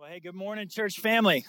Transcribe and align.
Well, 0.00 0.08
hey, 0.08 0.20
good 0.20 0.34
morning, 0.34 0.66
church 0.66 0.98
family. 0.98 1.44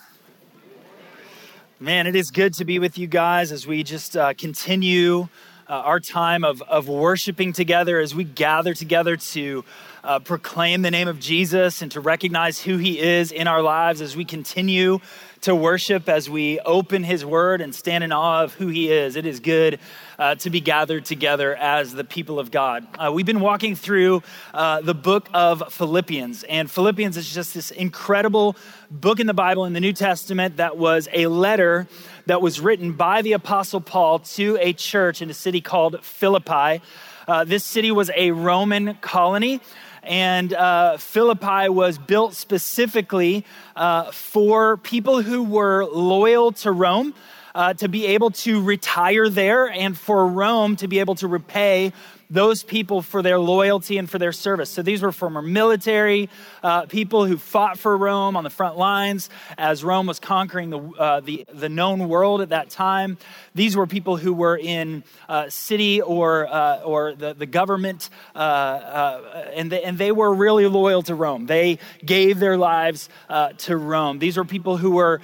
Man, 1.79 2.05
it 2.05 2.17
is 2.17 2.31
good 2.31 2.53
to 2.55 2.65
be 2.65 2.79
with 2.79 2.97
you 2.97 3.07
guys 3.07 3.49
as 3.53 3.65
we 3.65 3.81
just 3.81 4.17
uh, 4.17 4.33
continue 4.33 5.29
uh, 5.69 5.73
our 5.73 6.01
time 6.01 6.43
of, 6.43 6.61
of 6.63 6.89
worshiping 6.89 7.53
together, 7.53 8.01
as 8.01 8.13
we 8.13 8.25
gather 8.25 8.73
together 8.73 9.15
to 9.15 9.63
uh, 10.03 10.19
proclaim 10.19 10.81
the 10.81 10.91
name 10.91 11.07
of 11.07 11.19
Jesus 11.19 11.81
and 11.81 11.91
to 11.91 12.01
recognize 12.01 12.59
who 12.59 12.77
he 12.77 12.99
is 12.99 13.31
in 13.31 13.47
our 13.47 13.61
lives, 13.61 14.01
as 14.01 14.15
we 14.15 14.25
continue 14.25 14.99
to 15.41 15.55
worship, 15.55 16.07
as 16.07 16.29
we 16.29 16.59
open 16.59 17.03
his 17.03 17.25
word 17.25 17.61
and 17.61 17.73
stand 17.73 18.03
in 18.03 18.11
awe 18.11 18.43
of 18.43 18.53
who 18.53 18.67
he 18.67 18.91
is. 18.91 19.15
It 19.15 19.25
is 19.25 19.39
good 19.39 19.79
uh, 20.19 20.35
to 20.35 20.49
be 20.49 20.61
gathered 20.61 21.05
together 21.05 21.55
as 21.55 21.93
the 21.93 22.03
people 22.03 22.39
of 22.39 22.51
God. 22.51 22.87
Uh, 22.97 23.11
we've 23.11 23.25
been 23.25 23.39
walking 23.39 23.75
through 23.75 24.21
uh, 24.53 24.81
the 24.81 24.93
book 24.93 25.27
of 25.33 25.73
Philippians, 25.73 26.43
and 26.43 26.69
Philippians 26.69 27.17
is 27.17 27.31
just 27.33 27.53
this 27.53 27.71
incredible 27.71 28.55
book 28.91 29.19
in 29.19 29.25
the 29.25 29.33
Bible 29.33 29.65
in 29.65 29.73
the 29.73 29.79
New 29.79 29.93
Testament 29.93 30.57
that 30.57 30.77
was 30.77 31.07
a 31.11 31.27
letter 31.27 31.87
that 32.27 32.41
was 32.41 32.59
written 32.59 32.93
by 32.93 33.23
the 33.23 33.33
Apostle 33.33 33.81
Paul 33.81 34.19
to 34.19 34.57
a 34.61 34.73
church 34.73 35.21
in 35.21 35.29
a 35.29 35.33
city 35.33 35.61
called 35.61 36.03
Philippi. 36.03 36.81
Uh, 37.27 37.43
this 37.43 37.63
city 37.63 37.91
was 37.91 38.11
a 38.15 38.31
Roman 38.31 38.95
colony 38.95 39.59
and 40.03 40.53
uh, 40.53 40.97
Philippi 40.97 41.69
was 41.69 41.97
built 41.97 42.33
specifically 42.35 43.45
uh, 43.75 44.11
for 44.11 44.77
people 44.77 45.21
who 45.21 45.43
were 45.43 45.85
loyal 45.85 46.51
to 46.53 46.71
Rome 46.71 47.13
uh, 47.53 47.73
to 47.75 47.87
be 47.87 48.07
able 48.07 48.31
to 48.31 48.61
retire 48.61 49.29
there 49.29 49.69
and 49.69 49.97
for 49.97 50.25
Rome 50.25 50.75
to 50.77 50.87
be 50.87 50.99
able 50.99 51.15
to 51.15 51.27
repay 51.27 51.93
those 52.31 52.63
people 52.63 53.01
for 53.01 53.21
their 53.21 53.37
loyalty 53.37 53.97
and 53.97 54.09
for 54.09 54.17
their 54.17 54.31
service. 54.31 54.69
So 54.69 54.81
these 54.81 55.01
were 55.01 55.11
former 55.11 55.41
military 55.41 56.29
uh, 56.63 56.85
people 56.85 57.25
who 57.25 57.37
fought 57.37 57.77
for 57.77 57.95
Rome 57.95 58.37
on 58.37 58.45
the 58.45 58.49
front 58.49 58.77
lines 58.77 59.29
as 59.57 59.83
Rome 59.83 60.07
was 60.07 60.19
conquering 60.19 60.69
the, 60.69 60.79
uh, 60.79 61.19
the, 61.19 61.45
the, 61.53 61.67
known 61.67 62.07
world 62.07 62.41
at 62.41 62.49
that 62.49 62.69
time. 62.69 63.17
These 63.53 63.75
were 63.75 63.85
people 63.85 64.15
who 64.15 64.33
were 64.33 64.57
in 64.57 65.03
uh, 65.27 65.49
city 65.49 66.01
or, 66.01 66.47
uh, 66.47 66.81
or 66.83 67.15
the, 67.15 67.33
the 67.33 67.45
government, 67.45 68.09
uh, 68.33 68.37
uh, 68.37 69.51
and, 69.53 69.71
they, 69.71 69.83
and 69.83 69.97
they 69.97 70.11
were 70.11 70.33
really 70.33 70.67
loyal 70.67 71.01
to 71.03 71.15
Rome. 71.15 71.47
They 71.47 71.79
gave 72.05 72.39
their 72.39 72.57
lives 72.57 73.09
to 73.57 73.75
Rome. 73.75 74.19
These 74.19 74.37
were 74.37 74.45
people 74.45 74.77
who 74.77 74.91
were 74.91 75.19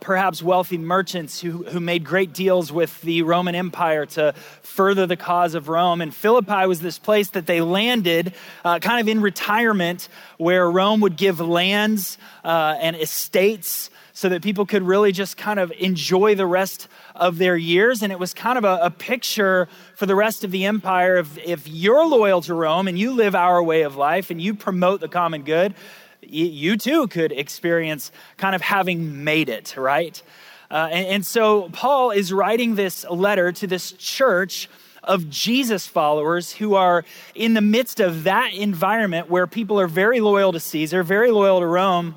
perhaps 0.00 0.42
wealthy 0.42 0.78
merchants 0.78 1.40
who, 1.40 1.64
who 1.64 1.80
made 1.80 2.04
great 2.04 2.32
deals 2.32 2.72
with 2.72 3.00
the 3.02 3.22
Roman 3.22 3.54
Empire 3.54 4.06
to 4.06 4.32
further 4.62 5.06
the 5.06 5.16
cause 5.16 5.54
of 5.54 5.68
Rome. 5.68 6.00
And 6.00 6.14
Philip 6.14 6.37
Philippi 6.38 6.68
was 6.68 6.80
this 6.80 7.00
place 7.00 7.30
that 7.30 7.46
they 7.46 7.60
landed 7.60 8.32
uh, 8.64 8.78
kind 8.78 9.00
of 9.00 9.08
in 9.08 9.20
retirement 9.20 10.08
where 10.36 10.70
Rome 10.70 11.00
would 11.00 11.16
give 11.16 11.40
lands 11.40 12.16
uh, 12.44 12.76
and 12.80 12.94
estates 12.94 13.90
so 14.12 14.28
that 14.28 14.40
people 14.40 14.64
could 14.64 14.84
really 14.84 15.10
just 15.10 15.36
kind 15.36 15.58
of 15.58 15.72
enjoy 15.80 16.36
the 16.36 16.46
rest 16.46 16.86
of 17.16 17.38
their 17.38 17.56
years. 17.56 18.04
And 18.04 18.12
it 18.12 18.20
was 18.20 18.34
kind 18.34 18.56
of 18.56 18.62
a, 18.62 18.78
a 18.82 18.90
picture 18.90 19.68
for 19.96 20.06
the 20.06 20.14
rest 20.14 20.44
of 20.44 20.52
the 20.52 20.64
empire. 20.64 21.16
If, 21.16 21.38
if 21.38 21.66
you're 21.66 22.06
loyal 22.06 22.40
to 22.42 22.54
Rome 22.54 22.86
and 22.86 22.96
you 22.96 23.12
live 23.12 23.34
our 23.34 23.60
way 23.60 23.82
of 23.82 23.96
life 23.96 24.30
and 24.30 24.40
you 24.40 24.54
promote 24.54 25.00
the 25.00 25.08
common 25.08 25.42
good, 25.42 25.74
you 26.22 26.76
too 26.76 27.08
could 27.08 27.32
experience 27.32 28.12
kind 28.36 28.54
of 28.54 28.60
having 28.60 29.24
made 29.24 29.48
it, 29.48 29.76
right? 29.76 30.22
Uh, 30.70 30.88
and, 30.92 31.06
and, 31.08 31.26
so 31.26 31.70
Paul 31.70 32.10
is 32.10 32.32
writing 32.32 32.74
this 32.74 33.04
letter 33.08 33.52
to 33.52 33.66
this 33.66 33.92
church 33.92 34.68
of 35.08 35.28
Jesus 35.28 35.86
followers 35.86 36.52
who 36.52 36.74
are 36.74 37.04
in 37.34 37.54
the 37.54 37.60
midst 37.60 37.98
of 37.98 38.24
that 38.24 38.52
environment 38.52 39.28
where 39.28 39.46
people 39.46 39.80
are 39.80 39.88
very 39.88 40.20
loyal 40.20 40.52
to 40.52 40.60
Caesar, 40.60 41.02
very 41.02 41.30
loyal 41.30 41.60
to 41.60 41.66
Rome. 41.66 42.14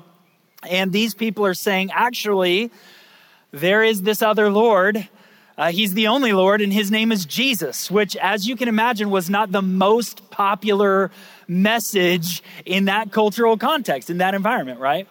And 0.68 0.92
these 0.92 1.14
people 1.14 1.44
are 1.44 1.54
saying, 1.54 1.90
actually, 1.92 2.70
there 3.50 3.82
is 3.82 4.02
this 4.02 4.22
other 4.22 4.50
Lord. 4.50 5.08
Uh, 5.58 5.72
he's 5.72 5.94
the 5.94 6.06
only 6.06 6.32
Lord, 6.32 6.60
and 6.60 6.72
his 6.72 6.90
name 6.90 7.12
is 7.12 7.26
Jesus, 7.26 7.90
which, 7.90 8.16
as 8.16 8.46
you 8.46 8.56
can 8.56 8.68
imagine, 8.68 9.10
was 9.10 9.28
not 9.28 9.52
the 9.52 9.62
most 9.62 10.30
popular 10.30 11.10
message 11.48 12.42
in 12.64 12.86
that 12.86 13.10
cultural 13.10 13.56
context, 13.56 14.08
in 14.08 14.18
that 14.18 14.34
environment, 14.34 14.80
right? 14.80 15.08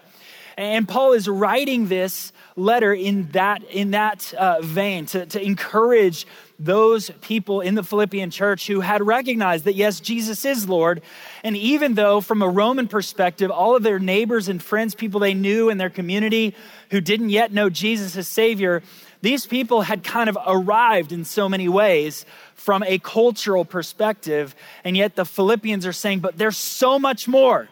And 0.57 0.88
Paul 0.88 1.13
is 1.13 1.28
writing 1.28 1.88
this 1.88 2.34
letter 2.55 2.94
in 2.94 3.29
that, 3.31 3.63
in 3.63 3.91
that 3.91 4.34
uh, 4.34 4.61
vein 4.61 5.05
to, 5.07 5.25
to 5.28 5.41
encourage 5.41 6.28
those 6.63 7.09
people 7.22 7.61
in 7.61 7.73
the 7.73 7.83
Philippian 7.83 8.29
church 8.29 8.67
who 8.67 8.81
had 8.81 9.05
recognized 9.05 9.66
that, 9.66 9.73
yes, 9.73 9.99
Jesus 9.99 10.45
is 10.45 10.69
Lord. 10.69 11.01
And 11.44 11.57
even 11.57 11.95
though, 11.95 12.22
from 12.22 12.44
a 12.44 12.47
Roman 12.47 12.88
perspective, 12.88 13.49
all 13.49 13.75
of 13.75 13.81
their 13.81 13.97
neighbors 13.97 14.47
and 14.47 14.61
friends, 14.61 14.94
people 14.94 15.19
they 15.19 15.33
knew 15.33 15.69
in 15.69 15.79
their 15.79 15.89
community 15.89 16.55
who 16.91 17.01
didn't 17.01 17.31
yet 17.31 17.51
know 17.51 17.69
Jesus 17.69 18.16
as 18.16 18.27
Savior, 18.27 18.83
these 19.22 19.47
people 19.47 19.81
had 19.81 20.03
kind 20.03 20.29
of 20.29 20.38
arrived 20.45 21.11
in 21.11 21.25
so 21.25 21.49
many 21.49 21.67
ways 21.67 22.25
from 22.53 22.83
a 22.83 22.99
cultural 22.99 23.66
perspective. 23.66 24.55
And 24.83 24.95
yet 24.95 25.16
the 25.16 25.25
Philippians 25.25 25.88
are 25.88 25.93
saying, 25.93 26.19
but 26.19 26.38
there's 26.38 26.57
so 26.57 26.99
much 26.99 27.28
more. 27.28 27.69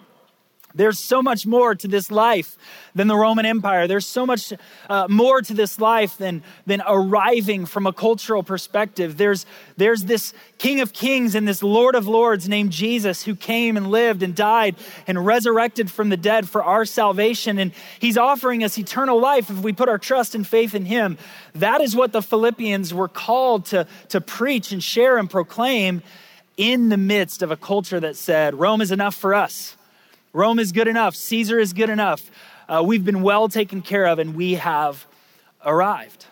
There's 0.75 0.99
so 0.99 1.23
much 1.23 1.47
more 1.47 1.73
to 1.73 1.87
this 1.87 2.11
life 2.11 2.55
than 2.93 3.07
the 3.07 3.15
Roman 3.15 3.45
Empire. 3.45 3.87
There's 3.87 4.05
so 4.05 4.25
much 4.25 4.53
uh, 4.87 5.07
more 5.09 5.41
to 5.41 5.53
this 5.53 5.79
life 5.79 6.17
than, 6.17 6.43
than 6.67 6.83
arriving 6.87 7.65
from 7.65 7.87
a 7.87 7.93
cultural 7.93 8.43
perspective. 8.43 9.17
There's, 9.17 9.47
there's 9.77 10.03
this 10.03 10.31
King 10.59 10.79
of 10.81 10.93
Kings 10.93 11.33
and 11.33 11.47
this 11.47 11.63
Lord 11.63 11.95
of 11.95 12.07
Lords 12.07 12.47
named 12.47 12.71
Jesus 12.71 13.23
who 13.23 13.35
came 13.35 13.77
and 13.77 13.89
lived 13.89 14.21
and 14.21 14.35
died 14.35 14.75
and 15.07 15.25
resurrected 15.25 15.89
from 15.89 16.09
the 16.09 16.17
dead 16.17 16.47
for 16.47 16.63
our 16.63 16.85
salvation. 16.85 17.57
And 17.57 17.71
he's 17.99 18.17
offering 18.17 18.63
us 18.63 18.77
eternal 18.77 19.19
life 19.19 19.49
if 19.49 19.59
we 19.59 19.73
put 19.73 19.89
our 19.89 19.97
trust 19.97 20.35
and 20.35 20.45
faith 20.45 20.75
in 20.75 20.85
him. 20.85 21.17
That 21.55 21.81
is 21.81 21.95
what 21.95 22.11
the 22.11 22.21
Philippians 22.21 22.93
were 22.93 23.07
called 23.07 23.65
to, 23.67 23.87
to 24.09 24.21
preach 24.21 24.71
and 24.71 24.83
share 24.83 25.17
and 25.17 25.27
proclaim 25.27 26.03
in 26.57 26.89
the 26.89 26.97
midst 26.97 27.41
of 27.41 27.49
a 27.49 27.57
culture 27.57 27.99
that 27.99 28.15
said, 28.15 28.53
Rome 28.53 28.81
is 28.81 28.91
enough 28.91 29.15
for 29.15 29.33
us. 29.33 29.75
Rome 30.31 30.59
is 30.59 30.71
good 30.71 30.87
enough. 30.87 31.15
Caesar 31.15 31.57
is 31.57 31.73
good 31.73 31.89
enough. 31.89 32.29
Uh, 32.67 32.83
we've 32.85 33.03
been 33.03 33.23
well 33.23 33.49
taken 33.49 33.81
care 33.81 34.05
of 34.05 34.19
and 34.19 34.35
we 34.35 34.55
have 34.55 35.07
arrived. 35.65 36.25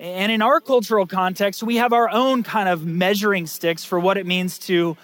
And 0.00 0.32
in 0.32 0.40
our 0.40 0.60
cultural 0.60 1.06
context, 1.06 1.62
we 1.62 1.76
have 1.76 1.92
our 1.92 2.08
own 2.08 2.42
kind 2.42 2.68
of 2.68 2.86
measuring 2.86 3.46
sticks 3.46 3.84
for 3.84 4.00
what 4.00 4.16
it 4.16 4.26
means 4.26 4.58
to 4.60 4.96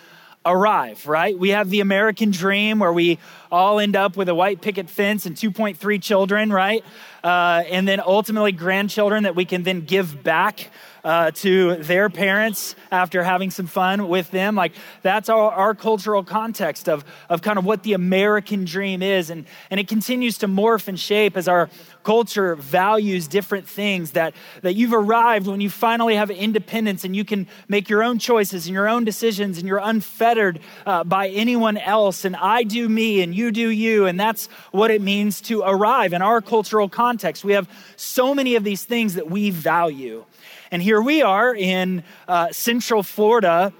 arrive, 0.46 1.06
right? 1.06 1.38
We 1.38 1.50
have 1.50 1.68
the 1.68 1.80
American 1.80 2.30
dream 2.30 2.78
where 2.78 2.92
we 2.92 3.18
all 3.50 3.78
end 3.78 3.96
up 3.96 4.16
with 4.16 4.28
a 4.28 4.34
white 4.34 4.60
picket 4.62 4.88
fence 4.88 5.26
and 5.26 5.36
2.3 5.36 6.02
children, 6.02 6.50
right? 6.50 6.82
Uh, 7.22 7.62
and 7.70 7.86
then 7.86 8.00
ultimately 8.00 8.52
grandchildren 8.52 9.24
that 9.24 9.36
we 9.36 9.44
can 9.44 9.62
then 9.62 9.82
give 9.82 10.22
back 10.22 10.70
uh, 11.04 11.30
to 11.32 11.76
their 11.76 12.08
parents 12.08 12.74
after 12.90 13.22
having 13.22 13.50
some 13.50 13.66
fun 13.66 14.08
with 14.08 14.30
them. 14.30 14.54
Like 14.54 14.72
that's 15.02 15.28
our, 15.28 15.50
our 15.52 15.74
cultural 15.74 16.22
context 16.22 16.88
of, 16.88 17.04
of 17.28 17.42
kind 17.42 17.58
of 17.58 17.64
what 17.64 17.82
the 17.82 17.94
American 17.94 18.64
dream 18.64 19.02
is. 19.02 19.30
And, 19.30 19.46
and 19.70 19.80
it 19.80 19.88
continues 19.88 20.38
to 20.38 20.48
morph 20.48 20.88
and 20.88 20.98
shape 20.98 21.36
as 21.36 21.48
our 21.48 21.68
culture 22.02 22.54
values 22.56 23.28
different 23.28 23.68
things 23.68 24.12
that, 24.12 24.34
that 24.62 24.74
you've 24.74 24.92
arrived 24.92 25.46
when 25.46 25.60
you 25.60 25.70
finally 25.70 26.16
have 26.16 26.30
independence 26.30 27.04
and 27.04 27.14
you 27.14 27.24
can 27.24 27.46
make 27.68 27.88
your 27.88 28.02
own 28.02 28.18
choices 28.18 28.66
and 28.66 28.74
your 28.74 28.88
own 28.88 29.04
decisions 29.04 29.58
and 29.58 29.66
you're 29.66 29.80
unfettered 29.82 30.60
uh, 30.86 31.04
by 31.04 31.28
anyone 31.28 31.76
else. 31.76 32.24
And 32.24 32.36
I 32.36 32.62
do 32.62 32.88
me 32.88 33.22
and 33.22 33.34
you 33.34 33.50
do 33.50 33.68
you. 33.68 34.06
And 34.06 34.18
that's 34.18 34.46
what 34.70 34.90
it 34.90 35.00
means 35.00 35.40
to 35.42 35.62
arrive 35.62 36.12
in 36.12 36.22
our 36.22 36.40
cultural 36.40 36.88
context. 36.88 37.44
We 37.44 37.52
have 37.52 37.68
so 37.96 38.34
many 38.34 38.56
of 38.56 38.64
these 38.64 38.84
things 38.84 39.14
that 39.14 39.30
we 39.30 39.50
value. 39.50 40.24
And 40.70 40.82
here 40.82 41.02
we 41.02 41.22
are 41.22 41.54
in 41.54 42.02
uh, 42.26 42.50
Central 42.52 43.02
Florida 43.02 43.72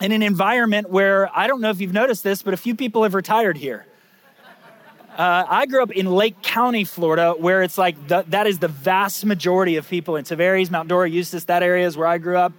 in 0.00 0.12
an 0.12 0.22
environment 0.22 0.90
where 0.90 1.30
I 1.36 1.46
don't 1.46 1.60
know 1.60 1.70
if 1.70 1.80
you've 1.80 1.92
noticed 1.92 2.22
this, 2.22 2.42
but 2.42 2.54
a 2.54 2.58
few 2.58 2.74
people 2.74 3.02
have 3.02 3.14
retired 3.14 3.56
here. 3.56 3.86
Uh, 5.16 5.46
I 5.48 5.64
grew 5.64 5.82
up 5.82 5.90
in 5.92 6.04
Lake 6.04 6.42
County, 6.42 6.84
Florida, 6.84 7.32
where 7.38 7.62
it's 7.62 7.78
like 7.78 8.06
the, 8.06 8.26
that 8.28 8.46
is 8.46 8.58
the 8.58 8.68
vast 8.68 9.24
majority 9.24 9.76
of 9.76 9.88
people 9.88 10.16
in 10.16 10.26
Tavares, 10.26 10.70
Mount 10.70 10.88
Dora, 10.88 11.08
Eustis, 11.08 11.44
that 11.44 11.62
area 11.62 11.86
is 11.86 11.96
where 11.96 12.06
I 12.06 12.18
grew 12.18 12.36
up. 12.36 12.52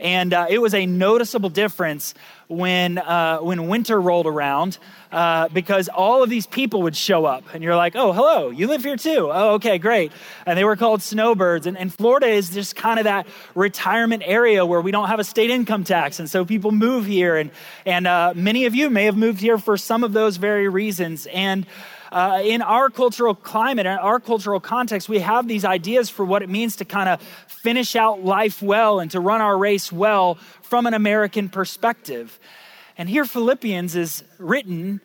And 0.00 0.32
uh, 0.32 0.46
it 0.48 0.58
was 0.58 0.72
a 0.72 0.86
noticeable 0.86 1.50
difference 1.50 2.14
when, 2.46 2.96
uh, 2.96 3.40
when 3.40 3.66
winter 3.68 4.00
rolled 4.00 4.26
around 4.26 4.78
uh, 5.12 5.48
because 5.48 5.90
all 5.90 6.22
of 6.22 6.30
these 6.30 6.46
people 6.46 6.82
would 6.82 6.96
show 6.96 7.26
up. 7.26 7.44
And 7.52 7.62
you're 7.62 7.76
like, 7.76 7.94
oh, 7.94 8.12
hello, 8.12 8.48
you 8.48 8.68
live 8.68 8.84
here 8.84 8.96
too. 8.96 9.28
Oh, 9.30 9.54
okay, 9.54 9.76
great. 9.76 10.10
And 10.46 10.56
they 10.56 10.64
were 10.64 10.76
called 10.76 11.02
snowbirds. 11.02 11.66
And, 11.66 11.76
and 11.76 11.92
Florida 11.92 12.28
is 12.28 12.48
just 12.48 12.74
kind 12.74 12.98
of 12.98 13.04
that 13.04 13.26
retirement 13.54 14.22
area 14.24 14.64
where 14.64 14.80
we 14.80 14.92
don't 14.92 15.08
have 15.08 15.20
a 15.20 15.24
state 15.24 15.50
income 15.50 15.84
tax. 15.84 16.20
And 16.20 16.30
so 16.30 16.46
people 16.46 16.70
move 16.70 17.04
here. 17.04 17.36
And, 17.36 17.50
and 17.84 18.06
uh, 18.06 18.32
many 18.34 18.64
of 18.64 18.74
you 18.74 18.88
may 18.88 19.04
have 19.04 19.16
moved 19.16 19.40
here 19.40 19.58
for 19.58 19.76
some 19.76 20.04
of 20.04 20.14
those 20.14 20.38
very 20.38 20.68
reasons. 20.68 21.26
And 21.26 21.66
uh, 22.10 22.40
in 22.44 22.62
our 22.62 22.90
cultural 22.90 23.34
climate, 23.34 23.86
in 23.86 23.92
our 23.92 24.20
cultural 24.20 24.60
context, 24.60 25.08
we 25.08 25.18
have 25.20 25.48
these 25.48 25.64
ideas 25.64 26.10
for 26.10 26.24
what 26.24 26.42
it 26.42 26.48
means 26.48 26.76
to 26.76 26.84
kind 26.84 27.08
of 27.08 27.20
finish 27.46 27.96
out 27.96 28.24
life 28.24 28.62
well 28.62 29.00
and 29.00 29.10
to 29.10 29.20
run 29.20 29.40
our 29.40 29.56
race 29.56 29.92
well 29.92 30.36
from 30.62 30.86
an 30.86 30.94
American 30.94 31.48
perspective. 31.48 32.38
And 32.96 33.08
here, 33.08 33.24
Philippians 33.24 33.94
is 33.94 34.24
written 34.38 35.00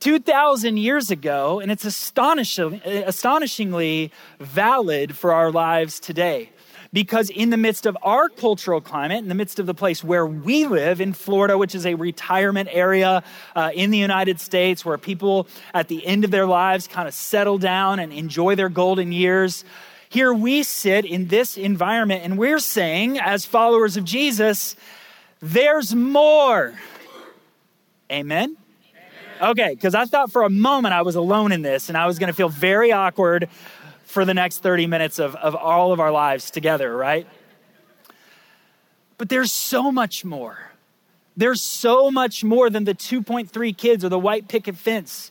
2,000 0.00 0.78
years 0.78 1.10
ago, 1.10 1.60
and 1.60 1.70
it's 1.70 1.84
astonishing, 1.84 2.80
astonishingly 2.84 4.12
valid 4.40 5.16
for 5.16 5.32
our 5.32 5.50
lives 5.50 6.00
today. 6.00 6.50
Because 6.92 7.30
in 7.30 7.48
the 7.48 7.56
midst 7.56 7.86
of 7.86 7.96
our 8.02 8.28
cultural 8.28 8.82
climate, 8.82 9.18
in 9.18 9.28
the 9.28 9.34
midst 9.34 9.58
of 9.58 9.64
the 9.64 9.72
place 9.72 10.04
where 10.04 10.26
we 10.26 10.66
live 10.66 11.00
in 11.00 11.14
Florida, 11.14 11.56
which 11.56 11.74
is 11.74 11.86
a 11.86 11.94
retirement 11.94 12.68
area 12.70 13.22
uh, 13.56 13.70
in 13.74 13.90
the 13.90 13.98
United 13.98 14.38
States 14.40 14.84
where 14.84 14.98
people 14.98 15.46
at 15.72 15.88
the 15.88 16.06
end 16.06 16.24
of 16.24 16.30
their 16.30 16.46
lives 16.46 16.86
kind 16.86 17.08
of 17.08 17.14
settle 17.14 17.56
down 17.56 17.98
and 17.98 18.12
enjoy 18.12 18.54
their 18.56 18.68
golden 18.68 19.10
years, 19.10 19.64
here 20.10 20.34
we 20.34 20.62
sit 20.62 21.06
in 21.06 21.28
this 21.28 21.56
environment 21.56 22.22
and 22.22 22.36
we're 22.36 22.58
saying, 22.58 23.18
as 23.18 23.46
followers 23.46 23.96
of 23.96 24.04
Jesus, 24.04 24.76
there's 25.40 25.94
more. 25.94 26.74
Amen? 28.10 28.58
Okay, 29.40 29.70
because 29.74 29.94
I 29.94 30.04
thought 30.04 30.30
for 30.30 30.42
a 30.42 30.50
moment 30.50 30.92
I 30.92 31.00
was 31.00 31.16
alone 31.16 31.50
in 31.50 31.62
this 31.62 31.88
and 31.88 31.96
I 31.96 32.06
was 32.06 32.18
going 32.18 32.28
to 32.28 32.34
feel 32.34 32.50
very 32.50 32.92
awkward 32.92 33.48
for 34.12 34.26
the 34.26 34.34
next 34.34 34.58
30 34.58 34.88
minutes 34.88 35.18
of, 35.18 35.34
of 35.36 35.56
all 35.56 35.90
of 35.90 35.98
our 35.98 36.10
lives 36.10 36.50
together, 36.50 36.94
right? 36.94 37.26
But 39.16 39.30
there's 39.30 39.50
so 39.50 39.90
much 39.90 40.22
more. 40.22 40.58
There's 41.34 41.62
so 41.62 42.10
much 42.10 42.44
more 42.44 42.68
than 42.68 42.84
the 42.84 42.94
2.3 42.94 43.74
kids 43.74 44.04
or 44.04 44.10
the 44.10 44.18
white 44.18 44.48
picket 44.48 44.76
fence. 44.76 45.30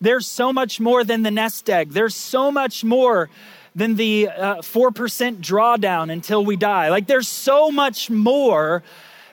There's 0.00 0.26
so 0.26 0.52
much 0.52 0.80
more 0.80 1.04
than 1.04 1.22
the 1.22 1.30
nest 1.30 1.70
egg. 1.70 1.90
There's 1.90 2.16
so 2.16 2.50
much 2.50 2.82
more 2.82 3.30
than 3.76 3.94
the 3.94 4.28
uh, 4.28 4.56
4% 4.56 5.36
drawdown 5.36 6.10
until 6.10 6.44
we 6.44 6.56
die. 6.56 6.88
Like, 6.88 7.06
there's 7.06 7.28
so 7.28 7.70
much 7.70 8.10
more 8.10 8.82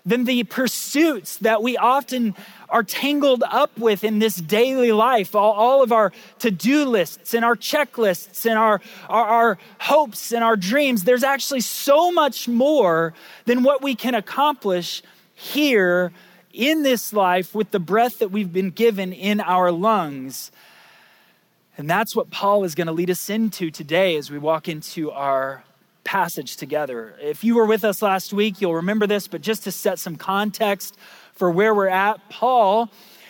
than 0.05 0.25
the 0.25 0.43
pursuits 0.43 1.37
that 1.37 1.63
we 1.63 1.77
often 1.77 2.35
are 2.69 2.83
tangled 2.83 3.43
up 3.49 3.77
with 3.77 4.03
in 4.03 4.19
this 4.19 4.35
daily 4.35 4.91
life, 4.91 5.33
all, 5.35 5.53
all 5.53 5.81
of 5.81 5.91
our 5.91 6.11
to 6.39 6.51
do 6.51 6.85
lists 6.85 7.33
and 7.33 7.45
our 7.45 7.55
checklists 7.55 8.45
and 8.45 8.57
our, 8.57 8.81
our, 9.07 9.25
our 9.25 9.57
hopes 9.79 10.33
and 10.33 10.43
our 10.43 10.57
dreams. 10.57 11.03
There's 11.03 11.23
actually 11.23 11.61
so 11.61 12.11
much 12.11 12.47
more 12.47 13.13
than 13.45 13.63
what 13.63 13.81
we 13.81 13.95
can 13.95 14.13
accomplish 14.13 15.01
here 15.33 16.11
in 16.51 16.83
this 16.83 17.13
life 17.13 17.55
with 17.55 17.71
the 17.71 17.79
breath 17.79 18.19
that 18.19 18.29
we've 18.29 18.51
been 18.51 18.71
given 18.71 19.13
in 19.13 19.39
our 19.39 19.71
lungs. 19.71 20.51
And 21.77 21.89
that's 21.89 22.15
what 22.15 22.29
Paul 22.29 22.63
is 22.63 22.75
going 22.75 22.87
to 22.87 22.93
lead 22.93 23.09
us 23.09 23.29
into 23.29 23.71
today 23.71 24.15
as 24.17 24.29
we 24.29 24.37
walk 24.37 24.67
into 24.67 25.11
our 25.11 25.63
passage 26.03 26.57
together. 26.57 27.15
If 27.21 27.43
you 27.43 27.55
were 27.55 27.65
with 27.65 27.83
us 27.83 28.01
last 28.01 28.33
week, 28.33 28.61
you'll 28.61 28.75
remember 28.75 29.07
this, 29.07 29.27
but 29.27 29.41
just 29.41 29.63
to 29.63 29.71
set 29.71 29.99
some 29.99 30.15
context, 30.15 30.97
for 31.33 31.49
where 31.49 31.73
we're 31.73 31.87
at, 31.87 32.29
Paul 32.29 32.89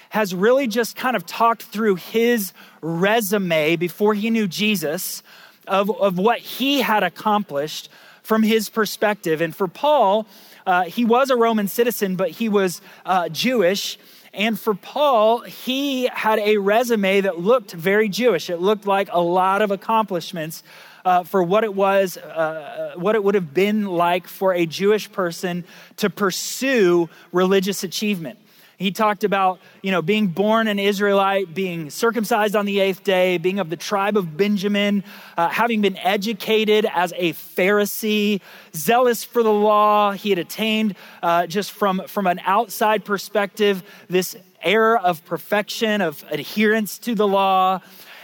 has 0.10 0.36
really 0.36 0.68
just 0.68 0.96
kind 0.96 1.16
of 1.16 1.26
talked 1.26 1.64
through 1.64 1.96
his 1.96 2.54
resume 2.82 3.76
before 3.78 4.14
he 4.14 4.30
knew 4.30 4.48
Jesus 4.48 5.24
of, 5.68 5.90
of 6.00 6.18
what 6.18 6.40
he 6.40 6.82
had 6.82 7.04
accomplished 7.04 7.90
from 8.22 8.44
his 8.44 8.70
perspective. 8.70 9.42
And 9.42 9.56
for 9.56 9.68
Paul, 9.68 10.28
uh, 10.66 10.84
he 10.84 11.06
was 11.06 11.30
a 11.30 11.36
Roman 11.36 11.68
citizen, 11.68 12.16
but 12.16 12.30
he 12.30 12.48
was 12.50 12.82
uh, 13.06 13.30
Jewish. 13.30 13.98
And 14.34 14.60
for 14.60 14.74
Paul, 14.74 15.42
he 15.42 16.06
had 16.06 16.40
a 16.40 16.58
resume 16.58 17.22
that 17.22 17.40
looked 17.40 17.72
very 17.72 18.10
Jewish. 18.10 18.50
It 18.50 18.58
looked 18.58 18.88
like 18.88 19.10
a 19.12 19.22
lot 19.22 19.62
of 19.62 19.70
accomplishments 19.70 20.64
uh, 21.06 21.24
for 21.24 21.44
what 21.44 21.64
it 21.64 21.76
was, 21.76 22.18
uh, 22.18 22.94
what 22.96 23.14
it 23.16 23.24
would 23.24 23.36
have 23.36 23.54
been 23.54 23.86
like 23.86 24.28
for 24.28 24.54
a 24.54 24.66
Jewish 24.66 25.12
person 25.12 25.66
to 25.98 26.10
pursue 26.10 27.10
religious 27.32 27.84
achievement. 27.84 28.40
He 28.84 28.92
talked 28.92 29.24
about, 29.24 29.62
you 29.82 29.92
know, 29.92 30.02
being 30.02 30.28
born 30.28 30.68
an 30.68 30.78
Israelite, 30.78 31.54
being 31.54 31.90
circumcised 31.90 32.54
on 32.54 32.66
the 32.66 32.82
eighth 32.82 33.02
day, 33.02 33.38
being 33.38 33.60
of 33.60 33.70
the 33.70 33.78
tribe 33.78 34.18
of 34.18 34.36
Benjamin, 34.36 35.06
uh, 35.38 35.48
having 35.48 35.80
been 35.80 35.96
educated 35.96 36.86
as 36.94 37.14
a 37.16 37.32
Pharisee, 37.32 38.42
zealous 38.76 39.24
for 39.24 39.42
the 39.42 39.54
law. 39.54 40.12
He 40.12 40.32
had 40.32 40.38
attained, 40.38 40.96
uh, 41.22 41.48
just 41.48 41.72
from, 41.72 42.02
from 42.08 42.28
an 42.28 42.42
outside 42.44 43.06
perspective, 43.06 43.84
this 44.10 44.36
air 44.62 44.98
of 44.98 45.24
perfection, 45.24 46.02
of 46.02 46.22
adherence 46.30 46.98
to 47.00 47.16
the 47.16 47.26
law. 47.26 47.80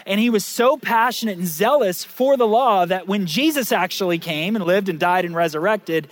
And 0.06 0.20
he 0.20 0.30
was 0.30 0.44
so 0.44 0.76
passionate 0.76 1.38
and 1.38 1.48
zealous 1.48 2.04
for 2.04 2.36
the 2.36 2.48
law 2.48 2.86
that 2.86 3.08
when 3.08 3.28
Jesus 3.28 3.72
actually 3.72 4.20
came 4.20 4.58
and 4.58 4.66
lived 4.66 4.90
and 4.90 5.00
died 5.00 5.24
and 5.24 5.34
resurrected, 5.34 6.10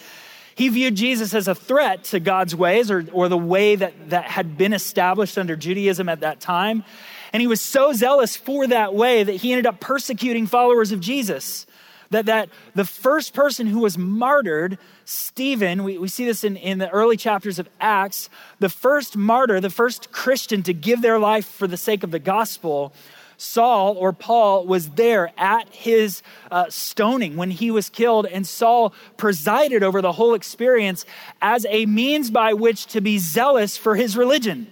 he 0.57 0.69
viewed 0.69 0.95
Jesus 0.95 1.35
as 1.35 1.47
a 1.47 1.53
threat 1.53 2.05
to 2.05 2.19
God's 2.19 2.55
ways 2.55 2.89
or, 2.89 3.05
or 3.13 3.29
the 3.29 3.37
way 3.37 3.75
that, 3.75 4.09
that 4.09 4.25
had 4.25 4.57
been 4.57 4.73
established 4.73 5.37
under 5.37 5.55
Judaism 5.55 6.09
at 6.09 6.21
that 6.21 6.39
time. 6.39 6.83
And 7.31 7.41
he 7.41 7.47
was 7.47 7.61
so 7.61 7.93
zealous 7.93 8.35
for 8.35 8.65
that 8.65 8.95
way 8.95 9.21
that 9.21 9.35
he 9.35 9.51
ended 9.51 9.67
up 9.67 9.79
persecuting 9.79 10.47
followers 10.47 10.91
of 10.91 10.99
Jesus. 10.99 11.67
That, 12.09 12.25
that 12.25 12.49
the 12.73 12.85
first 12.85 13.35
person 13.35 13.67
who 13.67 13.81
was 13.81 13.99
martyred, 13.99 14.79
Stephen, 15.05 15.83
we, 15.83 15.99
we 15.99 16.07
see 16.07 16.25
this 16.25 16.43
in, 16.43 16.55
in 16.55 16.79
the 16.79 16.89
early 16.89 17.17
chapters 17.17 17.59
of 17.59 17.69
Acts, 17.79 18.27
the 18.57 18.69
first 18.69 19.15
martyr, 19.15 19.61
the 19.61 19.69
first 19.69 20.11
Christian 20.11 20.63
to 20.63 20.73
give 20.73 21.03
their 21.03 21.19
life 21.19 21.45
for 21.45 21.67
the 21.67 21.77
sake 21.77 22.01
of 22.01 22.09
the 22.09 22.17
gospel 22.17 22.93
Saul 23.37 23.95
or 23.97 24.13
Paul 24.13 24.65
was 24.65 24.89
there 24.89 25.31
at 25.37 25.69
his 25.69 26.23
uh, 26.49 26.65
stoning 26.69 27.35
when 27.35 27.51
he 27.51 27.69
was 27.69 27.89
killed, 27.89 28.25
and 28.25 28.45
Saul 28.47 28.93
presided 29.15 29.83
over 29.83 30.01
the 30.01 30.11
whole 30.11 30.33
experience 30.33 31.05
as 31.41 31.65
a 31.69 31.85
means 31.85 32.31
by 32.31 32.53
which 32.53 32.87
to 32.87 33.01
be 33.01 33.19
zealous 33.19 33.77
for 33.77 33.95
his 33.95 34.17
religion. 34.17 34.67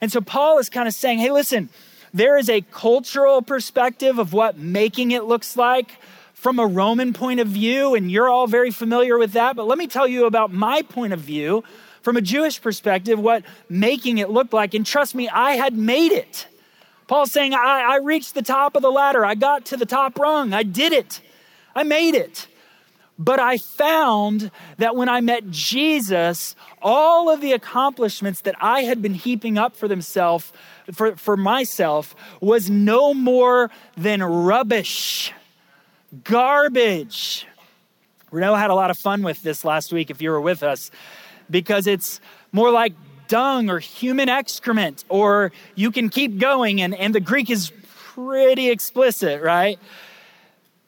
And 0.00 0.12
so 0.12 0.20
Paul 0.20 0.58
is 0.58 0.70
kind 0.70 0.86
of 0.86 0.94
saying, 0.94 1.18
hey, 1.18 1.32
listen, 1.32 1.70
there 2.14 2.36
is 2.36 2.48
a 2.48 2.60
cultural 2.60 3.42
perspective 3.42 4.18
of 4.18 4.32
what 4.32 4.58
making 4.58 5.10
it 5.10 5.24
looks 5.24 5.56
like 5.56 5.96
from 6.34 6.58
a 6.58 6.66
Roman 6.66 7.12
point 7.12 7.40
of 7.40 7.48
view, 7.48 7.94
and 7.94 8.10
you're 8.10 8.28
all 8.28 8.46
very 8.46 8.70
familiar 8.70 9.18
with 9.18 9.32
that. 9.32 9.56
But 9.56 9.66
let 9.66 9.78
me 9.78 9.86
tell 9.86 10.06
you 10.06 10.26
about 10.26 10.52
my 10.52 10.82
point 10.82 11.12
of 11.12 11.20
view 11.20 11.64
from 12.02 12.16
a 12.16 12.20
Jewish 12.20 12.60
perspective, 12.60 13.18
what 13.18 13.44
making 13.68 14.18
it 14.18 14.28
looked 14.28 14.52
like. 14.52 14.74
And 14.74 14.84
trust 14.84 15.14
me, 15.14 15.28
I 15.28 15.52
had 15.52 15.74
made 15.74 16.12
it. 16.12 16.46
Paul's 17.12 17.30
saying, 17.30 17.52
I, 17.52 17.82
I 17.90 17.96
reached 17.96 18.34
the 18.34 18.40
top 18.40 18.74
of 18.74 18.80
the 18.80 18.90
ladder. 18.90 19.22
I 19.22 19.34
got 19.34 19.66
to 19.66 19.76
the 19.76 19.84
top 19.84 20.18
rung. 20.18 20.54
I 20.54 20.62
did 20.62 20.94
it. 20.94 21.20
I 21.74 21.82
made 21.82 22.14
it. 22.14 22.46
But 23.18 23.38
I 23.38 23.58
found 23.58 24.50
that 24.78 24.96
when 24.96 25.10
I 25.10 25.20
met 25.20 25.50
Jesus, 25.50 26.56
all 26.80 27.28
of 27.28 27.42
the 27.42 27.52
accomplishments 27.52 28.40
that 28.40 28.54
I 28.62 28.84
had 28.84 29.02
been 29.02 29.12
heaping 29.12 29.58
up 29.58 29.76
for 29.76 29.94
for, 30.90 31.14
for 31.16 31.36
myself, 31.36 32.16
was 32.40 32.70
no 32.70 33.12
more 33.12 33.70
than 33.94 34.22
rubbish, 34.22 35.34
garbage. 36.24 37.46
Renault 38.30 38.54
had 38.54 38.70
a 38.70 38.74
lot 38.74 38.90
of 38.90 38.96
fun 38.96 39.22
with 39.22 39.42
this 39.42 39.66
last 39.66 39.92
week 39.92 40.08
if 40.08 40.22
you 40.22 40.30
were 40.30 40.40
with 40.40 40.62
us, 40.62 40.90
because 41.50 41.86
it's 41.86 42.22
more 42.52 42.70
like 42.70 42.94
dung 43.32 43.70
or 43.70 43.78
human 43.78 44.28
excrement, 44.28 45.06
or 45.08 45.52
you 45.74 45.90
can 45.90 46.10
keep 46.10 46.38
going. 46.38 46.82
And, 46.82 46.94
and 46.94 47.14
the 47.14 47.20
Greek 47.20 47.48
is 47.48 47.72
pretty 47.94 48.68
explicit, 48.68 49.40
right? 49.40 49.78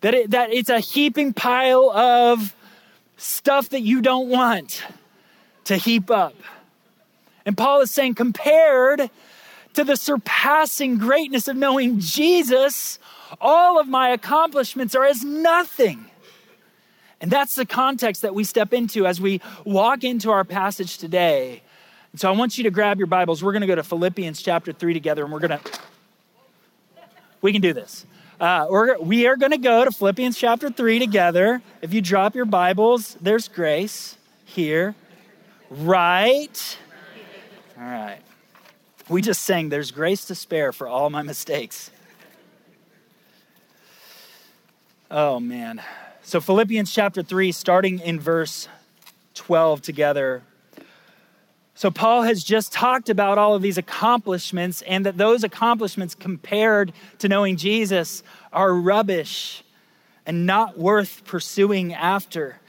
That, 0.03 0.13
it, 0.13 0.31
that 0.33 0.53
it's 0.53 0.69
a 0.69 0.79
heaping 0.79 1.33
pile 1.33 1.89
of 1.91 2.55
stuff 3.17 3.71
that 3.71 3.81
you 3.81 4.03
don't 4.03 4.29
want 4.29 4.85
to 5.65 5.79
heap 5.79 6.11
up. 6.11 6.35
And 7.47 7.57
Paul 7.57 7.81
is 7.81 7.91
saying, 7.91 8.15
compared 8.15 9.09
to 9.73 9.83
the 9.83 9.97
surpassing 9.97 10.99
greatness 10.99 11.49
of 11.49 11.57
knowing 11.57 11.99
Jesus, 11.99 12.99
all 13.41 13.81
of 13.81 13.89
my 13.89 14.11
accomplishments 14.11 14.95
are 14.95 15.07
as 15.07 15.25
nothing. 15.25 16.05
And 17.23 17.31
that's 17.31 17.55
the 17.55 17.65
context 17.65 18.21
that 18.21 18.35
we 18.35 18.45
step 18.45 18.75
into 18.75 19.07
as 19.07 19.19
we 19.19 19.41
walk 19.65 20.05
into 20.05 20.31
our 20.31 20.45
passage 20.45 20.99
today. 20.99 21.63
And 22.15 22.21
so 22.21 22.29
I 22.29 22.33
want 22.37 22.57
you 22.57 22.63
to 22.63 22.71
grab 22.71 22.99
your 22.99 23.09
Bibles. 23.09 23.43
We're 23.43 23.51
going 23.51 23.63
to 23.63 23.67
go 23.67 23.75
to 23.75 23.83
Philippians 23.83 24.41
chapter 24.41 24.73
3 24.73 24.95
together, 24.95 25.25
and 25.25 25.33
we're 25.33 25.41
going 25.41 25.59
to, 25.59 25.81
we 27.41 27.51
can 27.51 27.61
do 27.61 27.73
this. 27.73 28.07
Uh, 28.39 28.69
we're, 28.71 28.97
we 29.01 29.27
are 29.27 29.37
going 29.37 29.51
to 29.51 29.59
go 29.59 29.85
to 29.85 29.91
Philippians 29.91 30.39
chapter 30.39 30.71
3 30.71 31.01
together. 31.01 31.61
If 31.83 31.93
you 31.93 32.01
drop 32.01 32.37
your 32.37 32.45
Bibles, 32.45 33.17
there's 33.21 33.49
grace 33.49 34.17
here. 34.45 34.95
Right? 35.69 36.79
All 37.77 37.83
right. 37.83 38.21
We 39.09 39.21
just 39.21 39.43
sang, 39.43 39.71
There's 39.71 39.91
grace 39.91 40.25
to 40.27 40.37
spare 40.37 40.73
for 40.73 40.87
all 40.87 41.11
my 41.11 41.23
mistakes. 41.23 41.91
Oh, 45.11 45.41
man. 45.41 45.83
So, 46.23 46.41
Philippians 46.41 46.95
chapter 46.95 47.25
3, 47.25 47.51
starting 47.51 47.99
in 47.99 48.21
verse 48.21 48.69
12 49.35 49.83
together. 49.83 50.45
So, 51.77 51.91
Paul 51.91 52.23
has 52.23 52.45
just 52.45 52.73
talked 52.73 53.09
about 53.09 53.37
all 53.37 53.55
of 53.55 53.63
these 53.63 53.79
accomplishments, 53.79 54.83
and 54.83 55.05
that 55.07 55.17
those 55.17 55.43
accomplishments 55.43 56.15
compared 56.15 56.93
to 57.19 57.29
knowing 57.29 57.57
Jesus 57.57 58.23
are 58.53 58.73
rubbish 58.73 59.65
and 60.25 60.47
not 60.47 60.79
worth 60.79 61.25
pursuing 61.25 61.93
after. 61.93 62.61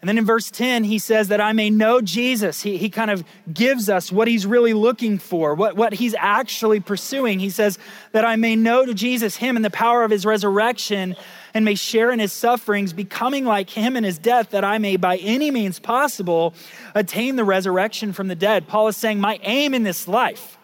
And 0.00 0.08
then 0.08 0.16
in 0.16 0.24
verse 0.24 0.50
10, 0.50 0.84
he 0.84 0.98
says 0.98 1.28
that 1.28 1.42
I 1.42 1.52
may 1.52 1.68
know 1.68 2.00
Jesus. 2.00 2.62
He, 2.62 2.78
he 2.78 2.88
kind 2.88 3.10
of 3.10 3.22
gives 3.52 3.90
us 3.90 4.10
what 4.10 4.28
he's 4.28 4.46
really 4.46 4.72
looking 4.72 5.18
for, 5.18 5.54
what, 5.54 5.76
what 5.76 5.92
he's 5.92 6.14
actually 6.18 6.80
pursuing. 6.80 7.38
He 7.38 7.50
says 7.50 7.78
that 8.12 8.24
I 8.24 8.36
may 8.36 8.56
know 8.56 8.86
to 8.86 8.94
Jesus, 8.94 9.36
him 9.36 9.56
and 9.56 9.64
the 9.64 9.70
power 9.70 10.02
of 10.02 10.10
his 10.10 10.24
resurrection, 10.24 11.16
and 11.52 11.64
may 11.64 11.74
share 11.74 12.10
in 12.10 12.18
his 12.18 12.32
sufferings, 12.32 12.92
becoming 12.92 13.44
like 13.44 13.70
him 13.70 13.96
in 13.96 14.04
his 14.04 14.18
death, 14.18 14.50
that 14.50 14.64
I 14.64 14.78
may 14.78 14.96
by 14.96 15.16
any 15.18 15.50
means 15.50 15.78
possible 15.78 16.54
attain 16.94 17.36
the 17.36 17.44
resurrection 17.44 18.12
from 18.12 18.28
the 18.28 18.34
dead. 18.34 18.68
Paul 18.68 18.88
is 18.88 18.96
saying, 18.96 19.20
My 19.20 19.38
aim 19.42 19.74
in 19.74 19.82
this 19.82 20.06
life. 20.08 20.56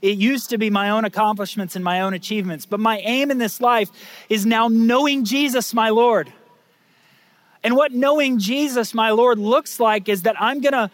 It 0.00 0.16
used 0.16 0.50
to 0.50 0.58
be 0.58 0.70
my 0.70 0.90
own 0.90 1.04
accomplishments 1.04 1.74
and 1.74 1.84
my 1.84 2.02
own 2.02 2.14
achievements, 2.14 2.66
but 2.66 2.78
my 2.78 2.98
aim 2.98 3.32
in 3.32 3.38
this 3.38 3.60
life 3.60 3.90
is 4.28 4.46
now 4.46 4.68
knowing 4.68 5.24
Jesus, 5.24 5.74
my 5.74 5.90
Lord 5.90 6.32
and 7.62 7.76
what 7.76 7.92
knowing 7.92 8.38
Jesus, 8.38 8.94
my 8.94 9.10
Lord, 9.10 9.38
looks 9.38 9.80
like 9.80 10.08
is 10.08 10.22
that 10.22 10.40
I'm 10.40 10.60
going 10.60 10.72
to 10.72 10.90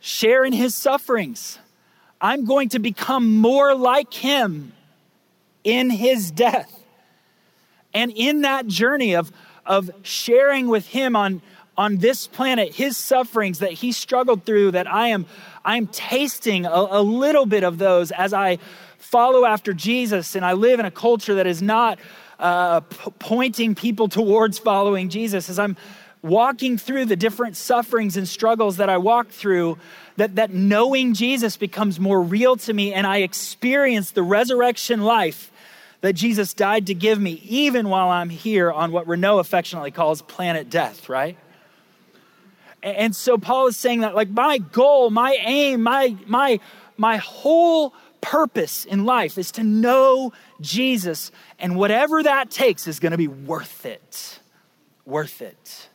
share 0.00 0.44
in 0.44 0.52
his 0.52 0.74
sufferings. 0.74 1.58
I'm 2.20 2.44
going 2.44 2.70
to 2.70 2.78
become 2.78 3.36
more 3.36 3.74
like 3.74 4.12
him 4.12 4.72
in 5.62 5.90
his 5.90 6.30
death. 6.30 6.83
And 7.94 8.12
in 8.14 8.42
that 8.42 8.66
journey 8.66 9.14
of, 9.14 9.32
of 9.64 9.90
sharing 10.02 10.68
with 10.68 10.86
him 10.88 11.16
on, 11.16 11.40
on 11.78 11.98
this 11.98 12.26
planet 12.26 12.74
his 12.74 12.96
sufferings 12.96 13.60
that 13.60 13.72
he 13.72 13.92
struggled 13.92 14.44
through, 14.44 14.72
that 14.72 14.92
I 14.92 15.08
am, 15.08 15.26
I 15.64 15.76
am 15.76 15.86
tasting 15.86 16.66
a, 16.66 16.70
a 16.70 17.02
little 17.02 17.46
bit 17.46 17.62
of 17.62 17.78
those 17.78 18.10
as 18.10 18.34
I 18.34 18.58
follow 18.98 19.44
after 19.44 19.72
Jesus 19.72 20.34
and 20.34 20.44
I 20.44 20.54
live 20.54 20.80
in 20.80 20.86
a 20.86 20.90
culture 20.90 21.36
that 21.36 21.46
is 21.46 21.62
not 21.62 21.98
uh, 22.38 22.80
p- 22.80 23.12
pointing 23.18 23.74
people 23.74 24.08
towards 24.08 24.58
following 24.58 25.08
Jesus, 25.08 25.48
as 25.48 25.58
I'm 25.58 25.76
walking 26.20 26.78
through 26.78 27.04
the 27.04 27.16
different 27.16 27.56
sufferings 27.56 28.16
and 28.16 28.26
struggles 28.26 28.78
that 28.78 28.88
I 28.88 28.96
walk 28.96 29.28
through, 29.28 29.78
that, 30.16 30.36
that 30.36 30.52
knowing 30.52 31.14
Jesus 31.14 31.56
becomes 31.56 32.00
more 32.00 32.20
real 32.20 32.56
to 32.56 32.72
me 32.72 32.92
and 32.92 33.06
I 33.06 33.18
experience 33.18 34.10
the 34.10 34.22
resurrection 34.22 35.02
life 35.02 35.52
that 36.04 36.12
Jesus 36.12 36.52
died 36.52 36.88
to 36.88 36.94
give 36.94 37.18
me, 37.18 37.40
even 37.46 37.88
while 37.88 38.10
I'm 38.10 38.28
here 38.28 38.70
on 38.70 38.92
what 38.92 39.08
Renault 39.08 39.38
affectionately 39.38 39.90
calls 39.90 40.20
planet 40.20 40.68
death, 40.68 41.08
right? 41.08 41.38
And 42.82 43.16
so 43.16 43.38
Paul 43.38 43.68
is 43.68 43.78
saying 43.78 44.00
that 44.00 44.14
like 44.14 44.28
my 44.28 44.58
goal, 44.58 45.08
my 45.08 45.34
aim, 45.40 45.82
my 45.82 46.14
my 46.26 46.60
my 46.98 47.16
whole 47.16 47.94
purpose 48.20 48.84
in 48.84 49.06
life 49.06 49.38
is 49.38 49.50
to 49.52 49.64
know 49.64 50.34
Jesus, 50.60 51.32
and 51.58 51.74
whatever 51.74 52.22
that 52.22 52.50
takes 52.50 52.86
is 52.86 53.00
going 53.00 53.12
to 53.12 53.18
be 53.18 53.28
worth 53.28 53.86
it. 53.86 54.40
Worth 55.06 55.40
it. 55.40 55.88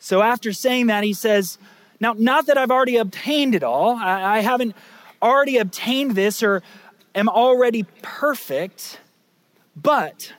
So 0.00 0.20
after 0.20 0.52
saying 0.52 0.88
that, 0.88 1.02
he 1.02 1.14
says, 1.14 1.56
Now, 1.98 2.14
not 2.18 2.44
that 2.44 2.58
I've 2.58 2.70
already 2.70 2.98
obtained 2.98 3.54
it 3.54 3.62
all, 3.62 3.96
I, 3.96 4.36
I 4.36 4.40
haven't 4.40 4.76
already 5.22 5.56
obtained 5.56 6.10
this 6.10 6.42
or 6.42 6.62
am 7.14 7.28
already 7.28 7.84
perfect, 8.02 9.00
but 9.76 10.32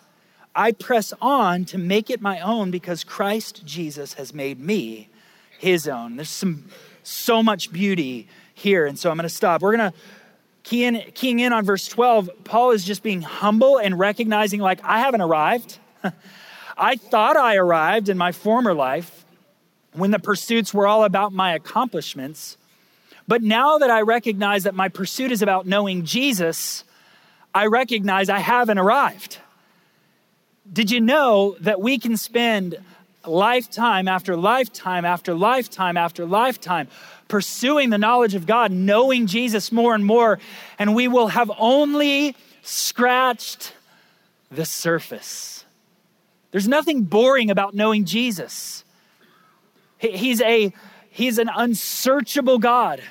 I 0.55 0.71
press 0.71 1.13
on 1.21 1.65
to 1.65 1.77
make 1.77 2.09
it 2.09 2.21
my 2.21 2.39
own 2.39 2.71
because 2.71 3.03
Christ 3.03 3.65
Jesus 3.65 4.13
has 4.13 4.33
made 4.33 4.59
me 4.59 5.09
his 5.57 5.87
own. 5.87 6.15
There's 6.17 6.29
some 6.29 6.65
so 7.03 7.43
much 7.43 7.71
beauty 7.71 8.27
here, 8.53 8.85
and 8.85 8.97
so 8.97 9.09
I'm 9.09 9.17
going 9.17 9.23
to 9.23 9.33
stop. 9.33 9.61
We're 9.61 9.75
going 9.75 9.91
to 9.91 9.97
keying, 10.63 11.01
keying 11.13 11.39
in 11.39 11.53
on 11.53 11.65
verse 11.65 11.87
12, 11.87 12.29
Paul 12.43 12.71
is 12.71 12.83
just 12.83 13.03
being 13.03 13.21
humble 13.21 13.77
and 13.77 13.99
recognizing, 13.99 14.59
like, 14.59 14.79
I 14.83 14.99
haven't 14.99 15.21
arrived. 15.21 15.79
I 16.77 16.95
thought 16.95 17.37
I 17.37 17.55
arrived 17.55 18.09
in 18.09 18.17
my 18.17 18.31
former 18.31 18.73
life 18.73 19.25
when 19.91 20.11
the 20.11 20.19
pursuits 20.19 20.73
were 20.73 20.87
all 20.87 21.03
about 21.03 21.33
my 21.33 21.53
accomplishments. 21.53 22.57
But 23.27 23.41
now 23.41 23.77
that 23.77 23.89
I 23.89 24.01
recognize 24.01 24.63
that 24.63 24.75
my 24.75 24.89
pursuit 24.89 25.31
is 25.31 25.41
about 25.41 25.65
knowing 25.65 26.05
Jesus, 26.05 26.83
I 27.53 27.67
recognize 27.67 28.29
I 28.29 28.39
haven't 28.39 28.77
arrived. 28.77 29.37
Did 30.71 30.91
you 30.91 30.99
know 30.99 31.55
that 31.59 31.81
we 31.81 31.99
can 31.99 32.17
spend 32.17 32.77
lifetime 33.25 34.07
after 34.07 34.35
lifetime 34.35 35.05
after 35.05 35.33
lifetime 35.33 35.97
after 35.97 36.25
lifetime 36.25 36.87
pursuing 37.27 37.89
the 37.89 37.97
knowledge 37.97 38.35
of 38.35 38.45
God, 38.45 38.71
knowing 38.71 39.27
Jesus 39.27 39.71
more 39.71 39.95
and 39.95 40.05
more, 40.05 40.39
and 40.77 40.93
we 40.93 41.07
will 41.07 41.27
have 41.27 41.51
only 41.57 42.35
scratched 42.61 43.73
the 44.51 44.65
surface. 44.65 45.65
There's 46.51 46.67
nothing 46.67 47.03
boring 47.03 47.49
about 47.49 47.73
knowing 47.73 48.05
Jesus. 48.05 48.83
He's, 49.97 50.41
a, 50.41 50.73
he's 51.13 51.37
an 51.37 51.49
unsearchable 51.55 52.59
God 52.59 53.01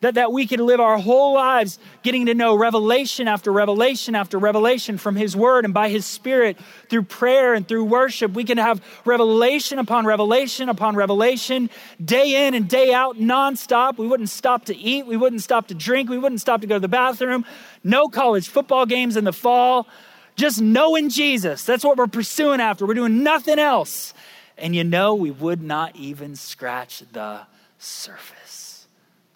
that, 0.00 0.14
that 0.14 0.30
we 0.30 0.46
can 0.46 0.64
live 0.64 0.78
our 0.78 0.98
whole 0.98 1.34
lives 1.34 1.78
getting 2.02 2.26
to 2.26 2.34
know 2.34 2.54
revelation 2.54 3.28
after 3.28 3.50
revelation 3.50 4.14
after 4.14 4.38
revelation 4.38 4.98
from 4.98 5.16
His 5.16 5.34
Word 5.34 5.64
and 5.64 5.72
by 5.72 5.88
His 5.88 6.04
Spirit 6.04 6.58
through 6.90 7.04
prayer 7.04 7.54
and 7.54 7.66
through 7.66 7.84
worship. 7.84 8.32
We 8.32 8.44
can 8.44 8.58
have 8.58 8.82
revelation 9.04 9.78
upon 9.78 10.04
revelation 10.06 10.68
upon 10.68 10.96
revelation, 10.96 11.70
day 12.04 12.46
in 12.46 12.54
and 12.54 12.68
day 12.68 12.92
out, 12.92 13.16
nonstop. 13.16 13.96
We 13.96 14.06
wouldn't 14.06 14.28
stop 14.28 14.66
to 14.66 14.76
eat, 14.76 15.06
we 15.06 15.16
wouldn't 15.16 15.42
stop 15.42 15.68
to 15.68 15.74
drink, 15.74 16.10
we 16.10 16.18
wouldn't 16.18 16.40
stop 16.40 16.60
to 16.60 16.66
go 16.66 16.76
to 16.76 16.80
the 16.80 16.88
bathroom. 16.88 17.44
No 17.82 18.08
college 18.08 18.48
football 18.48 18.84
games 18.86 19.16
in 19.16 19.24
the 19.24 19.32
fall. 19.32 19.88
Just 20.36 20.60
knowing 20.60 21.08
Jesus. 21.08 21.64
That's 21.64 21.82
what 21.82 21.96
we're 21.96 22.06
pursuing 22.06 22.60
after. 22.60 22.84
We're 22.84 22.92
doing 22.92 23.22
nothing 23.22 23.58
else. 23.58 24.12
And 24.58 24.74
you 24.74 24.84
know, 24.84 25.14
we 25.14 25.30
would 25.30 25.62
not 25.62 25.96
even 25.96 26.36
scratch 26.36 27.02
the 27.12 27.42
surface. 27.78 28.86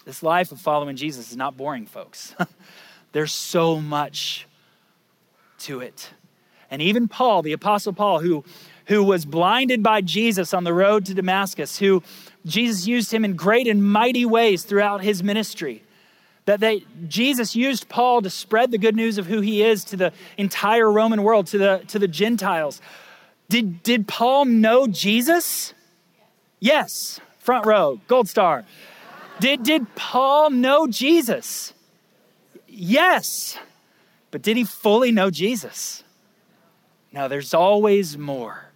This 0.05 0.23
life 0.23 0.51
of 0.51 0.61
following 0.61 0.97
Jesus 0.97 1.31
is 1.31 1.37
not 1.37 1.57
boring, 1.57 1.87
folks. 1.87 2.35
There's 3.13 3.33
so 3.33 3.81
much 3.81 4.47
to 5.61 5.81
it. 5.81 6.11
And 6.71 6.81
even 6.81 7.09
Paul, 7.09 7.43
the 7.43 7.53
Apostle 7.53 7.93
Paul, 7.93 8.21
who, 8.21 8.45
who 8.87 9.03
was 9.03 9.25
blinded 9.25 9.83
by 9.83 10.01
Jesus 10.01 10.55
on 10.55 10.65
the 10.65 10.73
road 10.73 11.05
to 11.07 11.15
Damascus, 11.15 11.79
who 11.79 12.03
Jesus 12.47 12.87
used 12.87 13.13
him 13.13 13.25
in 13.25 13.35
great 13.35 13.67
and 13.67 13.85
mighty 13.85 14.25
ways 14.25 14.63
throughout 14.63 15.03
his 15.03 15.23
ministry. 15.23 15.83
That 16.47 16.61
they, 16.61 16.85
Jesus 17.07 17.55
used 17.55 17.89
Paul 17.89 18.23
to 18.23 18.31
spread 18.31 18.71
the 18.71 18.79
good 18.79 18.97
news 18.97 19.19
of 19.19 19.27
who 19.27 19.41
he 19.41 19.63
is 19.63 19.85
to 19.85 19.97
the 19.97 20.13
entire 20.39 20.91
Roman 20.91 21.23
world, 21.23 21.47
to 21.49 21.59
the, 21.59 21.83
to 21.89 21.99
the 21.99 22.09
Gentiles. 22.09 22.81
Did, 23.51 23.83
did 23.83 24.07
Paul 24.07 24.45
know 24.45 24.87
Jesus? 24.87 25.75
Yes. 26.61 27.21
Front 27.41 27.67
row, 27.67 28.01
gold 28.07 28.29
star. 28.29 28.65
Did, 29.41 29.65
did 29.65 29.93
Paul 29.97 30.51
know 30.51 30.87
Jesus? 30.87 31.75
Yes. 32.69 33.59
But 34.31 34.43
did 34.43 34.57
he 34.57 34.63
fully 34.63 35.11
know 35.11 35.31
Jesus? 35.31 36.05
No, 37.13 37.27
there's 37.27 37.53
always 37.53 38.17
more. 38.17 38.71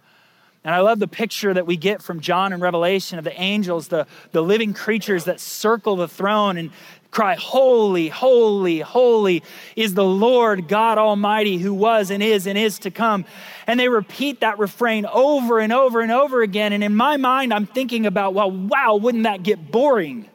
And 0.65 0.75
I 0.75 0.81
love 0.81 0.99
the 0.99 1.07
picture 1.07 1.53
that 1.53 1.65
we 1.65 1.77
get 1.77 2.01
from 2.01 2.19
John 2.19 2.51
in 2.51 2.59
Revelation 2.59 3.17
of 3.17 3.23
the 3.23 3.39
angels, 3.39 3.87
the, 3.87 4.07
the 4.33 4.41
living 4.41 4.73
creatures 4.73 5.23
that 5.23 5.39
circle 5.39 5.95
the 5.95 6.09
throne 6.09 6.57
and 6.57 6.71
cry, 7.15 7.35
Holy, 7.35 8.09
holy, 8.09 8.81
holy 8.81 9.43
is 9.75 9.95
the 9.95 10.05
Lord 10.05 10.67
God 10.67 10.99
Almighty 10.99 11.57
who 11.57 11.73
was 11.73 12.11
and 12.11 12.21
is 12.21 12.45
and 12.45 12.57
is 12.57 12.77
to 12.79 12.91
come. 12.91 13.25
And 13.65 13.79
they 13.79 13.89
repeat 13.89 14.41
that 14.41 14.59
refrain 14.59 15.07
over 15.07 15.59
and 15.59 15.73
over 15.73 16.01
and 16.01 16.11
over 16.11 16.43
again. 16.43 16.73
And 16.73 16.83
in 16.83 16.95
my 16.95 17.17
mind, 17.17 17.53
I'm 17.53 17.65
thinking 17.65 18.05
about, 18.05 18.33
well, 18.33 18.51
wow, 18.51 18.97
wouldn't 18.97 19.23
that 19.23 19.41
get 19.41 19.71
boring? 19.71 20.29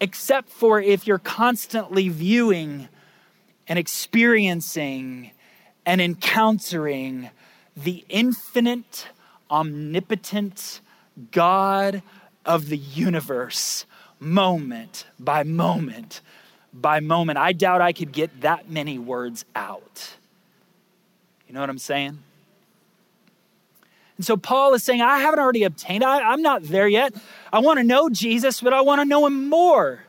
except 0.00 0.50
for 0.50 0.80
if 0.80 1.06
you're 1.06 1.18
constantly 1.18 2.08
viewing 2.08 2.88
and 3.66 3.78
experiencing 3.78 5.32
and 5.84 6.00
encountering 6.00 7.30
the 7.76 8.04
infinite, 8.08 9.08
omnipotent 9.50 10.80
God 11.30 12.02
of 12.44 12.68
the 12.68 12.76
universe, 12.76 13.84
moment 14.20 15.06
by 15.18 15.42
moment 15.42 16.20
by 16.72 17.00
moment. 17.00 17.38
I 17.38 17.52
doubt 17.52 17.80
I 17.80 17.92
could 17.92 18.12
get 18.12 18.42
that 18.42 18.70
many 18.70 18.98
words 18.98 19.44
out. 19.54 20.14
You 21.46 21.54
know 21.54 21.60
what 21.60 21.70
I'm 21.70 21.78
saying? 21.78 22.18
And 24.16 24.26
so 24.26 24.36
Paul 24.36 24.74
is 24.74 24.82
saying, 24.82 25.00
I 25.00 25.18
haven't 25.18 25.38
already 25.38 25.62
obtained, 25.62 26.04
I, 26.04 26.32
am 26.32 26.42
not 26.42 26.64
there 26.64 26.88
yet. 26.88 27.14
I 27.52 27.60
want 27.60 27.78
to 27.78 27.84
know 27.84 28.10
Jesus, 28.10 28.60
but 28.60 28.72
I 28.72 28.80
want 28.80 29.00
to 29.00 29.04
know 29.04 29.26
him 29.26 29.48
more. 29.48 30.00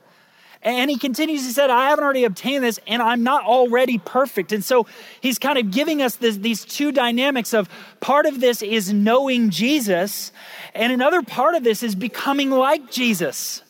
And 0.62 0.90
he 0.90 0.98
continues, 0.98 1.46
he 1.46 1.54
said, 1.54 1.70
I 1.70 1.90
haven't 1.90 2.04
already 2.04 2.26
obtained 2.26 2.66
this, 2.66 2.82
and 2.86 3.02
I'm 3.02 3.24
not 3.24 3.46
already 3.46 3.98
perfect. 3.98 4.52
And 4.52 4.66
so 4.66 4.88
he's 5.22 5.40
kind 5.40 5.58
of 5.58 5.72
giving 5.72 6.02
us 6.02 6.18
this, 6.18 6.36
these 6.36 6.66
two 6.66 6.92
dynamics 6.92 7.54
of 7.54 7.70
part 8.02 8.26
of 8.26 8.42
this 8.42 8.62
is 8.62 8.92
knowing 8.92 9.52
Jesus, 9.52 10.34
and 10.76 10.92
another 10.92 11.22
part 11.22 11.56
of 11.56 11.64
this 11.64 11.82
is 11.82 11.96
becoming 11.96 12.50
like 12.50 12.92
Jesus, 12.92 13.62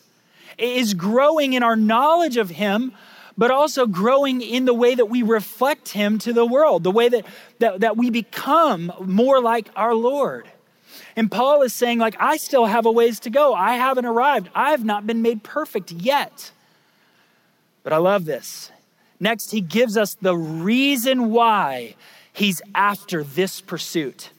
is 0.60 0.94
growing 0.94 1.52
in 1.52 1.62
our 1.62 1.76
knowledge 1.76 2.36
of 2.36 2.50
him, 2.50 2.92
but 3.36 3.50
also 3.50 3.86
growing 3.86 4.42
in 4.42 4.64
the 4.64 4.74
way 4.74 4.94
that 4.94 5.06
we 5.06 5.22
reflect 5.22 5.90
him 5.90 6.18
to 6.18 6.32
the 6.32 6.44
world, 6.44 6.82
the 6.82 6.90
way 6.90 7.08
that, 7.08 7.24
that, 7.58 7.80
that 7.80 7.96
we 7.96 8.10
become 8.10 8.92
more 9.00 9.40
like 9.40 9.68
our 9.76 9.94
Lord. 9.94 10.48
And 11.16 11.30
Paul 11.30 11.62
is 11.62 11.72
saying, 11.72 11.98
like, 11.98 12.16
I 12.20 12.36
still 12.36 12.66
have 12.66 12.86
a 12.86 12.92
ways 12.92 13.20
to 13.20 13.30
go. 13.30 13.54
I 13.54 13.74
haven't 13.74 14.06
arrived. 14.06 14.48
I 14.54 14.70
have 14.70 14.84
not 14.84 15.06
been 15.06 15.22
made 15.22 15.42
perfect 15.42 15.90
yet. 15.92 16.52
But 17.82 17.92
I 17.92 17.96
love 17.96 18.24
this. 18.24 18.70
Next, 19.18 19.50
he 19.50 19.60
gives 19.60 19.96
us 19.96 20.14
the 20.14 20.36
reason 20.36 21.30
why 21.30 21.94
he's 22.32 22.62
after 22.74 23.22
this 23.22 23.60
pursuit. 23.60 24.30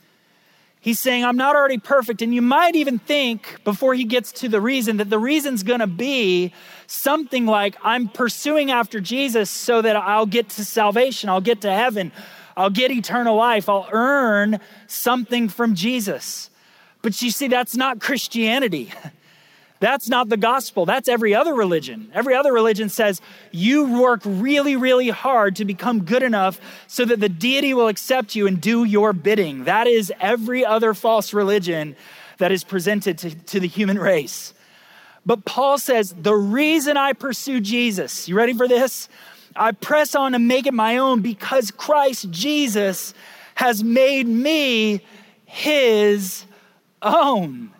He's 0.81 0.99
saying, 0.99 1.23
I'm 1.23 1.37
not 1.37 1.55
already 1.55 1.77
perfect. 1.77 2.23
And 2.23 2.33
you 2.33 2.41
might 2.41 2.75
even 2.75 2.97
think, 2.97 3.63
before 3.63 3.93
he 3.93 4.03
gets 4.03 4.31
to 4.33 4.49
the 4.49 4.59
reason, 4.59 4.97
that 4.97 5.11
the 5.11 5.19
reason's 5.19 5.61
gonna 5.61 5.85
be 5.85 6.53
something 6.87 7.45
like, 7.45 7.75
I'm 7.83 8.09
pursuing 8.09 8.71
after 8.71 8.99
Jesus 8.99 9.51
so 9.51 9.83
that 9.83 9.95
I'll 9.95 10.25
get 10.25 10.49
to 10.49 10.65
salvation, 10.65 11.29
I'll 11.29 11.39
get 11.39 11.61
to 11.61 11.71
heaven, 11.71 12.11
I'll 12.57 12.71
get 12.71 12.89
eternal 12.89 13.35
life, 13.35 13.69
I'll 13.69 13.87
earn 13.91 14.59
something 14.87 15.49
from 15.49 15.75
Jesus. 15.75 16.49
But 17.03 17.21
you 17.21 17.29
see, 17.29 17.47
that's 17.47 17.75
not 17.75 18.01
Christianity. 18.01 18.91
That's 19.81 20.07
not 20.07 20.29
the 20.29 20.37
gospel. 20.37 20.85
That's 20.85 21.09
every 21.09 21.33
other 21.33 21.55
religion. 21.55 22.11
Every 22.13 22.35
other 22.35 22.53
religion 22.53 22.87
says 22.87 23.19
you 23.51 23.99
work 23.99 24.21
really, 24.23 24.75
really 24.75 25.09
hard 25.09 25.55
to 25.55 25.65
become 25.65 26.03
good 26.03 26.21
enough 26.21 26.61
so 26.85 27.03
that 27.03 27.19
the 27.19 27.27
deity 27.27 27.73
will 27.73 27.87
accept 27.87 28.35
you 28.35 28.45
and 28.45 28.61
do 28.61 28.83
your 28.83 29.11
bidding. 29.11 29.63
That 29.63 29.87
is 29.87 30.13
every 30.21 30.63
other 30.63 30.93
false 30.93 31.33
religion 31.33 31.95
that 32.37 32.51
is 32.51 32.63
presented 32.63 33.17
to, 33.17 33.35
to 33.35 33.59
the 33.59 33.67
human 33.67 33.97
race. 33.97 34.53
But 35.25 35.45
Paul 35.45 35.79
says, 35.79 36.13
the 36.15 36.35
reason 36.35 36.95
I 36.95 37.13
pursue 37.13 37.59
Jesus, 37.59 38.29
you 38.29 38.35
ready 38.35 38.53
for 38.53 38.67
this? 38.67 39.09
I 39.55 39.71
press 39.71 40.13
on 40.13 40.33
to 40.33 40.39
make 40.39 40.67
it 40.67 40.75
my 40.75 40.97
own 40.97 41.21
because 41.21 41.71
Christ 41.71 42.29
Jesus 42.29 43.15
has 43.55 43.83
made 43.83 44.27
me 44.27 45.01
his 45.45 46.45
own. 47.01 47.71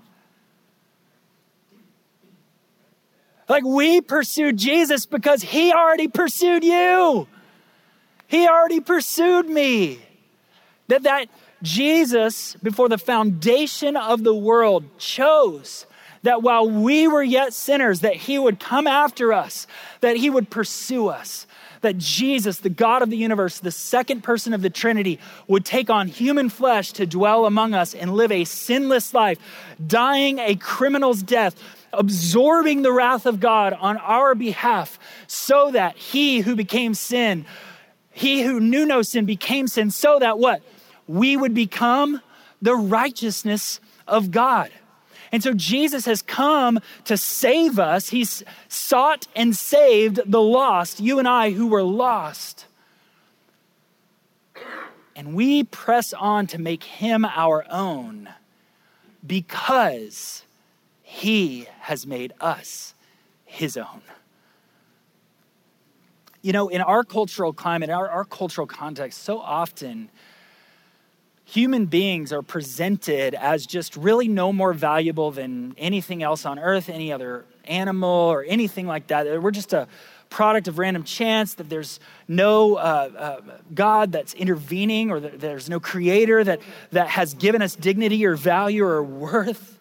Like 3.51 3.65
we 3.65 3.99
pursued 3.99 4.55
Jesus 4.55 5.05
because 5.05 5.41
he 5.41 5.73
already 5.73 6.07
pursued 6.07 6.63
you. 6.63 7.27
He 8.27 8.47
already 8.47 8.79
pursued 8.79 9.49
me. 9.49 9.99
That 10.87 11.03
that 11.03 11.27
Jesus 11.61 12.55
before 12.63 12.87
the 12.87 12.97
foundation 12.97 13.97
of 13.97 14.23
the 14.23 14.33
world 14.33 14.85
chose 14.97 15.85
that 16.23 16.41
while 16.43 16.69
we 16.69 17.09
were 17.09 17.23
yet 17.23 17.51
sinners 17.51 17.99
that 17.99 18.15
he 18.15 18.39
would 18.39 18.57
come 18.57 18.87
after 18.87 19.33
us, 19.33 19.67
that 19.99 20.15
he 20.15 20.29
would 20.29 20.49
pursue 20.49 21.09
us. 21.09 21.45
That 21.81 21.97
Jesus, 21.97 22.59
the 22.59 22.69
God 22.69 23.01
of 23.01 23.09
the 23.09 23.17
universe, 23.17 23.59
the 23.59 23.71
second 23.71 24.21
person 24.21 24.53
of 24.53 24.61
the 24.61 24.69
Trinity, 24.69 25.19
would 25.47 25.65
take 25.65 25.89
on 25.89 26.07
human 26.07 26.47
flesh 26.47 26.93
to 26.93 27.05
dwell 27.05 27.45
among 27.45 27.73
us 27.73 27.93
and 27.93 28.13
live 28.13 28.31
a 28.31 28.45
sinless 28.45 29.13
life, 29.13 29.39
dying 29.85 30.39
a 30.39 30.55
criminal's 30.55 31.21
death 31.21 31.55
absorbing 31.93 32.81
the 32.81 32.91
wrath 32.91 33.25
of 33.25 33.39
God 33.39 33.73
on 33.73 33.97
our 33.97 34.35
behalf 34.35 34.99
so 35.27 35.71
that 35.71 35.97
he 35.97 36.41
who 36.41 36.55
became 36.55 36.93
sin, 36.93 37.45
he 38.11 38.43
who 38.43 38.59
knew 38.59 38.85
no 38.85 39.01
sin 39.01 39.25
became 39.25 39.67
sin, 39.67 39.91
so 39.91 40.19
that 40.19 40.39
what? 40.39 40.61
We 41.07 41.37
would 41.37 41.53
become 41.53 42.21
the 42.61 42.75
righteousness 42.75 43.79
of 44.07 44.31
God. 44.31 44.71
And 45.31 45.41
so 45.41 45.53
Jesus 45.53 46.05
has 46.05 46.21
come 46.21 46.79
to 47.05 47.15
save 47.15 47.79
us. 47.79 48.09
He's 48.09 48.43
sought 48.67 49.27
and 49.35 49.55
saved 49.55 50.19
the 50.25 50.41
lost, 50.41 50.99
you 50.99 51.19
and 51.19 51.27
I 51.27 51.51
who 51.51 51.67
were 51.67 51.83
lost. 51.83 52.65
And 55.15 55.33
we 55.33 55.63
press 55.63 56.13
on 56.13 56.47
to 56.47 56.57
make 56.57 56.83
him 56.83 57.23
our 57.25 57.65
own 57.69 58.29
because 59.25 60.43
he 61.11 61.67
has 61.81 62.07
made 62.07 62.31
us 62.39 62.95
his 63.43 63.75
own. 63.75 64.01
You 66.41 66.53
know, 66.53 66.69
in 66.69 66.79
our 66.79 67.03
cultural 67.03 67.51
climate, 67.51 67.89
our, 67.89 68.07
our 68.07 68.23
cultural 68.23 68.65
context, 68.65 69.21
so 69.21 69.37
often 69.37 70.09
human 71.43 71.85
beings 71.85 72.31
are 72.31 72.41
presented 72.41 73.35
as 73.35 73.65
just 73.65 73.97
really 73.97 74.29
no 74.29 74.53
more 74.53 74.71
valuable 74.71 75.31
than 75.31 75.75
anything 75.77 76.23
else 76.23 76.45
on 76.45 76.57
earth, 76.57 76.87
any 76.87 77.11
other 77.11 77.43
animal, 77.65 78.09
or 78.09 78.45
anything 78.47 78.87
like 78.87 79.07
that. 79.07 79.41
We're 79.41 79.51
just 79.51 79.73
a 79.73 79.89
product 80.29 80.69
of 80.69 80.79
random 80.79 81.03
chance, 81.03 81.55
that 81.55 81.69
there's 81.69 81.99
no 82.29 82.75
uh, 82.75 83.09
uh, 83.17 83.41
God 83.73 84.13
that's 84.13 84.33
intervening, 84.33 85.11
or 85.11 85.19
that 85.19 85.41
there's 85.41 85.69
no 85.69 85.81
creator 85.81 86.41
that, 86.41 86.61
that 86.91 87.09
has 87.09 87.33
given 87.33 87.61
us 87.61 87.75
dignity 87.75 88.25
or 88.25 88.37
value 88.37 88.85
or 88.85 89.03
worth. 89.03 89.77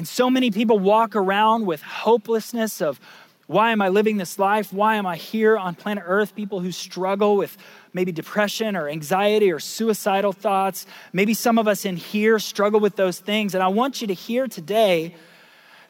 And 0.00 0.08
so 0.08 0.30
many 0.30 0.50
people 0.50 0.78
walk 0.78 1.14
around 1.14 1.66
with 1.66 1.82
hopelessness 1.82 2.80
of 2.80 2.98
why 3.46 3.72
am 3.72 3.82
I 3.82 3.90
living 3.90 4.16
this 4.16 4.38
life? 4.38 4.72
Why 4.72 4.94
am 4.94 5.04
I 5.04 5.16
here 5.16 5.58
on 5.58 5.74
planet 5.74 6.04
Earth? 6.06 6.34
People 6.34 6.60
who 6.60 6.72
struggle 6.72 7.36
with 7.36 7.54
maybe 7.92 8.10
depression 8.10 8.76
or 8.76 8.88
anxiety 8.88 9.52
or 9.52 9.58
suicidal 9.58 10.32
thoughts. 10.32 10.86
Maybe 11.12 11.34
some 11.34 11.58
of 11.58 11.68
us 11.68 11.84
in 11.84 11.98
here 11.98 12.38
struggle 12.38 12.80
with 12.80 12.96
those 12.96 13.18
things. 13.18 13.54
And 13.54 13.62
I 13.62 13.68
want 13.68 14.00
you 14.00 14.06
to 14.06 14.14
hear 14.14 14.48
today 14.48 15.14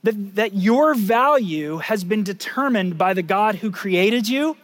that, 0.02 0.34
that 0.34 0.54
your 0.54 0.96
value 0.96 1.76
has 1.76 2.02
been 2.02 2.24
determined 2.24 2.98
by 2.98 3.14
the 3.14 3.22
God 3.22 3.54
who 3.54 3.70
created 3.70 4.28
you. 4.28 4.56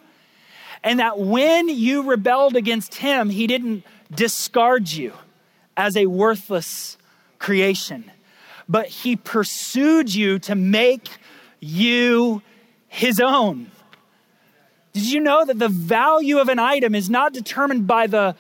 And 0.83 0.99
that 0.99 1.21
when 1.21 1.69
you 1.69 2.03
rebelled 2.03 2.57
against 2.57 2.97
Him, 2.97 3.31
He 3.31 3.47
didn't 3.47 3.85
discard 4.13 4.91
you 4.91 5.13
as 5.77 5.97
a 5.97 6.07
worthless 6.07 6.99
creation 7.39 8.11
but 8.69 8.87
he 8.87 9.17
pursued 9.17 10.15
you 10.15 10.39
to 10.41 10.55
make 10.55 11.09
you 11.61 12.43
his 12.89 13.21
own. 13.21 13.71
Did 14.93 15.11
you 15.13 15.21
know 15.21 15.45
that 15.45 15.59
the 15.59 15.69
value 15.69 16.39
of 16.39 16.49
an 16.49 16.59
item 16.59 16.95
is 16.95 17.11
not 17.11 17.33
determined 17.33 17.87
by 17.87 18.07
the 18.07 18.35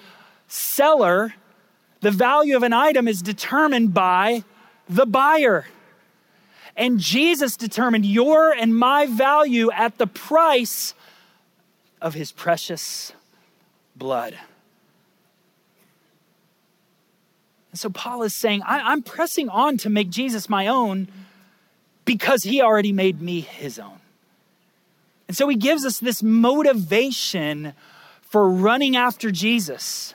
seller? 0.48 1.34
The 2.00 2.10
value 2.10 2.56
of 2.56 2.62
an 2.62 2.72
item 2.72 3.06
is 3.08 3.20
determined 3.20 3.92
by 3.92 4.44
the 4.88 5.06
buyer. 5.06 5.66
And 6.76 6.98
Jesus 6.98 7.56
determined 7.56 8.06
your 8.06 8.52
and 8.52 8.76
my 8.76 9.06
value 9.06 9.70
at 9.70 9.98
the 9.98 10.06
price 10.06 10.94
of 12.00 12.14
his 12.14 12.32
precious 12.32 13.12
blood. 13.94 14.36
And 17.76 17.80
so 17.82 17.90
Paul 17.90 18.22
is 18.22 18.32
saying, 18.32 18.62
I, 18.62 18.90
am 18.90 19.02
pressing 19.02 19.50
on 19.50 19.76
to 19.76 19.90
make 19.90 20.08
Jesus 20.08 20.48
my 20.48 20.66
own 20.66 21.08
because 22.06 22.42
he 22.42 22.62
already 22.62 22.90
made 22.90 23.20
me 23.20 23.42
his 23.42 23.78
own. 23.78 23.98
And 25.28 25.36
so 25.36 25.46
he 25.46 25.56
gives 25.56 25.84
us 25.84 25.98
this 25.98 26.22
motivation 26.22 27.74
for 28.22 28.48
running 28.48 28.96
after 28.96 29.30
Jesus. 29.30 30.14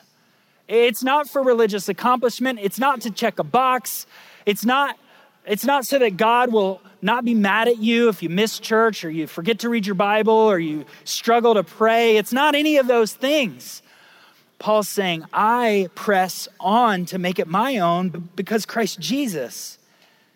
It's 0.67 1.03
not 1.03 1.29
for 1.29 1.43
religious 1.43 1.87
accomplishment, 1.87 2.57
it's 2.63 2.79
not 2.79 3.01
to 3.01 3.11
check 3.11 3.37
a 3.37 3.43
box, 3.43 4.07
it's 4.47 4.65
not 4.65 4.97
it's 5.45 5.63
not 5.63 5.85
so 5.85 5.99
that 5.99 6.17
God 6.17 6.51
will 6.51 6.81
not 7.03 7.23
be 7.23 7.35
mad 7.35 7.67
at 7.67 7.77
you 7.77 8.09
if 8.09 8.23
you 8.23 8.29
miss 8.29 8.57
church 8.57 9.05
or 9.05 9.11
you 9.11 9.27
forget 9.27 9.59
to 9.59 9.69
read 9.69 9.85
your 9.85 9.93
Bible 9.93 10.33
or 10.33 10.57
you 10.57 10.85
struggle 11.03 11.53
to 11.53 11.63
pray. 11.63 12.17
It's 12.17 12.33
not 12.33 12.55
any 12.55 12.77
of 12.77 12.87
those 12.87 13.13
things. 13.13 13.83
Paul's 14.61 14.87
saying, 14.87 15.25
I 15.33 15.89
press 15.95 16.47
on 16.59 17.05
to 17.07 17.17
make 17.17 17.39
it 17.39 17.47
my 17.47 17.79
own 17.79 18.29
because 18.35 18.63
Christ 18.67 18.99
Jesus 18.99 19.79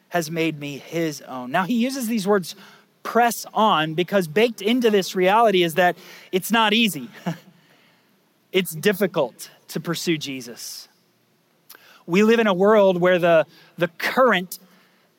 has 0.09 0.31
made 0.31 0.59
me 0.59 0.79
his 0.79 1.21
own. 1.21 1.51
Now, 1.51 1.65
he 1.65 1.75
uses 1.75 2.07
these 2.07 2.27
words 2.27 2.55
press 3.03 3.45
on 3.53 3.93
because 3.93 4.27
baked 4.27 4.63
into 4.63 4.89
this 4.89 5.15
reality 5.15 5.61
is 5.61 5.75
that 5.75 5.95
it's 6.31 6.51
not 6.51 6.73
easy, 6.73 7.07
it's 8.51 8.71
difficult 8.71 9.51
to 9.67 9.79
pursue 9.79 10.17
Jesus. 10.17 10.87
We 12.07 12.23
live 12.23 12.39
in 12.39 12.47
a 12.47 12.53
world 12.53 12.99
where 12.99 13.19
the, 13.19 13.45
the 13.77 13.89
current 13.89 14.57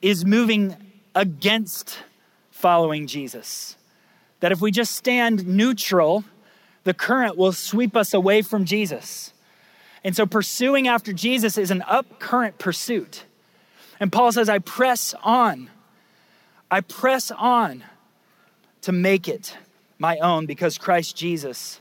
is 0.02 0.24
moving 0.24 0.76
against 1.14 1.96
following 2.50 3.06
Jesus. 3.06 3.76
That 4.40 4.50
if 4.50 4.60
we 4.60 4.72
just 4.72 4.96
stand 4.96 5.46
neutral, 5.46 6.24
the 6.86 6.94
current 6.94 7.36
will 7.36 7.50
sweep 7.50 7.96
us 7.96 8.14
away 8.14 8.42
from 8.42 8.64
Jesus. 8.64 9.32
And 10.04 10.14
so 10.14 10.24
pursuing 10.24 10.86
after 10.86 11.12
Jesus 11.12 11.58
is 11.58 11.72
an 11.72 11.82
up 11.82 12.20
current 12.20 12.58
pursuit. 12.58 13.24
And 13.98 14.12
Paul 14.12 14.30
says, 14.30 14.48
I 14.48 14.60
press 14.60 15.12
on. 15.24 15.68
I 16.70 16.82
press 16.82 17.32
on 17.32 17.82
to 18.82 18.92
make 18.92 19.26
it 19.26 19.56
my 19.98 20.18
own 20.18 20.46
because 20.46 20.78
Christ 20.78 21.16
Jesus 21.16 21.80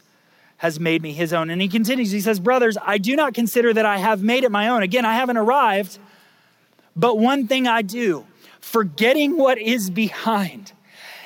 has 0.57 0.79
made 0.79 1.03
me 1.03 1.13
his 1.13 1.33
own. 1.33 1.51
And 1.51 1.61
he 1.61 1.67
continues, 1.67 2.09
he 2.09 2.19
says, 2.19 2.39
Brothers, 2.39 2.75
I 2.81 2.97
do 2.97 3.15
not 3.15 3.35
consider 3.35 3.71
that 3.73 3.85
I 3.85 3.99
have 3.99 4.23
made 4.23 4.43
it 4.43 4.51
my 4.51 4.69
own. 4.69 4.81
Again, 4.81 5.05
I 5.05 5.13
haven't 5.13 5.37
arrived, 5.37 5.99
but 6.95 7.19
one 7.19 7.45
thing 7.45 7.67
I 7.67 7.83
do, 7.83 8.25
forgetting 8.59 9.37
what 9.37 9.59
is 9.59 9.91
behind 9.91 10.73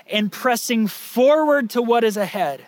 and 0.06 0.30
pressing 0.30 0.88
forward 0.88 1.70
to 1.70 1.82
what 1.82 2.04
is 2.04 2.18
ahead. 2.18 2.66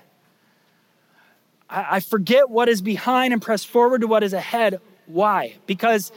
I, 1.72 2.00
forget 2.02 2.50
what 2.50 2.68
is 2.68 2.82
behind 2.82 3.34
and 3.34 3.42
press 3.42 3.64
forward 3.64 4.02
to 4.02 4.08
what 4.08 4.24
is 4.24 4.34
ahead. 4.34 4.82
Why? 5.06 5.56
Because 5.66 6.12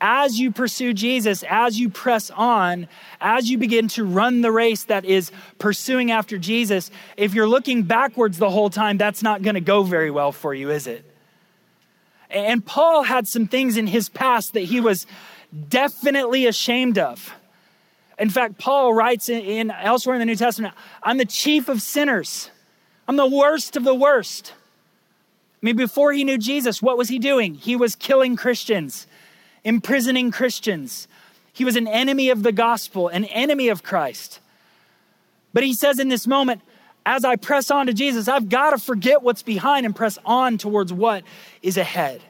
as 0.00 0.38
you 0.38 0.50
pursue 0.50 0.94
Jesus, 0.94 1.44
as 1.48 1.78
you 1.78 1.90
press 1.90 2.30
on, 2.30 2.88
as 3.20 3.50
you 3.50 3.58
begin 3.58 3.88
to 3.88 4.04
run 4.04 4.40
the 4.40 4.52
race 4.52 4.84
that 4.84 5.04
is 5.04 5.30
pursuing 5.58 6.10
after 6.10 6.38
Jesus, 6.38 6.90
if 7.16 7.34
you're 7.34 7.48
looking 7.48 7.82
backwards 7.82 8.38
the 8.38 8.50
whole 8.50 8.70
time, 8.70 8.96
that's 8.96 9.22
not 9.22 9.42
going 9.42 9.54
to 9.54 9.60
go 9.60 9.82
very 9.82 10.10
well 10.10 10.32
for 10.32 10.54
you, 10.54 10.70
is 10.70 10.86
it? 10.86 11.04
And 12.30 12.64
Paul 12.64 13.02
had 13.02 13.26
some 13.26 13.46
things 13.46 13.76
in 13.76 13.88
his 13.88 14.08
past 14.08 14.54
that 14.54 14.60
he 14.60 14.80
was 14.80 15.06
definitely 15.68 16.46
ashamed 16.46 16.96
of. 16.96 17.34
In 18.18 18.30
fact, 18.30 18.58
Paul 18.58 18.94
writes 18.94 19.28
in, 19.28 19.42
in 19.42 19.70
elsewhere 19.70 20.14
in 20.14 20.20
the 20.20 20.26
New 20.26 20.36
Testament, 20.36 20.74
I'm 21.02 21.18
the 21.18 21.24
chief 21.24 21.68
of 21.68 21.82
sinners. 21.82 22.50
I'm 23.08 23.16
the 23.16 23.26
worst 23.26 23.76
of 23.76 23.82
the 23.82 23.94
worst. 23.94 24.52
I 25.62 25.66
mean, 25.66 25.76
before 25.76 26.12
he 26.12 26.24
knew 26.24 26.38
Jesus, 26.38 26.80
what 26.80 26.96
was 26.96 27.08
he 27.08 27.18
doing? 27.18 27.54
He 27.54 27.76
was 27.76 27.94
killing 27.94 28.34
Christians, 28.34 29.06
imprisoning 29.62 30.30
Christians. 30.30 31.06
He 31.52 31.64
was 31.64 31.76
an 31.76 31.86
enemy 31.86 32.30
of 32.30 32.42
the 32.42 32.52
gospel, 32.52 33.08
an 33.08 33.26
enemy 33.26 33.68
of 33.68 33.82
Christ. 33.82 34.40
But 35.52 35.62
he 35.62 35.74
says 35.74 35.98
in 35.98 36.08
this 36.08 36.26
moment, 36.26 36.62
as 37.04 37.24
I 37.24 37.36
press 37.36 37.70
on 37.70 37.86
to 37.86 37.92
Jesus, 37.92 38.28
I've 38.28 38.48
got 38.48 38.70
to 38.70 38.78
forget 38.78 39.22
what's 39.22 39.42
behind 39.42 39.84
and 39.84 39.94
press 39.94 40.18
on 40.24 40.58
towards 40.58 40.92
what 40.92 41.24
is 41.62 41.76
ahead. 41.76 42.22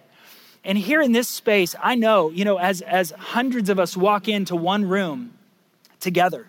And 0.64 0.76
here 0.76 1.00
in 1.00 1.12
this 1.12 1.28
space, 1.28 1.74
I 1.82 1.94
know, 1.94 2.30
you 2.30 2.44
know, 2.44 2.58
as, 2.58 2.80
as 2.82 3.10
hundreds 3.12 3.70
of 3.70 3.78
us 3.78 3.96
walk 3.96 4.28
into 4.28 4.56
one 4.56 4.84
room 4.84 5.34
together, 6.00 6.46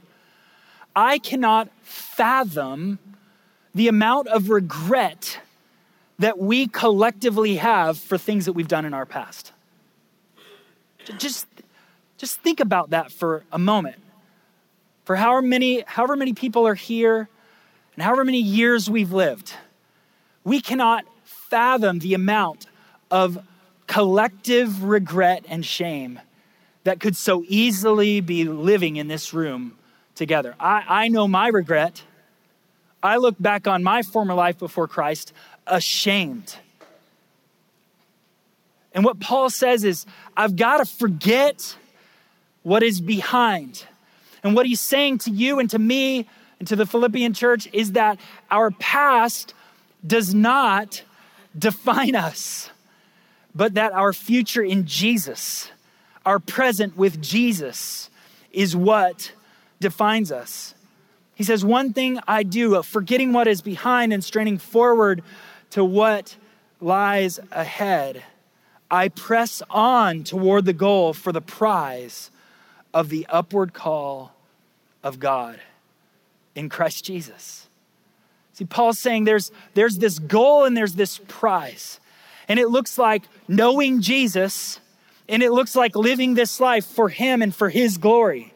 I 0.96 1.20
cannot 1.20 1.70
fathom 1.82 3.00
the 3.74 3.88
amount 3.88 4.28
of 4.28 4.50
regret 4.50 5.39
that 6.22 6.38
we 6.38 6.68
collectively 6.68 7.56
have 7.56 7.98
for 7.98 8.18
things 8.18 8.46
that 8.46 8.54
we've 8.54 8.68
done 8.68 8.86
in 8.86 8.94
our 8.94 9.06
past. 9.06 9.52
Just, 11.18 11.48
just 12.18 12.40
think 12.42 12.60
about 12.60 12.92
that 12.92 13.12
for 13.12 13.44
a 13.52 13.58
moment. 13.58 13.98
For 15.04 15.16
however 15.16 15.42
many, 15.42 15.84
however 15.88 16.16
many 16.16 16.34
people 16.34 16.68
are 16.68 16.76
here 16.76 17.28
and 17.96 18.04
however 18.04 18.24
many 18.24 18.40
years 18.40 18.88
we've 18.88 19.12
lived, 19.12 19.54
we 20.44 20.62
cannot 20.62 21.06
fathom 21.24 22.00
the 22.00 22.14
amount 22.14 22.68
of 23.10 23.40
collective 23.88 24.84
regret 24.84 25.44
and 25.50 25.66
shame 25.66 26.20
that 26.84 27.00
could 27.00 27.18
so 27.18 27.44
easily 27.48 28.22
be 28.22 28.44
living 28.44 28.96
in 28.96 29.08
this 29.08 29.34
room 29.34 29.76
together. 30.14 30.56
I, 30.60 30.84
I 30.88 31.08
know 31.08 31.28
my 31.28 31.48
regret. 31.48 32.04
I 33.04 33.18
look 33.18 33.36
back 33.40 33.68
on 33.68 33.82
my 33.82 34.04
former 34.04 34.36
life 34.36 34.60
before 34.60 34.88
Christ 34.88 35.34
ashamed. 35.67 36.56
And 38.93 39.06
what 39.06 39.19
Paul 39.19 39.50
says 39.50 39.84
is, 39.84 40.06
I've 40.36 40.56
got 40.56 40.78
to 40.78 40.86
forget 40.86 41.76
what 42.63 42.84
is 42.84 43.00
behind. 43.02 43.86
And 44.43 44.56
what 44.56 44.65
he's 44.65 44.82
saying 44.82 45.19
to 45.19 45.32
you 45.32 45.60
and 45.60 45.69
to 45.69 45.80
me 45.80 46.28
and 46.60 46.67
to 46.67 46.76
the 46.76 46.86
Philippian 46.86 47.34
church 47.34 47.67
is 47.74 47.93
that 47.93 48.19
our 48.50 48.71
past 48.71 49.54
does 50.06 50.34
not 50.34 51.04
define 51.58 52.15
us, 52.15 52.69
but 53.56 53.76
that 53.76 53.93
our 53.93 54.13
future 54.13 54.63
in 54.63 54.86
Jesus, 54.86 55.71
our 56.26 56.39
present 56.39 56.97
with 56.97 57.21
Jesus, 57.21 58.10
is 58.52 58.76
what 58.76 59.32
defines 59.80 60.32
us. 60.32 60.74
He 61.36 61.43
says, 61.43 61.63
One 61.63 61.93
thing 61.93 62.19
I 62.28 62.43
do, 62.43 62.82
forgetting 62.84 63.34
what 63.34 63.47
is 63.47 63.62
behind 63.62 64.13
and 64.13 64.24
straining 64.24 64.58
forward 64.58 65.24
to 65.72 65.84
what 65.84 66.36
lies 66.80 67.40
ahead. 67.52 68.24
I 68.90 69.10
press 69.10 69.62
on 69.70 70.24
toward 70.24 70.66
the 70.66 70.74
goal 70.74 71.14
for 71.14 71.32
the 71.32 71.42
prize 71.42 72.32
of 72.94 73.10
the 73.10 73.26
upward 73.30 73.74
call 73.74 74.34
of 75.04 75.20
God 75.20 75.60
in 76.56 76.70
Christ 76.70 77.06
Jesus. 77.06 77.68
See, 78.54 78.66
Paul's 78.66 79.00
saying 79.00 79.24
there's, 79.24 79.52
there's 79.74 79.98
this 79.98 80.20
goal 80.20 80.66
and 80.66 80.76
there's 80.76 80.94
this 80.94 81.20
prize. 81.28 82.00
And 82.48 82.60
it 82.60 82.68
looks 82.68 82.98
like 82.98 83.24
knowing 83.48 84.02
Jesus 84.02 84.80
and 85.30 85.42
it 85.42 85.52
looks 85.52 85.76
like 85.76 85.96
living 85.96 86.34
this 86.34 86.60
life 86.60 86.86
for 86.86 87.08
Him 87.08 87.42
and 87.42 87.56
for 87.56 87.70
His 87.70 87.98
glory. 87.98 88.54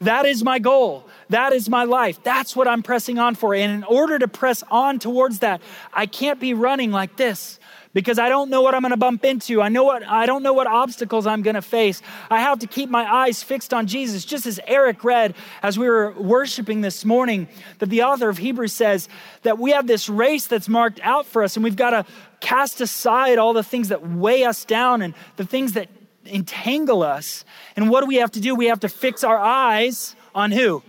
That 0.00 0.24
is 0.24 0.42
my 0.42 0.58
goal. 0.58 1.06
That 1.30 1.52
is 1.52 1.68
my 1.68 1.84
life. 1.84 2.22
That's 2.22 2.54
what 2.54 2.68
I'm 2.68 2.82
pressing 2.82 3.18
on 3.18 3.34
for. 3.34 3.54
And 3.54 3.72
in 3.72 3.84
order 3.84 4.18
to 4.18 4.28
press 4.28 4.62
on 4.70 4.98
towards 4.98 5.40
that, 5.40 5.60
I 5.92 6.06
can't 6.06 6.40
be 6.40 6.54
running 6.54 6.90
like 6.90 7.16
this 7.16 7.58
because 7.94 8.18
I 8.18 8.28
don't 8.28 8.50
know 8.50 8.60
what 8.60 8.74
I'm 8.74 8.82
going 8.82 8.90
to 8.90 8.98
bump 8.98 9.24
into. 9.24 9.62
I 9.62 9.68
know 9.68 9.84
what 9.84 10.06
I 10.06 10.26
don't 10.26 10.42
know 10.42 10.52
what 10.52 10.66
obstacles 10.66 11.26
I'm 11.26 11.42
going 11.42 11.54
to 11.54 11.62
face. 11.62 12.02
I 12.30 12.40
have 12.40 12.58
to 12.58 12.66
keep 12.66 12.90
my 12.90 13.10
eyes 13.10 13.42
fixed 13.42 13.72
on 13.72 13.86
Jesus. 13.86 14.24
Just 14.24 14.44
as 14.44 14.60
Eric 14.66 15.04
read 15.04 15.34
as 15.62 15.78
we 15.78 15.88
were 15.88 16.12
worshiping 16.12 16.82
this 16.82 17.04
morning, 17.04 17.48
that 17.78 17.88
the 17.88 18.02
author 18.02 18.28
of 18.28 18.36
Hebrews 18.36 18.72
says 18.72 19.08
that 19.42 19.58
we 19.58 19.70
have 19.70 19.86
this 19.86 20.08
race 20.08 20.46
that's 20.46 20.68
marked 20.68 21.00
out 21.02 21.24
for 21.24 21.42
us 21.42 21.56
and 21.56 21.64
we've 21.64 21.76
got 21.76 21.90
to 21.90 22.04
cast 22.40 22.80
aside 22.80 23.38
all 23.38 23.54
the 23.54 23.62
things 23.62 23.88
that 23.88 24.06
weigh 24.06 24.44
us 24.44 24.64
down 24.64 25.00
and 25.00 25.14
the 25.36 25.46
things 25.46 25.72
that 25.72 25.88
entangle 26.26 27.02
us. 27.02 27.44
And 27.76 27.88
what 27.88 28.00
do 28.00 28.06
we 28.06 28.16
have 28.16 28.32
to 28.32 28.40
do? 28.40 28.54
We 28.54 28.66
have 28.66 28.80
to 28.80 28.88
fix 28.88 29.24
our 29.24 29.38
eyes 29.38 30.16
on 30.34 30.50
who? 30.50 30.82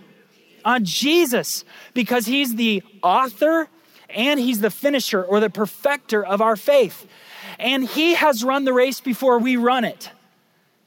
On 0.66 0.84
Jesus, 0.84 1.64
because 1.94 2.26
he's 2.26 2.56
the 2.56 2.82
author 3.00 3.68
and 4.10 4.40
he's 4.40 4.60
the 4.60 4.70
finisher 4.70 5.22
or 5.22 5.38
the 5.38 5.48
perfecter 5.48 6.26
of 6.26 6.42
our 6.42 6.56
faith. 6.56 7.06
And 7.60 7.84
he 7.84 8.14
has 8.14 8.42
run 8.42 8.64
the 8.64 8.72
race 8.72 9.00
before 9.00 9.38
we 9.38 9.56
run 9.56 9.84
it. 9.84 10.10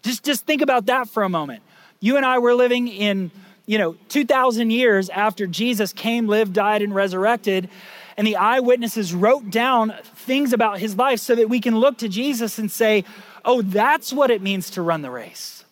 Just, 0.04 0.26
just 0.26 0.46
think 0.46 0.62
about 0.62 0.88
that 0.88 1.08
for 1.08 1.24
a 1.24 1.30
moment. 1.30 1.64
You 2.02 2.18
and 2.18 2.26
I 2.26 2.40
were 2.40 2.54
living 2.54 2.90
in, 2.90 3.32
you 3.66 3.78
know, 3.78 3.96
2,000 4.10 4.70
years 4.70 5.10
after 5.10 5.48
Jesus 5.48 5.94
came, 5.94 6.28
lived, 6.28 6.54
died, 6.54 6.82
and 6.82 6.94
resurrected. 6.94 7.70
And 8.18 8.28
the 8.28 8.36
eyewitnesses 8.36 9.14
wrote 9.14 9.50
down 9.50 9.94
things 10.04 10.52
about 10.52 10.80
his 10.80 10.98
life 10.98 11.22
so 11.22 11.36
that 11.36 11.50
we 11.50 11.62
can 11.62 11.78
look 11.78 11.98
to 12.00 12.10
Jesus 12.10 12.60
and 12.60 12.70
say, 12.70 13.06
oh, 13.46 13.62
that's 13.62 14.12
what 14.12 14.30
it 14.30 14.42
means 14.42 14.72
to 14.72 14.82
run 14.82 15.04
the 15.04 15.12
race. 15.12 15.64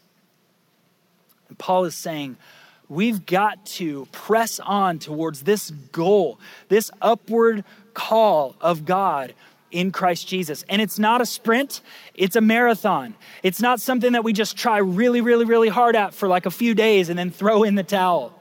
And 1.50 1.58
Paul 1.58 1.84
is 1.84 1.96
saying, 1.96 2.38
we've 2.90 3.26
got 3.26 3.66
to 3.66 4.06
press 4.12 4.60
on 4.60 5.00
towards 5.00 5.44
this 5.44 5.72
goal, 5.92 6.40
this 6.70 6.92
upward 7.02 7.64
call 7.94 8.56
of 8.62 8.86
God 8.86 9.34
in 9.72 9.92
Christ 9.92 10.28
Jesus. 10.28 10.64
And 10.70 10.82
it's 10.82 10.98
not 10.98 11.22
a 11.22 11.26
sprint, 11.26 11.82
it's 12.14 12.36
a 12.36 12.42
marathon. 12.42 13.16
It's 13.44 13.62
not 13.62 13.82
something 13.82 14.14
that 14.14 14.24
we 14.24 14.34
just 14.34 14.58
try 14.58 14.78
really, 14.78 15.22
really, 15.22 15.46
really 15.46 15.70
hard 15.70 15.96
at 15.96 16.14
for 16.14 16.28
like 16.28 16.46
a 16.46 16.52
few 16.52 16.74
days 16.74 17.10
and 17.10 17.20
then 17.20 17.32
throw 17.32 17.64
in 17.64 17.76
the 17.76 17.84
towel. 17.84 18.34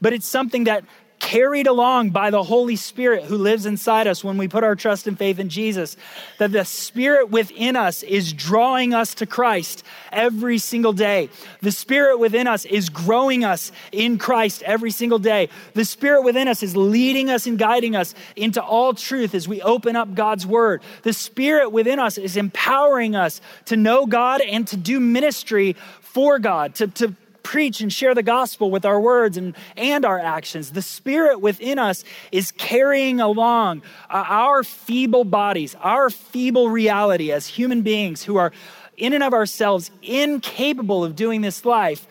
But 0.00 0.12
it's 0.12 0.26
something 0.26 0.64
that 0.64 0.84
carried 1.18 1.66
along 1.66 2.10
by 2.10 2.30
the 2.30 2.42
Holy 2.42 2.76
Spirit 2.76 3.24
who 3.24 3.36
lives 3.36 3.66
inside 3.66 4.06
us 4.06 4.22
when 4.22 4.38
we 4.38 4.48
put 4.48 4.64
our 4.64 4.76
trust 4.76 5.06
and 5.06 5.18
faith 5.18 5.38
in 5.38 5.48
Jesus, 5.48 5.96
that 6.38 6.52
the 6.52 6.64
Spirit 6.64 7.30
within 7.30 7.76
us 7.76 8.02
is 8.02 8.32
drawing 8.32 8.94
us 8.94 9.14
to 9.14 9.26
Christ 9.26 9.82
every 10.12 10.58
single 10.58 10.92
day. 10.92 11.28
The 11.62 11.72
Spirit 11.72 12.18
within 12.18 12.46
us 12.46 12.64
is 12.64 12.88
growing 12.88 13.44
us 13.44 13.72
in 13.92 14.18
Christ 14.18 14.62
every 14.62 14.90
single 14.90 15.18
day. 15.18 15.48
The 15.74 15.84
Spirit 15.84 16.22
within 16.22 16.48
us 16.48 16.62
is 16.62 16.76
leading 16.76 17.30
us 17.30 17.46
and 17.46 17.58
guiding 17.58 17.96
us 17.96 18.14
into 18.36 18.62
all 18.62 18.94
truth 18.94 19.34
as 19.34 19.48
we 19.48 19.62
open 19.62 19.96
up 19.96 20.14
God's 20.14 20.46
Word. 20.46 20.82
The 21.02 21.12
Spirit 21.12 21.70
within 21.70 21.98
us 21.98 22.18
is 22.18 22.36
empowering 22.36 23.16
us 23.16 23.40
to 23.66 23.76
know 23.76 24.06
God 24.06 24.40
and 24.40 24.66
to 24.68 24.76
do 24.76 25.00
ministry 25.00 25.76
for 26.00 26.38
God, 26.38 26.74
to, 26.76 26.86
to 26.88 27.14
preach 27.46 27.80
and 27.80 27.92
share 27.92 28.12
the 28.12 28.24
gospel 28.24 28.72
with 28.72 28.84
our 28.84 29.00
words 29.00 29.36
and, 29.36 29.54
and 29.76 30.04
our 30.04 30.18
actions. 30.18 30.72
The 30.72 30.82
Spirit 30.82 31.40
within 31.40 31.78
us 31.78 32.02
is 32.32 32.50
carrying 32.50 33.20
along 33.20 33.82
uh, 34.10 34.24
our 34.26 34.64
feeble 34.64 35.22
bodies, 35.22 35.76
our 35.80 36.10
feeble 36.10 36.70
reality 36.70 37.30
as 37.30 37.46
human 37.46 37.82
beings 37.82 38.24
who 38.24 38.36
are 38.36 38.50
in 38.96 39.12
and 39.12 39.22
of 39.22 39.32
ourselves 39.32 39.92
incapable 40.02 41.04
of 41.04 41.14
doing 41.14 41.40
this 41.40 41.64
life. 41.64 42.08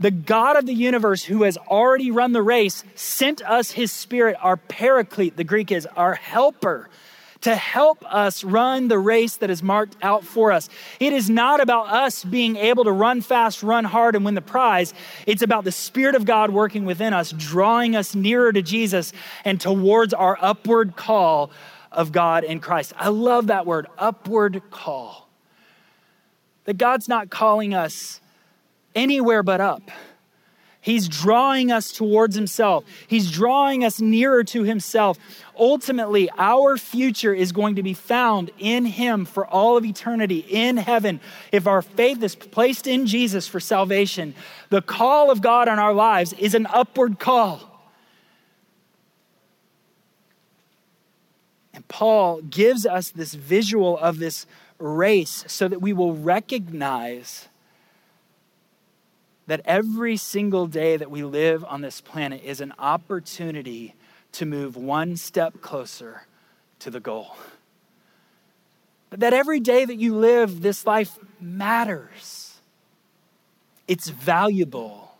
The 0.00 0.10
God 0.10 0.56
of 0.56 0.66
the 0.66 0.74
universe, 0.74 1.22
who 1.22 1.44
has 1.44 1.56
already 1.56 2.10
run 2.10 2.32
the 2.32 2.42
race, 2.42 2.82
sent 2.96 3.42
us 3.42 3.70
his 3.70 3.92
Spirit, 3.92 4.36
our 4.42 4.56
paraclete, 4.56 5.36
the 5.36 5.44
Greek 5.44 5.70
is 5.70 5.86
our 5.94 6.14
helper 6.14 6.90
to 7.44 7.54
help 7.54 8.02
us 8.12 8.42
run 8.42 8.88
the 8.88 8.98
race 8.98 9.36
that 9.36 9.50
is 9.50 9.62
marked 9.62 9.96
out 10.00 10.24
for 10.24 10.50
us. 10.50 10.70
It 10.98 11.12
is 11.12 11.28
not 11.28 11.60
about 11.60 11.88
us 11.88 12.24
being 12.24 12.56
able 12.56 12.84
to 12.84 12.90
run 12.90 13.20
fast, 13.20 13.62
run 13.62 13.84
hard, 13.84 14.16
and 14.16 14.24
win 14.24 14.34
the 14.34 14.40
prize. 14.40 14.94
It's 15.26 15.42
about 15.42 15.64
the 15.64 15.72
Spirit 15.72 16.14
of 16.14 16.24
God 16.24 16.50
working 16.50 16.86
within 16.86 17.12
us, 17.12 17.32
drawing 17.32 17.94
us 17.94 18.14
nearer 18.14 18.50
to 18.50 18.62
Jesus 18.62 19.12
and 19.44 19.60
towards 19.60 20.14
our 20.14 20.38
upward 20.40 20.96
call 20.96 21.50
of 21.92 22.12
God 22.12 22.44
in 22.44 22.60
Christ. 22.60 22.94
I 22.96 23.10
love 23.10 23.48
that 23.48 23.66
word, 23.66 23.88
upward 23.98 24.62
call. 24.70 25.28
That 26.64 26.78
God's 26.78 27.08
not 27.08 27.28
calling 27.28 27.74
us 27.74 28.22
anywhere 28.94 29.42
but 29.42 29.60
up. 29.60 29.82
He's 30.84 31.08
drawing 31.08 31.72
us 31.72 31.92
towards 31.92 32.36
Himself, 32.36 32.84
He's 33.08 33.30
drawing 33.30 33.84
us 33.86 34.02
nearer 34.02 34.44
to 34.44 34.64
Himself. 34.64 35.18
Ultimately, 35.58 36.28
our 36.36 36.76
future 36.76 37.32
is 37.32 37.52
going 37.52 37.76
to 37.76 37.82
be 37.82 37.94
found 37.94 38.50
in 38.58 38.84
Him 38.84 39.24
for 39.24 39.46
all 39.46 39.78
of 39.78 39.86
eternity 39.86 40.44
in 40.46 40.76
heaven. 40.76 41.20
If 41.52 41.66
our 41.66 41.80
faith 41.80 42.22
is 42.22 42.34
placed 42.34 42.86
in 42.86 43.06
Jesus 43.06 43.48
for 43.48 43.60
salvation, 43.60 44.34
the 44.68 44.82
call 44.82 45.30
of 45.30 45.40
God 45.40 45.68
on 45.68 45.78
our 45.78 45.94
lives 45.94 46.34
is 46.34 46.54
an 46.54 46.66
upward 46.66 47.18
call. 47.18 47.60
And 51.72 51.88
Paul 51.88 52.42
gives 52.42 52.84
us 52.84 53.08
this 53.08 53.32
visual 53.32 53.96
of 53.96 54.18
this 54.18 54.44
race 54.78 55.44
so 55.48 55.66
that 55.66 55.80
we 55.80 55.94
will 55.94 56.14
recognize 56.14 57.48
that 59.46 59.60
every 59.64 60.16
single 60.16 60.66
day 60.66 60.96
that 60.96 61.10
we 61.10 61.22
live 61.22 61.64
on 61.64 61.80
this 61.82 62.00
planet 62.00 62.42
is 62.44 62.60
an 62.60 62.72
opportunity 62.78 63.94
to 64.32 64.46
move 64.46 64.76
one 64.76 65.16
step 65.16 65.60
closer 65.60 66.26
to 66.80 66.90
the 66.90 67.00
goal. 67.00 67.36
That 69.10 69.32
every 69.32 69.60
day 69.60 69.84
that 69.84 69.96
you 69.96 70.16
live, 70.16 70.60
this 70.60 70.86
life 70.86 71.18
matters, 71.40 72.58
it's 73.86 74.08
valuable. 74.08 75.12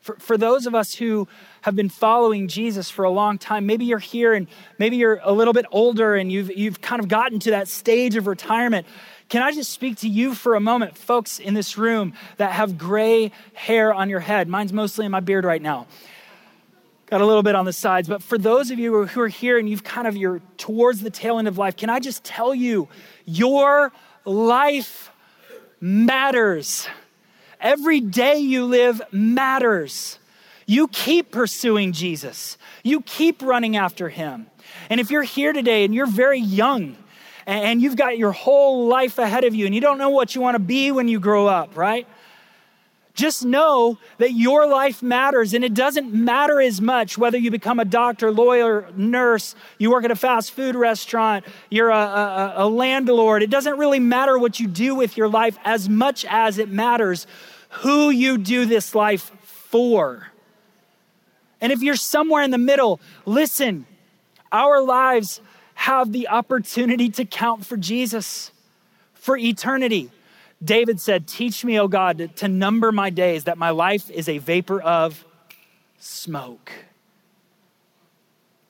For, 0.00 0.16
for 0.16 0.38
those 0.38 0.66
of 0.66 0.74
us 0.74 0.94
who 0.94 1.28
have 1.62 1.76
been 1.76 1.90
following 1.90 2.48
Jesus 2.48 2.88
for 2.88 3.04
a 3.04 3.10
long 3.10 3.36
time, 3.36 3.66
maybe 3.66 3.84
you're 3.84 3.98
here 3.98 4.32
and 4.32 4.46
maybe 4.78 4.96
you're 4.96 5.20
a 5.22 5.32
little 5.32 5.52
bit 5.52 5.66
older 5.70 6.14
and 6.14 6.32
you've, 6.32 6.50
you've 6.56 6.80
kind 6.80 7.00
of 7.00 7.08
gotten 7.08 7.38
to 7.40 7.50
that 7.50 7.68
stage 7.68 8.16
of 8.16 8.26
retirement. 8.26 8.86
Can 9.30 9.42
I 9.42 9.52
just 9.52 9.70
speak 9.70 9.98
to 9.98 10.08
you 10.08 10.34
for 10.34 10.56
a 10.56 10.60
moment, 10.60 10.98
folks 10.98 11.38
in 11.38 11.54
this 11.54 11.78
room 11.78 12.14
that 12.36 12.50
have 12.50 12.76
gray 12.76 13.30
hair 13.54 13.94
on 13.94 14.10
your 14.10 14.18
head? 14.18 14.48
Mine's 14.48 14.72
mostly 14.72 15.06
in 15.06 15.12
my 15.12 15.20
beard 15.20 15.44
right 15.44 15.62
now. 15.62 15.86
Got 17.06 17.20
a 17.20 17.26
little 17.26 17.44
bit 17.44 17.54
on 17.54 17.64
the 17.64 17.72
sides, 17.72 18.08
but 18.08 18.24
for 18.24 18.36
those 18.36 18.72
of 18.72 18.80
you 18.80 19.06
who 19.06 19.20
are 19.20 19.28
here 19.28 19.56
and 19.56 19.68
you've 19.68 19.84
kind 19.84 20.08
of 20.08 20.16
you're 20.16 20.42
towards 20.56 21.00
the 21.00 21.10
tail 21.10 21.38
end 21.38 21.46
of 21.46 21.58
life, 21.58 21.76
can 21.76 21.88
I 21.88 22.00
just 22.00 22.24
tell 22.24 22.52
you 22.52 22.88
your 23.24 23.92
life 24.24 25.12
matters. 25.80 26.88
Every 27.60 28.00
day 28.00 28.38
you 28.38 28.64
live 28.64 29.00
matters. 29.12 30.18
You 30.66 30.88
keep 30.88 31.30
pursuing 31.30 31.92
Jesus. 31.92 32.58
You 32.82 33.00
keep 33.02 33.42
running 33.42 33.76
after 33.76 34.08
him. 34.08 34.46
And 34.88 35.00
if 35.00 35.10
you're 35.12 35.22
here 35.22 35.52
today 35.52 35.84
and 35.84 35.94
you're 35.94 36.06
very 36.06 36.40
young, 36.40 36.96
and 37.46 37.80
you've 37.80 37.96
got 37.96 38.18
your 38.18 38.32
whole 38.32 38.86
life 38.88 39.18
ahead 39.18 39.44
of 39.44 39.54
you 39.54 39.66
and 39.66 39.74
you 39.74 39.80
don't 39.80 39.98
know 39.98 40.10
what 40.10 40.34
you 40.34 40.40
want 40.40 40.54
to 40.54 40.60
be 40.60 40.90
when 40.92 41.08
you 41.08 41.20
grow 41.20 41.46
up, 41.46 41.76
right? 41.76 42.06
Just 43.14 43.44
know 43.44 43.98
that 44.18 44.32
your 44.32 44.66
life 44.66 45.02
matters 45.02 45.52
and 45.52 45.64
it 45.64 45.74
doesn't 45.74 46.12
matter 46.12 46.60
as 46.60 46.80
much 46.80 47.18
whether 47.18 47.36
you 47.36 47.50
become 47.50 47.80
a 47.80 47.84
doctor, 47.84 48.30
lawyer, 48.30 48.88
nurse, 48.96 49.54
you 49.78 49.90
work 49.90 50.04
at 50.04 50.10
a 50.10 50.16
fast 50.16 50.52
food 50.52 50.74
restaurant, 50.74 51.44
you're 51.70 51.90
a, 51.90 51.96
a, 51.96 52.52
a 52.58 52.68
landlord. 52.68 53.42
It 53.42 53.50
doesn't 53.50 53.78
really 53.78 53.98
matter 53.98 54.38
what 54.38 54.60
you 54.60 54.68
do 54.68 54.94
with 54.94 55.16
your 55.16 55.28
life 55.28 55.58
as 55.64 55.88
much 55.88 56.24
as 56.28 56.58
it 56.58 56.70
matters 56.70 57.26
who 57.70 58.10
you 58.10 58.38
do 58.38 58.64
this 58.64 58.94
life 58.94 59.32
for. 59.42 60.28
And 61.60 61.72
if 61.72 61.82
you're 61.82 61.96
somewhere 61.96 62.42
in 62.42 62.50
the 62.50 62.58
middle, 62.58 63.00
listen, 63.26 63.86
our 64.52 64.82
lives 64.82 65.40
have 65.80 66.12
the 66.12 66.28
opportunity 66.28 67.08
to 67.08 67.24
count 67.24 67.64
for 67.64 67.78
Jesus 67.78 68.52
for 69.14 69.38
eternity. 69.38 70.10
David 70.62 71.00
said, 71.00 71.26
Teach 71.26 71.64
me, 71.64 71.80
O 71.80 71.88
God, 71.88 72.36
to, 72.36 72.48
number 72.48 72.92
my 72.92 73.08
days, 73.08 73.44
that 73.44 73.56
my 73.56 73.70
life 73.70 74.10
is 74.10 74.28
a 74.28 74.36
vapor 74.36 74.78
of 74.82 75.24
smoke. 75.98 76.70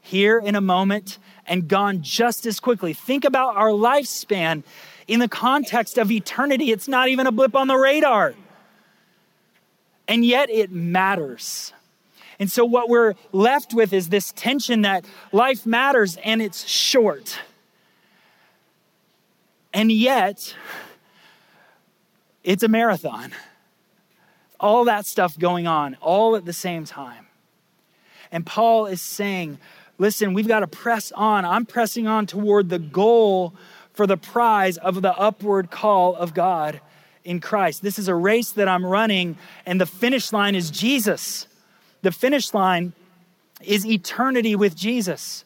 Here 0.00 0.38
in 0.38 0.54
a 0.54 0.60
moment 0.60 1.18
and 1.46 1.66
gone 1.66 2.00
just 2.02 2.46
as 2.46 2.60
quickly. 2.60 2.92
Think 2.92 3.24
about 3.24 3.56
our 3.56 3.70
lifespan 3.70 4.62
in 5.08 5.18
the 5.18 5.28
context 5.28 5.98
of 5.98 6.12
eternity. 6.12 6.70
It's 6.70 6.86
not 6.86 7.08
even 7.08 7.26
a 7.26 7.32
blip 7.32 7.56
on 7.56 7.66
the 7.66 7.76
radar. 7.76 8.34
And 10.06 10.24
yet 10.24 10.48
it 10.48 10.70
matters. 10.70 11.72
And 12.40 12.50
so, 12.50 12.64
what 12.64 12.88
we're 12.88 13.14
left 13.32 13.74
with 13.74 13.92
is 13.92 14.08
this 14.08 14.32
tension 14.32 14.80
that 14.82 15.04
life 15.30 15.66
matters 15.66 16.16
and 16.24 16.40
it's 16.40 16.66
short. 16.66 17.38
And 19.74 19.92
yet, 19.92 20.56
it's 22.42 22.62
a 22.62 22.68
marathon. 22.68 23.32
All 24.58 24.86
that 24.86 25.04
stuff 25.04 25.38
going 25.38 25.66
on, 25.66 25.98
all 26.00 26.34
at 26.34 26.46
the 26.46 26.54
same 26.54 26.86
time. 26.86 27.26
And 28.32 28.46
Paul 28.46 28.86
is 28.86 29.02
saying, 29.02 29.58
listen, 29.98 30.32
we've 30.32 30.48
got 30.48 30.60
to 30.60 30.66
press 30.66 31.12
on. 31.12 31.44
I'm 31.44 31.66
pressing 31.66 32.06
on 32.06 32.26
toward 32.26 32.70
the 32.70 32.78
goal 32.78 33.54
for 33.92 34.06
the 34.06 34.16
prize 34.16 34.78
of 34.78 35.02
the 35.02 35.12
upward 35.12 35.70
call 35.70 36.16
of 36.16 36.32
God 36.32 36.80
in 37.22 37.40
Christ. 37.40 37.82
This 37.82 37.98
is 37.98 38.08
a 38.08 38.14
race 38.14 38.52
that 38.52 38.66
I'm 38.66 38.84
running, 38.84 39.36
and 39.66 39.78
the 39.78 39.86
finish 39.86 40.32
line 40.32 40.54
is 40.54 40.70
Jesus. 40.70 41.46
The 42.02 42.12
finish 42.12 42.54
line 42.54 42.92
is 43.62 43.86
eternity 43.86 44.56
with 44.56 44.74
Jesus. 44.74 45.44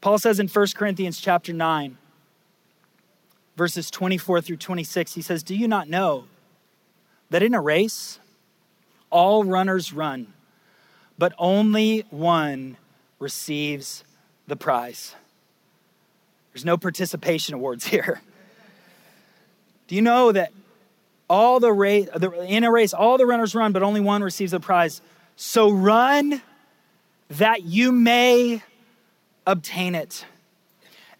Paul 0.00 0.18
says 0.18 0.38
in 0.38 0.48
1 0.48 0.66
Corinthians 0.74 1.20
chapter 1.20 1.52
9, 1.52 1.96
verses 3.56 3.90
24 3.90 4.42
through 4.42 4.58
26, 4.58 5.14
he 5.14 5.22
says, 5.22 5.42
Do 5.42 5.56
you 5.56 5.66
not 5.66 5.88
know 5.88 6.24
that 7.30 7.42
in 7.42 7.54
a 7.54 7.60
race, 7.60 8.18
all 9.10 9.44
runners 9.44 9.92
run, 9.92 10.32
but 11.18 11.32
only 11.38 12.04
one 12.10 12.76
receives 13.18 14.04
the 14.46 14.56
prize? 14.56 15.14
There's 16.52 16.64
no 16.64 16.76
participation 16.76 17.54
awards 17.54 17.86
here. 17.88 18.20
Do 19.88 19.94
you 19.94 20.02
know 20.02 20.32
that 20.32 20.52
all 21.28 21.60
the 21.60 21.72
race 21.72 22.08
in 22.46 22.64
a 22.64 22.70
race 22.70 22.94
all 22.94 23.18
the 23.18 23.26
runners 23.26 23.54
run 23.54 23.72
but 23.72 23.82
only 23.82 24.00
one 24.00 24.22
receives 24.22 24.52
a 24.52 24.60
prize. 24.60 25.00
So 25.36 25.70
run 25.70 26.40
that 27.28 27.64
you 27.64 27.92
may 27.92 28.62
obtain 29.46 29.94
it. 29.94 30.24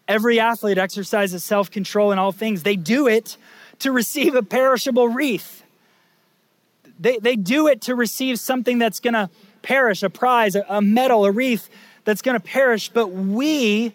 Every 0.09 0.39
athlete 0.39 0.79
exercises 0.79 1.43
self-control 1.45 2.13
in 2.13 2.19
all 2.19 2.33
things. 2.33 2.63
They 2.63 2.77
do 2.77 3.09
it 3.09 3.37
to 3.81 3.91
receive 3.91 4.35
a 4.35 4.43
perishable 4.43 5.09
wreath. 5.09 5.65
They, 6.99 7.19
they 7.19 7.37
do 7.37 7.67
it 7.67 7.83
to 7.83 7.95
receive 7.95 8.39
something 8.39 8.79
that's 8.79 9.01
going 9.01 9.15
to 9.15 9.29
perish 9.67 10.03
a 10.03 10.11
prize 10.11 10.55
a, 10.55 10.65
a 10.69 10.81
medal 10.81 11.25
a 11.25 11.33
wreath 11.33 11.69
that's 12.05 12.23
going 12.23 12.37
to 12.37 12.41
perish 12.41 12.89
but 12.89 13.09
we 13.09 13.93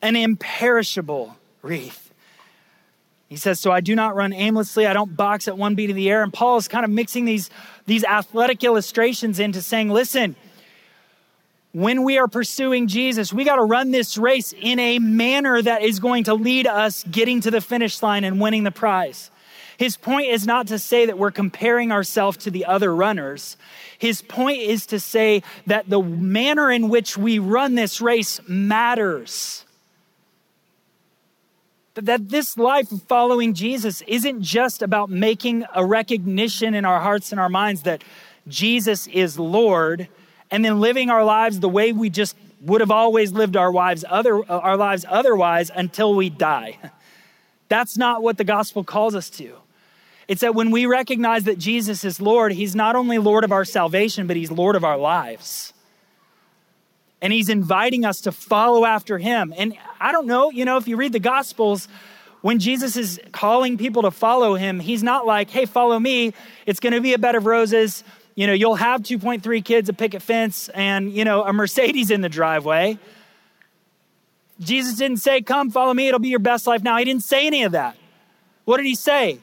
an 0.00 0.16
imperishable 0.16 1.36
wreath 1.60 2.03
he 3.28 3.36
says, 3.36 3.60
So 3.60 3.70
I 3.72 3.80
do 3.80 3.94
not 3.94 4.14
run 4.14 4.32
aimlessly. 4.32 4.86
I 4.86 4.92
don't 4.92 5.16
box 5.16 5.48
at 5.48 5.56
one 5.56 5.74
beat 5.74 5.90
of 5.90 5.96
the 5.96 6.10
air. 6.10 6.22
And 6.22 6.32
Paul 6.32 6.56
is 6.56 6.68
kind 6.68 6.84
of 6.84 6.90
mixing 6.90 7.24
these, 7.24 7.50
these 7.86 8.04
athletic 8.04 8.62
illustrations 8.64 9.40
into 9.40 9.62
saying, 9.62 9.88
Listen, 9.88 10.36
when 11.72 12.04
we 12.04 12.18
are 12.18 12.28
pursuing 12.28 12.86
Jesus, 12.86 13.32
we 13.32 13.44
got 13.44 13.56
to 13.56 13.64
run 13.64 13.90
this 13.90 14.16
race 14.16 14.52
in 14.52 14.78
a 14.78 14.98
manner 15.00 15.60
that 15.60 15.82
is 15.82 15.98
going 15.98 16.24
to 16.24 16.34
lead 16.34 16.66
us 16.66 17.02
getting 17.04 17.40
to 17.40 17.50
the 17.50 17.60
finish 17.60 18.00
line 18.02 18.22
and 18.22 18.40
winning 18.40 18.62
the 18.62 18.70
prize. 18.70 19.30
His 19.76 19.96
point 19.96 20.28
is 20.28 20.46
not 20.46 20.68
to 20.68 20.78
say 20.78 21.06
that 21.06 21.18
we're 21.18 21.32
comparing 21.32 21.90
ourselves 21.90 22.36
to 22.38 22.50
the 22.52 22.66
other 22.66 22.94
runners. 22.94 23.56
His 23.98 24.22
point 24.22 24.58
is 24.58 24.86
to 24.86 25.00
say 25.00 25.42
that 25.66 25.90
the 25.90 26.00
manner 26.00 26.70
in 26.70 26.88
which 26.88 27.16
we 27.16 27.40
run 27.40 27.74
this 27.74 28.00
race 28.00 28.40
matters 28.46 29.63
that 31.94 32.28
this 32.28 32.58
life 32.58 32.90
of 32.90 33.02
following 33.04 33.54
Jesus 33.54 34.02
isn't 34.06 34.42
just 34.42 34.82
about 34.82 35.10
making 35.10 35.64
a 35.74 35.84
recognition 35.84 36.74
in 36.74 36.84
our 36.84 37.00
hearts 37.00 37.30
and 37.30 37.40
our 37.40 37.48
minds 37.48 37.82
that 37.82 38.02
Jesus 38.48 39.06
is 39.06 39.38
Lord 39.38 40.08
and 40.50 40.64
then 40.64 40.80
living 40.80 41.10
our 41.10 41.24
lives 41.24 41.60
the 41.60 41.68
way 41.68 41.92
we 41.92 42.10
just 42.10 42.36
would 42.60 42.80
have 42.80 42.90
always 42.90 43.32
lived 43.32 43.56
our 43.56 43.72
lives 43.72 44.04
other 44.08 44.38
uh, 44.38 44.58
our 44.58 44.76
lives 44.76 45.04
otherwise 45.08 45.70
until 45.74 46.14
we 46.14 46.30
die. 46.30 46.78
That's 47.68 47.96
not 47.96 48.22
what 48.22 48.38
the 48.38 48.44
gospel 48.44 48.84
calls 48.84 49.14
us 49.14 49.30
to. 49.30 49.54
It's 50.26 50.40
that 50.40 50.54
when 50.54 50.70
we 50.70 50.86
recognize 50.86 51.44
that 51.44 51.58
Jesus 51.58 52.02
is 52.02 52.20
Lord, 52.20 52.52
he's 52.52 52.74
not 52.74 52.96
only 52.96 53.18
Lord 53.18 53.44
of 53.44 53.52
our 53.52 53.64
salvation, 53.64 54.26
but 54.26 54.36
he's 54.36 54.50
Lord 54.50 54.74
of 54.74 54.84
our 54.84 54.96
lives 54.96 55.73
and 57.24 57.32
he's 57.32 57.48
inviting 57.48 58.04
us 58.04 58.20
to 58.20 58.32
follow 58.32 58.84
after 58.84 59.16
him. 59.16 59.54
And 59.56 59.72
I 59.98 60.12
don't 60.12 60.26
know, 60.26 60.50
you 60.50 60.66
know, 60.66 60.76
if 60.76 60.86
you 60.86 60.98
read 60.98 61.14
the 61.14 61.18
Gospels, 61.18 61.88
when 62.42 62.58
Jesus 62.58 62.98
is 62.98 63.18
calling 63.32 63.78
people 63.78 64.02
to 64.02 64.10
follow 64.10 64.56
him, 64.56 64.78
he's 64.78 65.02
not 65.02 65.24
like, 65.24 65.48
hey, 65.48 65.64
follow 65.64 65.98
me. 65.98 66.34
It's 66.66 66.80
going 66.80 66.92
to 66.92 67.00
be 67.00 67.14
a 67.14 67.18
bed 67.18 67.34
of 67.34 67.46
roses. 67.46 68.04
You 68.34 68.46
know, 68.46 68.52
you'll 68.52 68.74
have 68.74 69.00
2.3 69.00 69.64
kids, 69.64 69.88
a 69.88 69.94
picket 69.94 70.20
fence, 70.20 70.68
and, 70.68 71.10
you 71.14 71.24
know, 71.24 71.44
a 71.44 71.52
Mercedes 71.54 72.10
in 72.10 72.20
the 72.20 72.28
driveway. 72.28 72.98
Jesus 74.60 74.96
didn't 74.96 75.16
say, 75.16 75.40
come 75.40 75.70
follow 75.70 75.94
me, 75.94 76.08
it'll 76.08 76.20
be 76.20 76.28
your 76.28 76.38
best 76.40 76.66
life 76.66 76.82
now. 76.82 76.98
He 76.98 77.06
didn't 77.06 77.24
say 77.24 77.46
any 77.46 77.62
of 77.62 77.72
that. 77.72 77.96
What 78.66 78.76
did 78.76 78.84
he 78.84 78.96
say? 78.96 79.38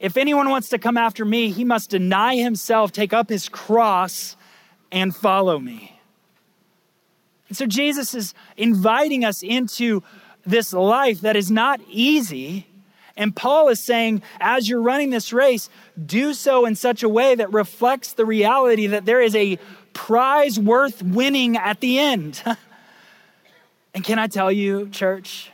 If 0.00 0.16
anyone 0.16 0.48
wants 0.48 0.70
to 0.70 0.78
come 0.80 0.96
after 0.96 1.24
me, 1.24 1.52
he 1.52 1.62
must 1.62 1.90
deny 1.90 2.34
himself, 2.34 2.90
take 2.90 3.12
up 3.12 3.28
his 3.28 3.48
cross, 3.48 4.34
and 4.90 5.14
follow 5.14 5.60
me. 5.60 5.93
And 7.54 7.56
so 7.56 7.66
Jesus 7.66 8.14
is 8.14 8.34
inviting 8.56 9.24
us 9.24 9.40
into 9.40 10.02
this 10.44 10.72
life 10.72 11.20
that 11.20 11.36
is 11.36 11.52
not 11.52 11.80
easy. 11.88 12.66
And 13.16 13.36
Paul 13.36 13.68
is 13.68 13.78
saying, 13.78 14.22
as 14.40 14.68
you're 14.68 14.82
running 14.82 15.10
this 15.10 15.32
race, 15.32 15.70
do 16.04 16.34
so 16.34 16.66
in 16.66 16.74
such 16.74 17.04
a 17.04 17.08
way 17.08 17.36
that 17.36 17.52
reflects 17.52 18.14
the 18.14 18.26
reality 18.26 18.88
that 18.88 19.04
there 19.04 19.20
is 19.20 19.36
a 19.36 19.60
prize 19.92 20.58
worth 20.58 21.00
winning 21.00 21.56
at 21.56 21.78
the 21.78 22.00
end. 22.00 22.42
and 23.94 24.02
can 24.02 24.18
I 24.18 24.26
tell 24.26 24.50
you, 24.50 24.88
church, 24.88 25.52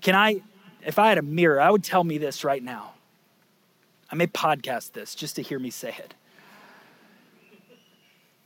can 0.00 0.16
I, 0.16 0.42
if 0.84 0.98
I 0.98 1.08
had 1.08 1.18
a 1.18 1.22
mirror, 1.22 1.60
I 1.60 1.70
would 1.70 1.84
tell 1.84 2.02
me 2.02 2.18
this 2.18 2.42
right 2.42 2.64
now. 2.64 2.94
I 4.10 4.16
may 4.16 4.26
podcast 4.26 4.94
this 4.94 5.14
just 5.14 5.36
to 5.36 5.42
hear 5.42 5.60
me 5.60 5.70
say 5.70 5.94
it. 5.96 6.14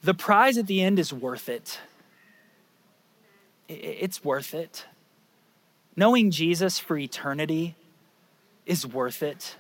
The 0.03 0.13
prize 0.13 0.59
at 0.59 0.67
the 0.67 0.83
end 0.83 0.99
is 0.99 1.11
worth 1.11 1.49
it. 1.49 1.81
It's 3.69 4.25
worth 4.25 4.55
it. 4.55 4.87
Knowing 5.97 6.31
Jesus 6.31 6.79
for 6.79 6.97
eternity 6.97 7.75
is 8.65 8.87
worth 8.87 9.23
it. 9.23 9.57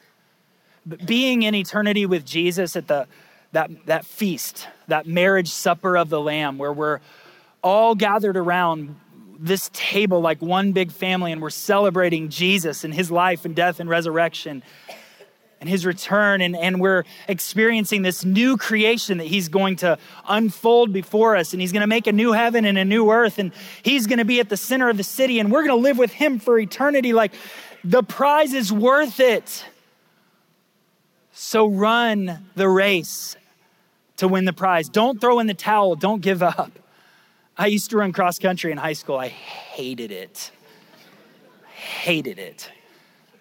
But 0.84 1.04
being 1.06 1.42
in 1.42 1.54
eternity 1.54 2.06
with 2.06 2.24
Jesus 2.24 2.76
at 2.76 2.88
the 2.88 3.06
that, 3.52 3.70
that 3.86 4.04
feast, 4.04 4.68
that 4.88 5.06
marriage 5.06 5.48
supper 5.48 5.96
of 5.96 6.10
the 6.10 6.20
Lamb, 6.20 6.58
where 6.58 6.72
we're 6.72 7.00
all 7.62 7.94
gathered 7.94 8.36
around 8.36 8.96
this 9.38 9.70
table 9.72 10.20
like 10.20 10.42
one 10.42 10.72
big 10.72 10.90
family 10.90 11.32
and 11.32 11.40
we're 11.40 11.50
celebrating 11.50 12.28
Jesus 12.28 12.84
and 12.84 12.92
his 12.92 13.10
life 13.10 13.44
and 13.44 13.54
death 13.54 13.80
and 13.80 13.88
resurrection 13.88 14.62
and 15.60 15.68
his 15.68 15.86
return. 15.86 16.40
And, 16.40 16.56
and 16.56 16.80
we're 16.80 17.04
experiencing 17.28 18.02
this 18.02 18.24
new 18.24 18.56
creation 18.56 19.18
that 19.18 19.26
he's 19.26 19.48
going 19.48 19.76
to 19.76 19.98
unfold 20.28 20.92
before 20.92 21.36
us. 21.36 21.52
And 21.52 21.60
he's 21.60 21.72
going 21.72 21.82
to 21.82 21.86
make 21.86 22.06
a 22.06 22.12
new 22.12 22.32
heaven 22.32 22.64
and 22.64 22.76
a 22.78 22.84
new 22.84 23.10
earth. 23.10 23.38
And 23.38 23.52
he's 23.82 24.06
going 24.06 24.18
to 24.18 24.24
be 24.24 24.40
at 24.40 24.48
the 24.48 24.56
center 24.56 24.88
of 24.88 24.96
the 24.96 25.04
city. 25.04 25.38
And 25.38 25.50
we're 25.50 25.66
going 25.66 25.78
to 25.78 25.82
live 25.82 25.98
with 25.98 26.12
him 26.12 26.38
for 26.38 26.58
eternity. 26.58 27.12
Like 27.12 27.32
the 27.84 28.02
prize 28.02 28.52
is 28.52 28.72
worth 28.72 29.20
it. 29.20 29.64
So 31.32 31.66
run 31.66 32.46
the 32.54 32.68
race 32.68 33.36
to 34.16 34.28
win 34.28 34.46
the 34.46 34.52
prize. 34.52 34.88
Don't 34.88 35.20
throw 35.20 35.38
in 35.38 35.46
the 35.46 35.54
towel. 35.54 35.94
Don't 35.94 36.22
give 36.22 36.42
up. 36.42 36.72
I 37.58 37.66
used 37.66 37.90
to 37.90 37.98
run 37.98 38.12
cross 38.12 38.38
country 38.38 38.72
in 38.72 38.78
high 38.78 38.94
school. 38.94 39.16
I 39.16 39.28
hated 39.28 40.10
it. 40.10 40.50
Hated 41.74 42.38
it. 42.38 42.70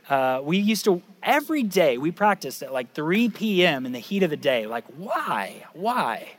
Uh, 0.09 0.41
we 0.43 0.57
used 0.57 0.85
to, 0.85 1.01
every 1.25 1.63
day, 1.63 1.97
we 1.97 2.11
practiced 2.11 2.63
at 2.63 2.71
like 2.71 2.93
3 2.93 3.29
p.m. 3.29 3.85
in 3.85 3.91
the 3.91 3.99
heat 3.99 4.23
of 4.23 4.29
the 4.29 4.37
day. 4.37 4.67
Like, 4.67 4.85
why? 4.95 5.65
Why? 5.73 6.29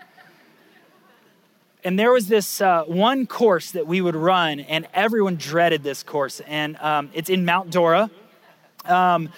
And 1.85 1.99
there 1.99 2.11
was 2.11 2.27
this 2.27 2.61
uh, 2.61 2.85
one 2.85 3.27
course 3.27 3.72
that 3.72 3.87
we 3.87 4.01
would 4.01 4.16
run, 4.16 4.61
and 4.61 4.88
everyone 4.94 5.37
dreaded 5.37 5.83
this 5.83 6.03
course. 6.03 6.40
And 6.46 6.77
um, 6.79 7.11
it's 7.12 7.29
in 7.29 7.44
Mount 7.44 7.70
Dora, 7.70 8.11
um, 8.87 9.29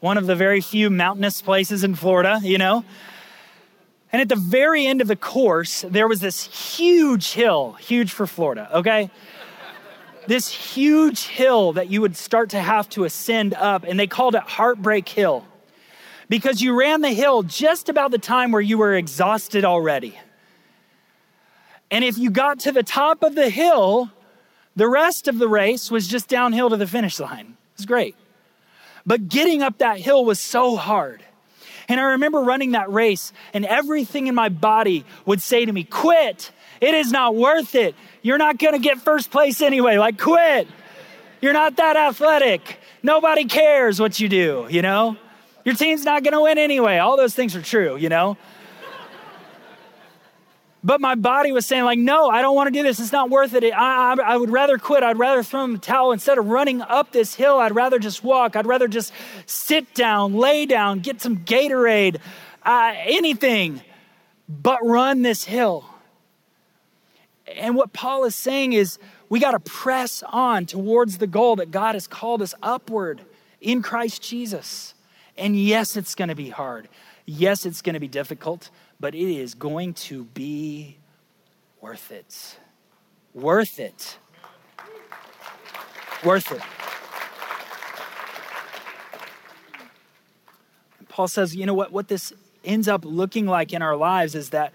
one 0.00 0.16
of 0.16 0.26
the 0.26 0.36
very 0.36 0.60
few 0.60 0.90
mountainous 0.90 1.42
places 1.42 1.84
in 1.84 1.94
Florida, 1.94 2.40
you 2.42 2.56
know. 2.56 2.84
And 4.10 4.22
at 4.22 4.28
the 4.28 4.36
very 4.36 4.86
end 4.86 5.02
of 5.02 5.08
the 5.08 5.16
course, 5.16 5.82
there 5.82 6.08
was 6.08 6.20
this 6.20 6.44
huge 6.76 7.32
hill, 7.32 7.72
huge 7.74 8.12
for 8.12 8.26
Florida, 8.26 8.70
okay? 8.78 9.10
This 10.28 10.50
huge 10.50 11.26
hill 11.26 11.72
that 11.72 11.90
you 11.90 12.02
would 12.02 12.14
start 12.14 12.50
to 12.50 12.60
have 12.60 12.86
to 12.90 13.04
ascend 13.04 13.54
up, 13.54 13.84
and 13.84 13.98
they 13.98 14.06
called 14.06 14.34
it 14.34 14.42
Heartbreak 14.42 15.08
Hill 15.08 15.46
because 16.28 16.60
you 16.60 16.78
ran 16.78 17.00
the 17.00 17.14
hill 17.14 17.42
just 17.42 17.88
about 17.88 18.10
the 18.10 18.18
time 18.18 18.52
where 18.52 18.60
you 18.60 18.76
were 18.76 18.94
exhausted 18.94 19.64
already. 19.64 20.18
And 21.90 22.04
if 22.04 22.18
you 22.18 22.30
got 22.30 22.60
to 22.60 22.72
the 22.72 22.82
top 22.82 23.22
of 23.22 23.34
the 23.34 23.48
hill, 23.48 24.10
the 24.76 24.86
rest 24.86 25.28
of 25.28 25.38
the 25.38 25.48
race 25.48 25.90
was 25.90 26.06
just 26.06 26.28
downhill 26.28 26.68
to 26.68 26.76
the 26.76 26.86
finish 26.86 27.18
line. 27.18 27.56
It 27.72 27.78
was 27.78 27.86
great. 27.86 28.14
But 29.06 29.30
getting 29.30 29.62
up 29.62 29.78
that 29.78 29.98
hill 29.98 30.26
was 30.26 30.38
so 30.38 30.76
hard. 30.76 31.22
And 31.88 31.98
I 31.98 32.02
remember 32.02 32.40
running 32.40 32.72
that 32.72 32.92
race, 32.92 33.32
and 33.54 33.64
everything 33.64 34.26
in 34.26 34.34
my 34.34 34.50
body 34.50 35.06
would 35.24 35.40
say 35.40 35.64
to 35.64 35.72
me, 35.72 35.84
Quit. 35.84 36.52
It 36.80 36.94
is 36.94 37.10
not 37.10 37.34
worth 37.34 37.74
it. 37.74 37.94
You're 38.22 38.38
not 38.38 38.58
going 38.58 38.74
to 38.74 38.78
get 38.78 38.98
first 39.00 39.30
place 39.30 39.60
anyway. 39.60 39.98
Like, 39.98 40.18
quit. 40.18 40.68
You're 41.40 41.52
not 41.52 41.76
that 41.76 41.96
athletic. 41.96 42.78
Nobody 43.02 43.44
cares 43.44 44.00
what 44.00 44.18
you 44.18 44.28
do, 44.28 44.66
you 44.70 44.82
know? 44.82 45.16
Your 45.64 45.74
team's 45.74 46.04
not 46.04 46.24
going 46.24 46.32
to 46.32 46.40
win 46.40 46.58
anyway. 46.58 46.98
All 46.98 47.16
those 47.16 47.34
things 47.34 47.54
are 47.54 47.62
true, 47.62 47.96
you 47.96 48.08
know? 48.08 48.36
But 50.82 51.00
my 51.00 51.16
body 51.16 51.50
was 51.50 51.66
saying, 51.66 51.84
like, 51.84 51.98
no, 51.98 52.30
I 52.30 52.40
don't 52.40 52.54
want 52.54 52.68
to 52.68 52.70
do 52.70 52.84
this. 52.84 53.00
It's 53.00 53.12
not 53.12 53.30
worth 53.30 53.54
it. 53.54 53.64
I, 53.64 54.14
I, 54.14 54.16
I, 54.22 54.36
would 54.36 54.50
rather 54.50 54.78
quit. 54.78 55.02
I'd 55.02 55.18
rather 55.18 55.42
throw 55.42 55.64
in 55.64 55.72
the 55.72 55.78
towel. 55.78 56.12
Instead 56.12 56.38
of 56.38 56.46
running 56.46 56.82
up 56.82 57.10
this 57.12 57.34
hill, 57.34 57.58
I'd 57.58 57.74
rather 57.74 57.98
just 57.98 58.22
walk. 58.22 58.54
I'd 58.54 58.66
rather 58.66 58.86
just 58.86 59.12
sit 59.46 59.92
down, 59.94 60.34
lay 60.34 60.66
down, 60.66 61.00
get 61.00 61.20
some 61.20 61.38
Gatorade, 61.38 62.18
uh, 62.62 62.94
anything, 62.96 63.82
but 64.48 64.78
run 64.84 65.22
this 65.22 65.44
hill. 65.44 65.84
And 67.56 67.74
what 67.74 67.92
Paul 67.92 68.24
is 68.24 68.34
saying 68.34 68.74
is 68.74 68.98
we 69.28 69.40
got 69.40 69.52
to 69.52 69.60
press 69.60 70.22
on 70.26 70.66
towards 70.66 71.18
the 71.18 71.26
goal 71.26 71.56
that 71.56 71.70
God 71.70 71.94
has 71.94 72.06
called 72.06 72.42
us 72.42 72.54
upward 72.62 73.22
in 73.60 73.82
Christ 73.82 74.22
Jesus. 74.22 74.94
And 75.36 75.58
yes, 75.58 75.96
it's 75.96 76.14
going 76.14 76.28
to 76.28 76.34
be 76.34 76.50
hard. 76.50 76.88
Yes, 77.24 77.64
it's 77.64 77.82
going 77.82 77.94
to 77.94 78.00
be 78.00 78.08
difficult, 78.08 78.70
but 78.98 79.14
it 79.14 79.34
is 79.34 79.54
going 79.54 79.94
to 79.94 80.24
be 80.24 80.98
worth 81.80 82.10
it. 82.10 82.58
Worth 83.34 83.78
it. 83.78 84.18
Worth 86.24 86.52
it. 86.52 86.62
Paul 91.08 91.28
says, 91.28 91.54
you 91.54 91.66
know 91.66 91.74
what, 91.74 91.92
what 91.92 92.08
this 92.08 92.32
ends 92.64 92.88
up 92.88 93.04
looking 93.04 93.46
like 93.46 93.72
in 93.72 93.82
our 93.82 93.96
lives 93.96 94.34
is 94.34 94.50
that 94.50 94.72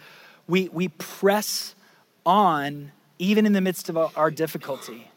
we, 0.47 0.69
we 0.69 0.89
press 0.89 1.75
on 2.25 2.91
even 3.19 3.45
in 3.45 3.53
the 3.53 3.61
midst 3.61 3.89
of 3.89 3.97
our 3.97 4.31
difficulty. 4.31 5.09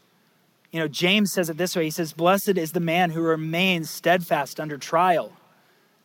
You 0.71 0.81
know, 0.81 0.89
James 0.89 1.33
says 1.33 1.49
it 1.49 1.57
this 1.57 1.75
way 1.75 1.85
He 1.85 1.91
says, 1.91 2.13
Blessed 2.13 2.57
is 2.59 2.73
the 2.73 2.81
man 2.81 3.11
who 3.11 3.21
remains 3.21 3.91
steadfast 3.91 4.61
under 4.61 4.79
trial. 4.79 5.33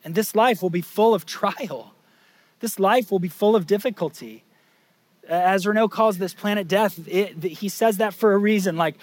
And 0.03 0.15
this 0.15 0.35
life 0.35 0.61
will 0.61 0.69
be 0.69 0.81
full 0.81 1.13
of 1.13 1.25
trial. 1.25 1.93
This 2.59 2.79
life 2.79 3.11
will 3.11 3.19
be 3.19 3.27
full 3.27 3.55
of 3.55 3.67
difficulty. 3.67 4.43
As 5.27 5.67
Renault 5.67 5.89
calls 5.89 6.17
this 6.17 6.33
planet 6.33 6.67
death, 6.67 6.99
it, 7.07 7.43
he 7.43 7.69
says 7.69 7.97
that 7.97 8.13
for 8.13 8.33
a 8.33 8.37
reason. 8.37 8.77
Like, 8.77 8.95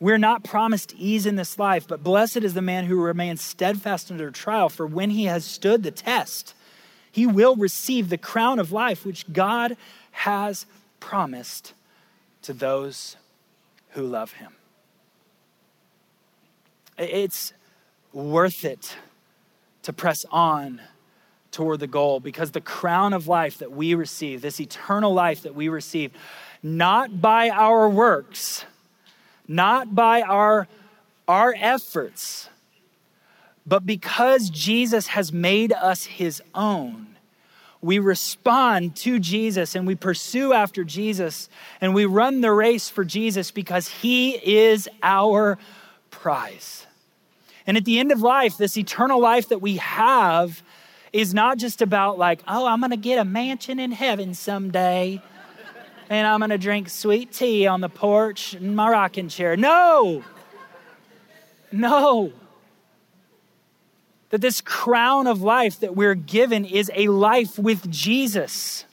we're 0.00 0.18
not 0.18 0.44
promised 0.44 0.94
ease 0.96 1.26
in 1.26 1.34
this 1.34 1.58
life, 1.58 1.88
but 1.88 2.04
blessed 2.04 2.38
is 2.38 2.54
the 2.54 2.62
man 2.62 2.84
who 2.84 3.00
remains 3.00 3.40
steadfast 3.40 4.10
under 4.10 4.30
trial, 4.30 4.68
for 4.68 4.86
when 4.86 5.10
he 5.10 5.24
has 5.24 5.44
stood 5.44 5.82
the 5.82 5.90
test, 5.90 6.54
he 7.10 7.26
will 7.26 7.56
receive 7.56 8.08
the 8.08 8.18
crown 8.18 8.60
of 8.60 8.70
life 8.70 9.04
which 9.04 9.32
God 9.32 9.76
has 10.12 10.66
promised 11.00 11.74
to 12.42 12.52
those 12.52 13.16
who 13.90 14.02
love 14.02 14.32
him. 14.32 14.52
It's 16.98 17.52
worth 18.12 18.64
it 18.64 18.96
to 19.82 19.92
press 19.92 20.24
on 20.30 20.80
toward 21.50 21.80
the 21.80 21.86
goal 21.86 22.20
because 22.20 22.50
the 22.50 22.60
crown 22.60 23.12
of 23.12 23.26
life 23.26 23.58
that 23.58 23.72
we 23.72 23.94
receive, 23.94 24.42
this 24.42 24.60
eternal 24.60 25.12
life 25.12 25.42
that 25.42 25.54
we 25.54 25.68
receive, 25.68 26.12
not 26.62 27.20
by 27.20 27.50
our 27.50 27.88
works, 27.88 28.64
not 29.46 29.94
by 29.94 30.22
our, 30.22 30.68
our 31.26 31.54
efforts, 31.58 32.48
but 33.66 33.86
because 33.86 34.50
Jesus 34.50 35.08
has 35.08 35.32
made 35.32 35.72
us 35.72 36.04
his 36.04 36.42
own, 36.54 37.17
we 37.80 37.98
respond 37.98 38.96
to 38.96 39.18
Jesus 39.18 39.74
and 39.74 39.86
we 39.86 39.94
pursue 39.94 40.52
after 40.52 40.82
Jesus 40.84 41.48
and 41.80 41.94
we 41.94 42.04
run 42.04 42.40
the 42.40 42.52
race 42.52 42.88
for 42.88 43.04
Jesus 43.04 43.50
because 43.50 43.88
he 43.88 44.32
is 44.32 44.88
our 45.02 45.58
prize. 46.10 46.86
And 47.66 47.76
at 47.76 47.84
the 47.84 47.98
end 47.98 48.10
of 48.10 48.20
life, 48.20 48.56
this 48.56 48.76
eternal 48.76 49.20
life 49.20 49.48
that 49.50 49.60
we 49.60 49.76
have 49.76 50.62
is 51.12 51.32
not 51.32 51.58
just 51.58 51.80
about 51.80 52.18
like, 52.18 52.40
oh, 52.48 52.66
I'm 52.66 52.80
going 52.80 52.90
to 52.90 52.96
get 52.96 53.18
a 53.18 53.24
mansion 53.24 53.78
in 53.78 53.92
heaven 53.92 54.34
someday 54.34 55.22
and 56.10 56.26
I'm 56.26 56.40
going 56.40 56.50
to 56.50 56.58
drink 56.58 56.88
sweet 56.88 57.32
tea 57.32 57.66
on 57.66 57.80
the 57.80 57.88
porch 57.88 58.54
in 58.54 58.74
my 58.74 58.90
rocking 58.90 59.28
chair. 59.28 59.56
No. 59.56 60.24
No 61.70 62.32
that 64.30 64.40
this 64.40 64.60
crown 64.60 65.26
of 65.26 65.42
life 65.42 65.80
that 65.80 65.96
we're 65.96 66.14
given 66.14 66.64
is 66.64 66.90
a 66.94 67.08
life 67.08 67.58
with 67.58 67.90
Jesus, 67.90 68.84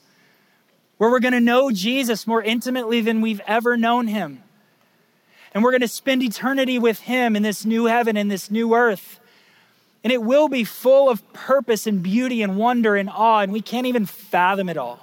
where 0.97 1.09
we're 1.09 1.19
going 1.19 1.33
to 1.33 1.41
know 1.41 1.71
Jesus 1.71 2.25
more 2.25 2.41
intimately 2.41 3.01
than 3.01 3.21
we've 3.21 3.41
ever 3.45 3.75
known 3.75 4.07
him. 4.07 4.43
And 5.53 5.63
we're 5.63 5.71
going 5.71 5.81
to 5.81 5.87
spend 5.87 6.23
eternity 6.23 6.79
with 6.79 6.99
him 6.99 7.35
in 7.35 7.43
this 7.43 7.65
new 7.65 7.85
heaven 7.85 8.17
and 8.17 8.29
this 8.29 8.51
new 8.51 8.75
earth. 8.75 9.19
And 10.03 10.13
it 10.13 10.21
will 10.21 10.47
be 10.47 10.63
full 10.63 11.09
of 11.09 11.33
purpose 11.33 11.87
and 11.87 12.03
beauty 12.03 12.41
and 12.41 12.57
wonder 12.57 12.95
and 12.95 13.09
awe, 13.09 13.39
and 13.39 13.51
we 13.51 13.61
can't 13.61 13.87
even 13.87 14.05
fathom 14.05 14.69
it 14.69 14.77
all. 14.77 14.99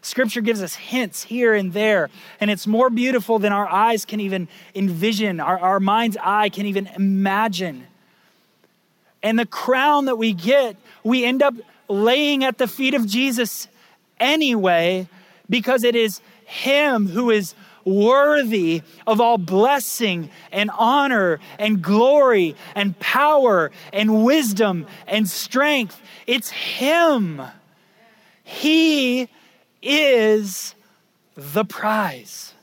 Scripture 0.00 0.42
gives 0.42 0.62
us 0.62 0.74
hints 0.74 1.24
here 1.24 1.54
and 1.54 1.72
there, 1.72 2.10
and 2.38 2.50
it's 2.50 2.66
more 2.66 2.90
beautiful 2.90 3.38
than 3.38 3.52
our 3.52 3.66
eyes 3.66 4.04
can 4.04 4.20
even 4.20 4.48
envision, 4.74 5.40
our, 5.40 5.58
our 5.58 5.80
mind's 5.80 6.18
eye 6.22 6.50
can 6.50 6.66
even 6.66 6.86
imagine. 6.88 7.86
And 9.24 9.38
the 9.38 9.46
crown 9.46 10.04
that 10.04 10.16
we 10.16 10.34
get, 10.34 10.76
we 11.02 11.24
end 11.24 11.42
up 11.42 11.54
laying 11.88 12.44
at 12.44 12.58
the 12.58 12.68
feet 12.68 12.94
of 12.94 13.06
Jesus 13.06 13.66
anyway, 14.20 15.08
because 15.50 15.82
it 15.82 15.96
is 15.96 16.20
Him 16.44 17.08
who 17.08 17.30
is 17.30 17.54
worthy 17.84 18.82
of 19.06 19.20
all 19.20 19.36
blessing 19.36 20.30
and 20.52 20.70
honor 20.78 21.40
and 21.58 21.82
glory 21.82 22.54
and 22.74 22.98
power 23.00 23.70
and 23.92 24.24
wisdom 24.24 24.86
and 25.06 25.28
strength. 25.28 26.00
It's 26.26 26.50
Him. 26.50 27.42
He 28.42 29.28
is 29.82 30.74
the 31.34 31.64
prize. 31.64 32.53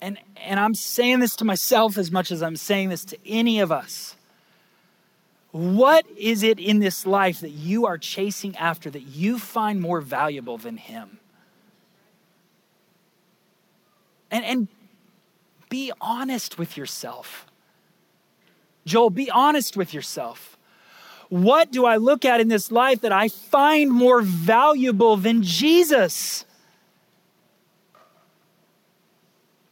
And, 0.00 0.18
and 0.36 0.58
I'm 0.58 0.74
saying 0.74 1.20
this 1.20 1.36
to 1.36 1.44
myself 1.44 1.98
as 1.98 2.10
much 2.10 2.30
as 2.30 2.42
I'm 2.42 2.56
saying 2.56 2.88
this 2.88 3.04
to 3.06 3.18
any 3.26 3.60
of 3.60 3.70
us. 3.70 4.16
What 5.52 6.06
is 6.16 6.42
it 6.42 6.58
in 6.58 6.78
this 6.78 7.04
life 7.04 7.40
that 7.40 7.50
you 7.50 7.86
are 7.86 7.98
chasing 7.98 8.56
after 8.56 8.88
that 8.90 9.02
you 9.02 9.38
find 9.38 9.80
more 9.80 10.00
valuable 10.00 10.58
than 10.58 10.76
Him? 10.76 11.18
And, 14.30 14.44
and 14.44 14.68
be 15.68 15.92
honest 16.00 16.56
with 16.58 16.76
yourself. 16.76 17.46
Joel, 18.86 19.10
be 19.10 19.30
honest 19.30 19.76
with 19.76 19.92
yourself. 19.92 20.56
What 21.28 21.70
do 21.70 21.84
I 21.84 21.96
look 21.96 22.24
at 22.24 22.40
in 22.40 22.48
this 22.48 22.72
life 22.72 23.02
that 23.02 23.12
I 23.12 23.28
find 23.28 23.90
more 23.90 24.20
valuable 24.20 25.16
than 25.16 25.42
Jesus? 25.42 26.44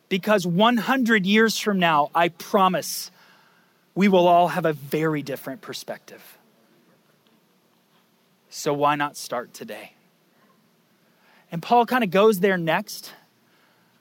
Because 0.08 0.46
100 0.46 1.26
years 1.26 1.58
from 1.58 1.78
now, 1.78 2.10
I 2.14 2.28
promise 2.28 3.10
we 3.94 4.08
will 4.08 4.26
all 4.26 4.48
have 4.48 4.64
a 4.64 4.72
very 4.72 5.22
different 5.22 5.60
perspective. 5.60 6.38
So 8.48 8.72
why 8.72 8.94
not 8.94 9.16
start 9.16 9.52
today? 9.52 9.92
And 11.50 11.62
Paul 11.62 11.86
kind 11.86 12.04
of 12.04 12.10
goes 12.10 12.40
there 12.40 12.56
next. 12.56 13.12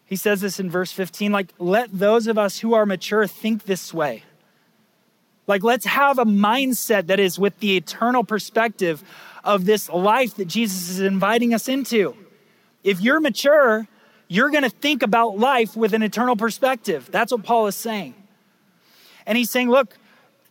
He 0.06 0.16
says 0.16 0.42
this 0.42 0.60
in 0.60 0.70
verse 0.70 0.92
15 0.92 1.32
like, 1.32 1.54
let 1.60 1.90
those 1.92 2.28
of 2.28 2.38
us 2.38 2.60
who 2.60 2.74
are 2.74 2.86
mature 2.86 3.28
think 3.28 3.64
this 3.64 3.94
way. 3.94 4.24
Like, 5.48 5.64
let's 5.64 5.86
have 5.86 6.20
a 6.20 6.26
mindset 6.26 7.08
that 7.08 7.20
is 7.20 7.40
with 7.40 7.58
the 7.60 7.78
eternal 7.78 8.26
perspective 8.26 9.02
of 9.46 9.66
this 9.66 9.90
life 9.90 10.36
that 10.36 10.46
Jesus 10.46 10.90
is 10.90 11.00
inviting 11.00 11.54
us 11.54 11.70
into. 11.70 12.16
If 12.84 13.00
you're 13.00 13.22
mature, 13.22 13.88
you're 14.28 14.50
going 14.50 14.64
to 14.64 14.70
think 14.70 15.04
about 15.04 15.38
life 15.38 15.76
with 15.76 15.94
an 15.94 16.04
eternal 16.04 16.36
perspective. 16.36 17.10
That's 17.12 17.32
what 17.32 17.44
Paul 17.44 17.68
is 17.68 17.76
saying. 17.76 18.14
And 19.26 19.38
he's 19.38 19.50
saying, 19.50 19.70
look, 19.70 19.98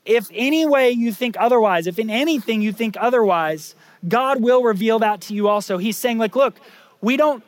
if 0.05 0.29
any 0.33 0.67
way 0.67 0.91
you 0.91 1.13
think 1.13 1.37
otherwise, 1.39 1.87
if 1.87 1.99
in 1.99 2.11
anything 2.11 2.63
you 2.63 2.73
think 2.73 2.97
otherwise, 2.99 3.75
God 4.07 4.41
will 4.41 4.63
reveal 4.63 5.01
that 5.01 5.23
to 5.23 5.35
you 5.35 5.49
also. 5.49 5.79
He's 5.79 5.97
saying, 5.97 6.19
like, 6.19 6.37
look, 6.37 6.59
we 7.01 7.17
don't 7.17 7.43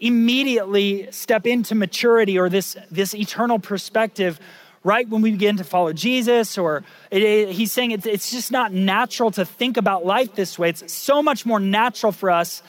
immediately 0.00 1.10
step 1.10 1.46
into 1.46 1.74
maturity 1.74 2.38
or 2.38 2.48
this, 2.48 2.76
this 2.90 3.14
eternal 3.14 3.58
perspective 3.58 4.38
right 4.84 5.08
when 5.08 5.22
we 5.22 5.30
begin 5.30 5.56
to 5.56 5.64
follow 5.64 5.92
Jesus, 5.92 6.58
or 6.58 6.82
it, 7.10 7.22
it, 7.22 7.48
he's 7.50 7.70
saying 7.70 7.92
it's, 7.92 8.04
it's 8.04 8.30
just 8.30 8.50
not 8.50 8.72
natural 8.72 9.30
to 9.30 9.44
think 9.44 9.76
about 9.76 10.04
life 10.04 10.34
this 10.34 10.58
way. 10.58 10.70
It's 10.70 10.92
so 10.92 11.22
much 11.22 11.46
more 11.46 11.60
natural 11.60 12.10
for 12.10 12.30
us 12.30 12.62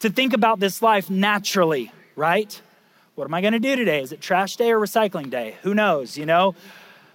to 0.00 0.10
think 0.10 0.32
about 0.32 0.58
this 0.58 0.82
life 0.82 1.08
naturally, 1.08 1.92
right? 2.20 2.60
What 3.14 3.24
am 3.24 3.32
I 3.32 3.40
going 3.40 3.54
to 3.54 3.58
do 3.58 3.74
today? 3.76 4.02
Is 4.02 4.12
it 4.12 4.20
trash 4.20 4.56
day 4.56 4.70
or 4.70 4.78
recycling 4.78 5.30
day? 5.30 5.56
Who 5.62 5.74
knows, 5.74 6.18
you 6.18 6.26
know? 6.26 6.54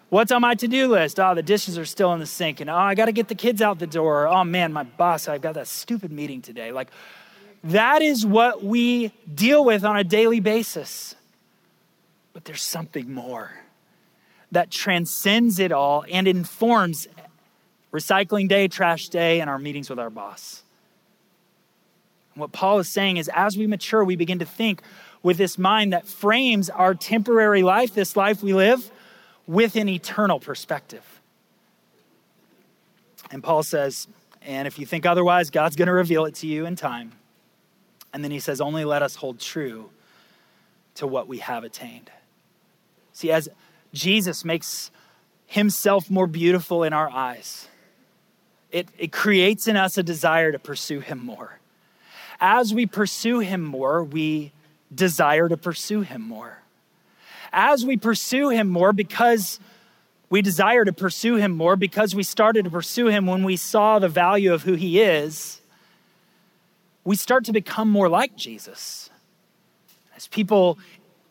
What's 0.09 0.31
on 0.31 0.41
my 0.41 0.55
to 0.55 0.67
do 0.67 0.87
list? 0.87 1.19
Oh, 1.19 1.35
the 1.35 1.43
dishes 1.43 1.77
are 1.77 1.85
still 1.85 2.11
in 2.13 2.19
the 2.19 2.25
sink. 2.25 2.59
And 2.59 2.71
oh, 2.71 2.75
I 2.75 2.95
got 2.95 3.05
to 3.05 3.11
get 3.11 3.27
the 3.27 3.35
kids 3.35 3.61
out 3.61 3.77
the 3.77 3.87
door. 3.87 4.27
Oh, 4.27 4.43
man, 4.43 4.73
my 4.73 4.83
boss, 4.83 5.27
I've 5.27 5.41
got 5.41 5.53
that 5.53 5.67
stupid 5.67 6.11
meeting 6.11 6.41
today. 6.41 6.71
Like, 6.71 6.89
that 7.63 8.01
is 8.01 8.25
what 8.25 8.63
we 8.63 9.11
deal 9.31 9.63
with 9.63 9.85
on 9.85 9.95
a 9.95 10.03
daily 10.03 10.39
basis. 10.39 11.15
But 12.33 12.45
there's 12.45 12.63
something 12.63 13.13
more 13.13 13.51
that 14.51 14.71
transcends 14.71 15.59
it 15.59 15.71
all 15.71 16.03
and 16.11 16.27
informs 16.27 17.07
recycling 17.93 18.49
day, 18.49 18.67
trash 18.67 19.09
day, 19.09 19.39
and 19.39 19.49
our 19.51 19.59
meetings 19.59 19.89
with 19.89 19.99
our 19.99 20.09
boss. 20.09 20.63
What 22.35 22.51
Paul 22.51 22.79
is 22.79 22.89
saying 22.89 23.17
is 23.17 23.29
as 23.33 23.57
we 23.57 23.65
mature, 23.67 24.03
we 24.03 24.15
begin 24.15 24.39
to 24.39 24.45
think 24.45 24.81
with 25.23 25.37
this 25.37 25.57
mind 25.57 25.93
that 25.93 26.07
frames 26.07 26.69
our 26.69 26.93
temporary 26.93 27.63
life, 27.63 27.93
this 27.93 28.15
life 28.15 28.43
we 28.43 28.53
live, 28.53 28.91
with 29.47 29.75
an 29.75 29.89
eternal 29.89 30.39
perspective. 30.39 31.21
And 33.31 33.43
Paul 33.43 33.63
says, 33.63 34.07
and 34.41 34.67
if 34.67 34.77
you 34.77 34.85
think 34.85 35.05
otherwise, 35.05 35.49
God's 35.49 35.75
going 35.75 35.87
to 35.87 35.93
reveal 35.93 36.25
it 36.25 36.35
to 36.35 36.47
you 36.47 36.65
in 36.65 36.75
time. 36.75 37.13
And 38.13 38.23
then 38.23 38.31
he 38.31 38.39
says, 38.39 38.61
only 38.61 38.85
let 38.85 39.01
us 39.01 39.15
hold 39.15 39.39
true 39.39 39.89
to 40.95 41.07
what 41.07 41.27
we 41.27 41.39
have 41.39 41.63
attained. 41.63 42.11
See, 43.13 43.31
as 43.31 43.49
Jesus 43.93 44.45
makes 44.45 44.91
himself 45.47 46.09
more 46.09 46.27
beautiful 46.27 46.83
in 46.83 46.93
our 46.93 47.09
eyes. 47.09 47.67
It, 48.71 48.89
it 48.97 49.11
creates 49.11 49.67
in 49.67 49.77
us 49.77 49.97
a 49.97 50.03
desire 50.03 50.51
to 50.51 50.59
pursue 50.59 50.99
him 50.99 51.23
more. 51.25 51.59
As 52.39 52.73
we 52.73 52.85
pursue 52.85 53.39
him 53.39 53.63
more, 53.63 54.03
we 54.03 54.51
desire 54.93 55.49
to 55.49 55.57
pursue 55.57 56.01
him 56.01 56.21
more. 56.21 56.59
As 57.51 57.85
we 57.85 57.97
pursue 57.97 58.49
him 58.49 58.67
more, 58.67 58.91
because 58.93 59.59
we 60.29 60.41
desire 60.41 60.83
to 60.83 60.93
pursue 60.93 61.35
him 61.35 61.51
more, 61.51 61.75
because 61.75 62.13
we 62.13 62.23
started 62.23 62.65
to 62.65 62.71
pursue 62.71 63.07
him 63.07 63.25
when 63.25 63.43
we 63.43 63.55
saw 63.55 63.99
the 63.99 64.09
value 64.09 64.53
of 64.53 64.63
who 64.63 64.73
he 64.73 65.01
is, 65.01 65.61
we 67.03 67.15
start 67.15 67.45
to 67.45 67.53
become 67.53 67.89
more 67.89 68.09
like 68.09 68.35
Jesus. 68.35 69.09
As 70.15 70.27
people 70.27 70.77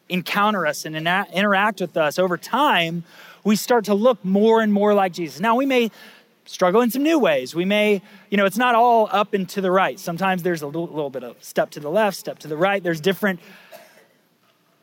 encounter 0.08 0.66
us 0.66 0.84
and 0.84 0.96
interact 0.96 1.80
with 1.80 1.96
us 1.96 2.18
over 2.18 2.36
time, 2.36 3.04
we 3.42 3.56
start 3.56 3.84
to 3.86 3.94
look 3.94 4.24
more 4.24 4.60
and 4.60 4.72
more 4.72 4.94
like 4.94 5.12
Jesus. 5.12 5.40
Now, 5.40 5.56
we 5.56 5.66
may 5.66 5.90
struggle 6.44 6.80
in 6.80 6.90
some 6.90 7.02
new 7.02 7.18
ways. 7.18 7.54
We 7.54 7.64
may, 7.64 8.02
you 8.30 8.36
know, 8.36 8.44
it's 8.44 8.56
not 8.56 8.74
all 8.74 9.08
up 9.10 9.34
and 9.34 9.48
to 9.50 9.60
the 9.60 9.70
right. 9.70 9.98
Sometimes 9.98 10.42
there's 10.42 10.62
a 10.62 10.66
little, 10.66 10.86
little 10.86 11.10
bit 11.10 11.24
of 11.24 11.42
step 11.42 11.70
to 11.70 11.80
the 11.80 11.90
left, 11.90 12.16
step 12.16 12.38
to 12.40 12.48
the 12.48 12.56
right. 12.56 12.82
There's 12.82 13.00
different 13.00 13.40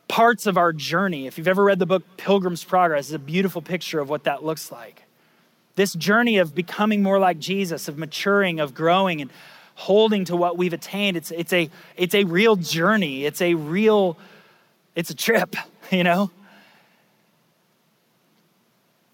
parts 0.08 0.46
of 0.46 0.56
our 0.56 0.72
journey. 0.72 1.26
If 1.26 1.38
you've 1.38 1.48
ever 1.48 1.64
read 1.64 1.78
the 1.78 1.86
book 1.86 2.02
Pilgrim's 2.16 2.64
Progress, 2.64 3.06
it's 3.06 3.14
a 3.14 3.18
beautiful 3.18 3.62
picture 3.62 4.00
of 4.00 4.08
what 4.08 4.24
that 4.24 4.44
looks 4.44 4.70
like. 4.70 5.04
This 5.74 5.94
journey 5.94 6.38
of 6.38 6.54
becoming 6.54 7.02
more 7.02 7.18
like 7.18 7.38
Jesus, 7.38 7.88
of 7.88 7.96
maturing, 7.96 8.60
of 8.60 8.74
growing, 8.74 9.22
and 9.22 9.30
holding 9.74 10.26
to 10.26 10.36
what 10.36 10.58
we've 10.58 10.74
attained, 10.74 11.16
it's, 11.16 11.30
it's, 11.30 11.52
a, 11.52 11.70
it's 11.96 12.14
a 12.14 12.24
real 12.24 12.56
journey. 12.56 13.24
It's 13.24 13.40
a 13.40 13.54
real 13.54 14.18
it's 14.94 15.10
a 15.10 15.14
trip, 15.14 15.56
you 15.90 16.04
know? 16.04 16.30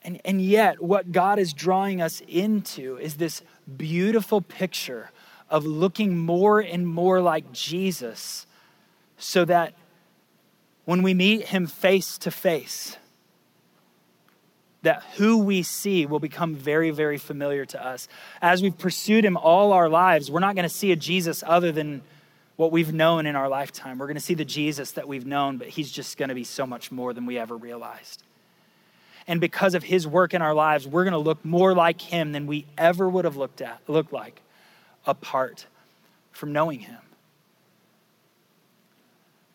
And, 0.09 0.23
and 0.25 0.41
yet, 0.41 0.83
what 0.83 1.13
God 1.13 1.39
is 1.39 1.53
drawing 1.53 2.01
us 2.01 2.23
into 2.27 2.97
is 2.97 3.17
this 3.17 3.43
beautiful 3.77 4.41
picture 4.41 5.11
of 5.51 5.67
looking 5.67 6.17
more 6.17 6.61
and 6.61 6.89
more 6.89 7.21
like 7.21 7.53
Jesus 7.53 8.47
so 9.19 9.45
that 9.45 9.75
when 10.87 11.03
we 11.03 11.13
meet 11.13 11.49
him 11.49 11.67
face 11.67 12.17
to 12.17 12.31
face, 12.31 12.97
that 14.81 15.03
who 15.19 15.37
we 15.37 15.63
see 15.63 16.07
will 16.07 16.21
become 16.21 16.55
very, 16.55 16.91
very 16.91 17.19
familiar 17.19 17.67
to 17.67 17.87
us. 17.87 18.09
As 18.41 18.63
we've 18.63 18.79
pursued 18.79 19.27
him 19.27 19.37
all 19.37 19.75
our 19.75 19.91
lives, 19.91 20.31
we're 20.31 20.41
not 20.41 20.55
going 20.55 20.67
to 20.67 20.75
see 20.75 20.91
a 20.91 20.97
Jesus 20.97 21.45
other 21.47 21.71
than 21.71 22.01
what 22.57 22.73
we've 22.73 22.95
known 22.95 23.27
in 23.27 23.37
our 23.37 23.51
lifetime. 23.51 23.99
We're 23.99 24.07
going 24.07 24.15
to 24.15 24.23
see 24.23 24.33
the 24.33 24.47
Jesus 24.47 24.93
that 24.93 25.07
we've 25.07 25.27
known, 25.27 25.59
but 25.59 25.69
he's 25.69 25.93
just 25.93 26.17
going 26.17 26.31
to 26.31 26.35
be 26.35 26.45
so 26.45 26.67
much 26.67 26.91
more 26.91 27.13
than 27.13 27.27
we 27.27 27.37
ever 27.37 27.59
realized. 27.59 28.23
And 29.29 29.43
because 29.43 29.75
of 29.75 29.85
his 29.85 30.07
work 30.07 30.33
in 30.33 30.41
our 30.41 30.55
lives, 30.55 30.89
we're 30.89 31.05
going 31.05 31.13
to 31.13 31.19
look 31.19 31.45
more 31.45 31.75
like 31.75 32.01
him 32.01 32.33
than 32.33 32.47
we 32.47 32.65
ever 32.79 33.09
would 33.09 33.27
have 33.27 33.37
looked 33.37 33.61
at 33.61 33.81
looked 33.87 34.13
like 34.13 34.41
apart 35.07 35.67
from 36.33 36.53
knowing 36.53 36.81
him. 36.81 36.99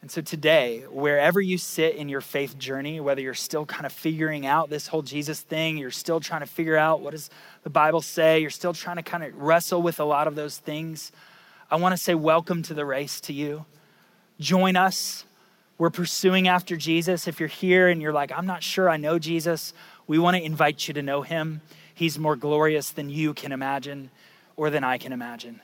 And 0.02 0.12
so 0.12 0.22
today, 0.22 0.84
wherever 0.92 1.40
you 1.40 1.58
sit 1.58 1.96
in 1.96 2.10
your 2.10 2.20
faith 2.20 2.58
journey, 2.60 3.00
whether 3.00 3.22
you're 3.22 3.34
still 3.34 3.66
kind 3.66 3.86
of 3.86 3.94
figuring 3.94 4.46
out 4.46 4.70
this 4.70 4.88
whole 4.88 5.02
Jesus 5.02 5.40
thing, 5.40 5.78
you're 5.78 5.92
still 5.92 6.20
trying 6.20 6.42
to 6.42 6.46
figure 6.46 6.76
out 6.76 7.00
what 7.00 7.12
does 7.12 7.30
the 7.64 7.70
Bible 7.70 8.02
say, 8.02 8.42
you're 8.42 8.50
still 8.50 8.74
trying 8.74 8.98
to 8.98 9.02
kind 9.02 9.24
of 9.24 9.34
wrestle 9.36 9.82
with 9.82 10.02
a 10.02 10.04
lot 10.04 10.28
of 10.28 10.36
those 10.36 10.58
things, 10.58 11.14
I 11.72 11.78
want 11.78 11.94
to 11.94 11.98
say 11.98 12.14
welcome 12.14 12.62
to 12.64 12.74
the 12.74 12.86
race 12.86 13.22
to 13.22 13.34
you. 13.34 13.66
Join 14.40 14.76
us. 14.76 15.26
We're 15.84 15.90
pursuing 15.90 16.48
after 16.48 16.78
Jesus. 16.78 17.28
If 17.28 17.42
you're 17.42 17.50
here 17.50 17.90
and 17.90 18.02
you're 18.02 18.14
like, 18.14 18.32
I'm 18.32 18.46
not 18.46 18.64
sure 18.64 18.90
I 18.90 18.96
know 18.96 19.20
Jesus, 19.20 19.74
we 20.08 20.18
want 20.18 20.38
to 20.38 20.42
invite 20.42 20.88
you 20.88 20.94
to 20.94 21.02
know 21.02 21.24
him. 21.24 21.60
He's 21.94 22.18
more 22.18 22.38
glorious 22.38 22.90
than 22.90 23.10
you 23.10 23.34
can 23.34 23.52
imagine 23.52 24.10
or 24.56 24.70
than 24.70 24.86
I 24.86 24.98
can 24.98 25.12
imagine. 25.12 25.60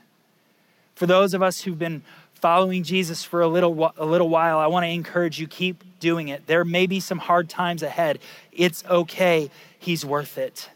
For 0.94 1.06
those 1.06 1.34
of 1.34 1.42
us 1.42 1.62
who've 1.62 1.80
been 1.80 2.02
following 2.34 2.84
Jesus 2.84 3.24
for 3.24 3.40
a 3.40 3.48
little, 3.48 3.94
a 3.96 4.06
little 4.06 4.28
while, 4.28 4.60
I 4.60 4.68
want 4.68 4.84
to 4.84 4.90
encourage 4.90 5.40
you 5.40 5.48
keep 5.48 5.86
doing 6.02 6.28
it. 6.28 6.48
There 6.48 6.66
may 6.66 6.86
be 6.86 7.00
some 7.00 7.20
hard 7.20 7.48
times 7.48 7.82
ahead. 7.82 8.20
It's 8.52 8.84
okay. 8.88 9.50
He's 9.80 10.04
worth 10.04 10.38
it. 10.38 10.70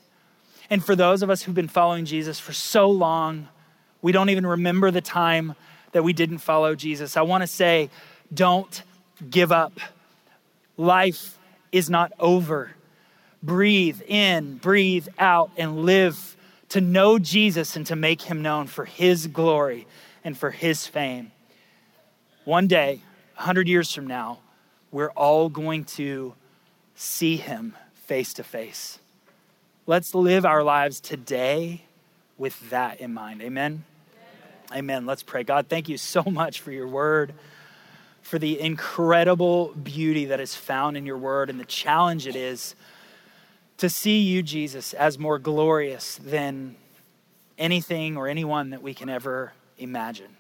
And 0.70 0.82
for 0.82 0.96
those 0.96 1.22
of 1.22 1.30
us 1.30 1.42
who've 1.42 1.54
been 1.54 1.68
following 1.68 2.06
Jesus 2.06 2.40
for 2.40 2.54
so 2.54 2.90
long, 2.90 3.50
we 4.02 4.14
don't 4.14 4.30
even 4.30 4.48
remember 4.48 4.90
the 4.90 5.02
time 5.02 5.56
that 5.92 6.06
we 6.06 6.14
didn't 6.14 6.38
follow 6.38 6.76
Jesus. 6.76 7.18
I 7.18 7.24
want 7.24 7.42
to 7.42 7.48
say, 7.48 7.90
don't 8.34 8.82
give 9.30 9.52
up. 9.52 9.74
Life 10.78 11.38
is 11.72 11.90
not 11.90 12.12
over. 12.20 12.72
Breathe 13.42 14.02
in, 14.08 14.58
breathe 14.58 15.08
out, 15.20 15.52
and 15.58 15.86
live 15.86 16.38
to 16.70 16.82
know 16.82 17.20
Jesus 17.20 17.76
and 17.76 17.86
to 17.88 17.96
make 17.96 18.22
him 18.22 18.42
known 18.42 18.68
for 18.68 18.86
his 18.86 19.28
glory 19.28 19.86
and 20.24 20.38
for 20.38 20.50
his 20.50 20.88
fame. 20.88 21.32
One 22.46 22.68
day, 22.68 23.02
100 23.36 23.68
years 23.68 23.94
from 23.94 24.08
now, 24.08 24.40
we're 24.92 25.12
all 25.12 25.50
going 25.50 25.86
to 25.86 26.34
see 26.96 27.38
him 27.38 27.76
face 27.94 28.34
to 28.36 28.44
face. 28.44 29.00
Let's 29.86 30.16
live 30.16 30.46
our 30.46 30.64
lives 30.64 31.00
today 31.00 31.84
with 32.38 32.70
that 32.70 33.02
in 33.02 33.14
mind. 33.14 33.42
Amen. 33.42 33.84
Amen. 34.72 34.80
Amen. 34.80 35.06
Let's 35.06 35.24
pray. 35.24 35.44
God, 35.44 35.68
thank 35.68 35.90
you 35.90 35.98
so 35.98 36.24
much 36.24 36.62
for 36.62 36.72
your 36.72 36.88
word, 36.88 37.34
for 38.24 38.40
the 38.40 38.60
incredible 38.60 39.74
beauty 39.74 40.26
that 40.26 40.40
is 40.40 40.56
found 40.56 40.98
in 40.98 41.06
your 41.06 41.18
word 41.18 41.50
and 41.50 41.60
the 41.60 41.66
challenge 41.66 42.26
it 42.26 42.36
is 42.36 42.74
to 43.78 43.90
see 43.90 44.20
you, 44.20 44.42
Jesus, 44.42 44.94
as 44.94 45.20
more 45.20 45.38
glorious 45.38 46.16
than 46.24 46.76
anything 47.58 48.18
or 48.18 48.28
anyone 48.28 48.72
that 48.72 48.82
we 48.82 48.94
can 48.94 49.10
ever 49.10 49.54
imagine. 49.78 50.38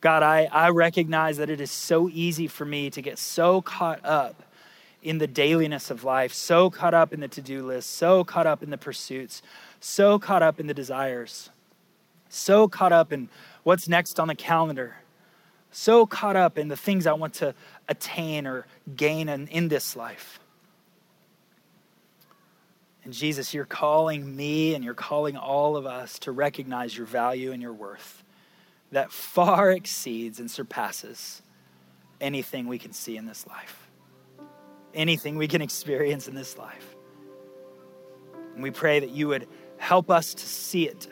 God, 0.00 0.24
I, 0.24 0.46
I 0.46 0.70
recognize 0.70 1.36
that 1.36 1.48
it 1.48 1.60
is 1.60 1.70
so 1.70 2.08
easy 2.12 2.48
for 2.48 2.64
me 2.64 2.90
to 2.90 3.00
get 3.00 3.18
so 3.18 3.62
caught 3.62 4.04
up 4.04 4.42
in 5.00 5.18
the 5.18 5.28
dailiness 5.28 5.90
of 5.90 6.02
life, 6.02 6.32
so 6.32 6.70
caught 6.70 6.92
up 6.92 7.12
in 7.12 7.20
the 7.20 7.28
to 7.28 7.40
do 7.40 7.64
list, 7.64 7.90
so 7.90 8.24
caught 8.24 8.46
up 8.46 8.64
in 8.64 8.70
the 8.70 8.78
pursuits, 8.78 9.42
so 9.80 10.18
caught 10.18 10.42
up 10.42 10.58
in 10.58 10.66
the 10.66 10.74
desires, 10.74 11.50
so 12.28 12.66
caught 12.66 12.92
up 12.92 13.12
in 13.12 13.28
what's 13.62 13.88
next 13.88 14.18
on 14.18 14.26
the 14.26 14.34
calendar, 14.34 14.96
so 15.72 16.06
caught 16.06 16.36
up 16.36 16.58
in 16.58 16.68
the 16.68 16.76
things 16.76 17.06
I 17.06 17.14
want 17.14 17.34
to 17.34 17.54
attain 17.88 18.46
or 18.46 18.66
gain 18.94 19.28
in, 19.28 19.48
in 19.48 19.68
this 19.68 19.96
life. 19.96 20.38
And 23.04 23.12
Jesus, 23.12 23.52
you're 23.52 23.64
calling 23.64 24.36
me 24.36 24.74
and 24.74 24.84
you're 24.84 24.94
calling 24.94 25.36
all 25.36 25.76
of 25.76 25.86
us 25.86 26.20
to 26.20 26.30
recognize 26.30 26.96
your 26.96 27.06
value 27.06 27.50
and 27.50 27.60
your 27.60 27.72
worth 27.72 28.22
that 28.92 29.10
far 29.10 29.70
exceeds 29.72 30.38
and 30.38 30.50
surpasses 30.50 31.42
anything 32.20 32.68
we 32.68 32.78
can 32.78 32.92
see 32.92 33.16
in 33.16 33.26
this 33.26 33.46
life, 33.46 33.90
anything 34.94 35.36
we 35.36 35.48
can 35.48 35.62
experience 35.62 36.28
in 36.28 36.34
this 36.34 36.56
life. 36.56 36.94
And 38.54 38.62
we 38.62 38.70
pray 38.70 39.00
that 39.00 39.10
you 39.10 39.28
would 39.28 39.48
help 39.78 40.10
us 40.10 40.34
to 40.34 40.46
see 40.46 40.86
it. 40.86 41.08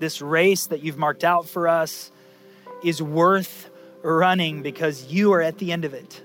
This 0.00 0.20
race 0.20 0.66
that 0.68 0.82
you've 0.82 0.98
marked 0.98 1.22
out 1.22 1.46
for 1.46 1.68
us 1.68 2.10
is 2.84 3.02
worth 3.02 3.70
running 4.02 4.62
because 4.62 5.06
you 5.06 5.32
are 5.32 5.40
at 5.40 5.58
the 5.58 5.72
end 5.72 5.84
of 5.84 5.94
it 5.94 6.22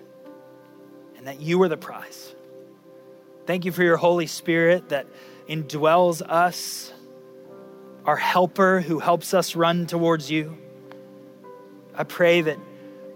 and 1.18 1.26
that 1.28 1.40
you 1.40 1.62
are 1.64 1.70
the 1.70 1.78
prize. 1.78 2.36
Thank 3.46 3.66
you 3.66 3.72
for 3.72 3.84
your 3.84 3.98
Holy 3.98 4.28
Spirit 4.28 4.90
that 4.90 5.08
indwells 5.48 6.22
us, 6.22 6.94
our 8.06 8.18
helper 8.18 8.82
who 8.82 9.00
helps 9.00 9.34
us 9.34 9.56
run 9.56 9.88
towards 9.88 10.30
you. 10.30 10.58
I 11.96 12.04
pray 12.04 12.42
that 12.42 12.58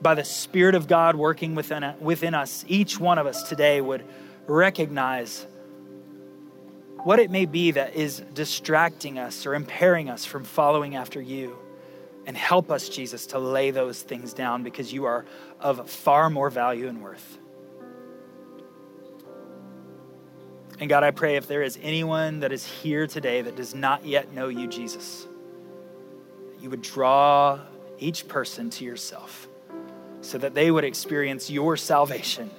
by 0.02 0.16
the 0.16 0.24
Spirit 0.24 0.76
of 0.76 0.88
God 0.88 1.16
working 1.16 1.56
within, 1.56 1.94
within 2.00 2.34
us, 2.34 2.66
each 2.68 3.00
one 3.00 3.18
of 3.18 3.28
us 3.28 3.44
today 3.44 3.80
would 3.80 4.04
recognize 4.48 5.46
what 7.04 7.20
it 7.20 7.30
may 7.30 7.46
be 7.46 7.72
that 7.72 7.96
is 7.96 8.24
distracting 8.34 9.20
us 9.20 9.46
or 9.46 9.56
impairing 9.56 10.10
us 10.10 10.26
from 10.26 10.44
following 10.44 10.96
after 10.96 11.22
you. 11.22 11.58
And 12.26 12.38
help 12.38 12.72
us, 12.72 12.88
Jesus, 12.88 13.28
to 13.28 13.40
lay 13.40 13.72
those 13.72 14.02
things 14.02 14.34
down 14.34 14.64
because 14.64 14.94
you 14.94 15.06
are 15.06 15.26
of 15.60 15.90
far 15.90 16.30
more 16.30 16.50
value 16.50 16.88
and 16.88 17.02
worth. 17.02 17.38
And 20.80 20.90
God, 20.90 21.04
I 21.04 21.12
pray 21.12 21.36
if 21.36 21.48
there 21.48 21.62
is 21.62 21.78
anyone 21.82 22.40
that 22.40 22.52
is 22.52 22.66
here 22.66 23.08
today 23.08 23.42
that 23.42 23.56
does 23.56 23.76
not 23.76 24.06
yet 24.06 24.34
know 24.34 24.48
you, 24.48 24.68
Jesus, 24.68 25.28
you 26.60 26.70
would 26.70 26.82
draw 26.82 27.60
each 28.00 28.28
person 28.28 28.70
to 28.72 28.86
yourself 28.86 29.48
so 30.22 30.38
that 30.38 30.54
they 30.54 30.72
would 30.72 30.84
experience 30.84 31.50
your 31.50 31.78
salvation, 31.78 32.50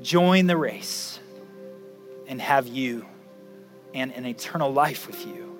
join 0.00 0.46
the 0.46 0.56
race, 0.56 1.18
and 2.26 2.40
have 2.40 2.66
you 2.66 3.06
and 3.92 4.12
an 4.12 4.24
eternal 4.24 4.72
life 4.72 5.06
with 5.06 5.26
you 5.26 5.58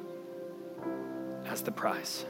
as 1.47 1.63
the 1.63 1.73
prize. 1.73 2.25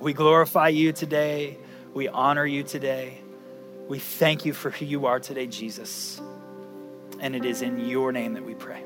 We 0.00 0.12
glorify 0.12 0.68
you 0.68 0.92
today. 0.92 1.58
We 1.94 2.08
honor 2.08 2.46
you 2.46 2.62
today. 2.62 3.20
We 3.88 3.98
thank 3.98 4.44
you 4.44 4.52
for 4.52 4.70
who 4.70 4.84
you 4.84 5.06
are 5.06 5.20
today, 5.20 5.46
Jesus. 5.46 6.20
And 7.20 7.34
it 7.34 7.44
is 7.44 7.62
in 7.62 7.88
your 7.88 8.12
name 8.12 8.34
that 8.34 8.44
we 8.44 8.54
pray. 8.54 8.82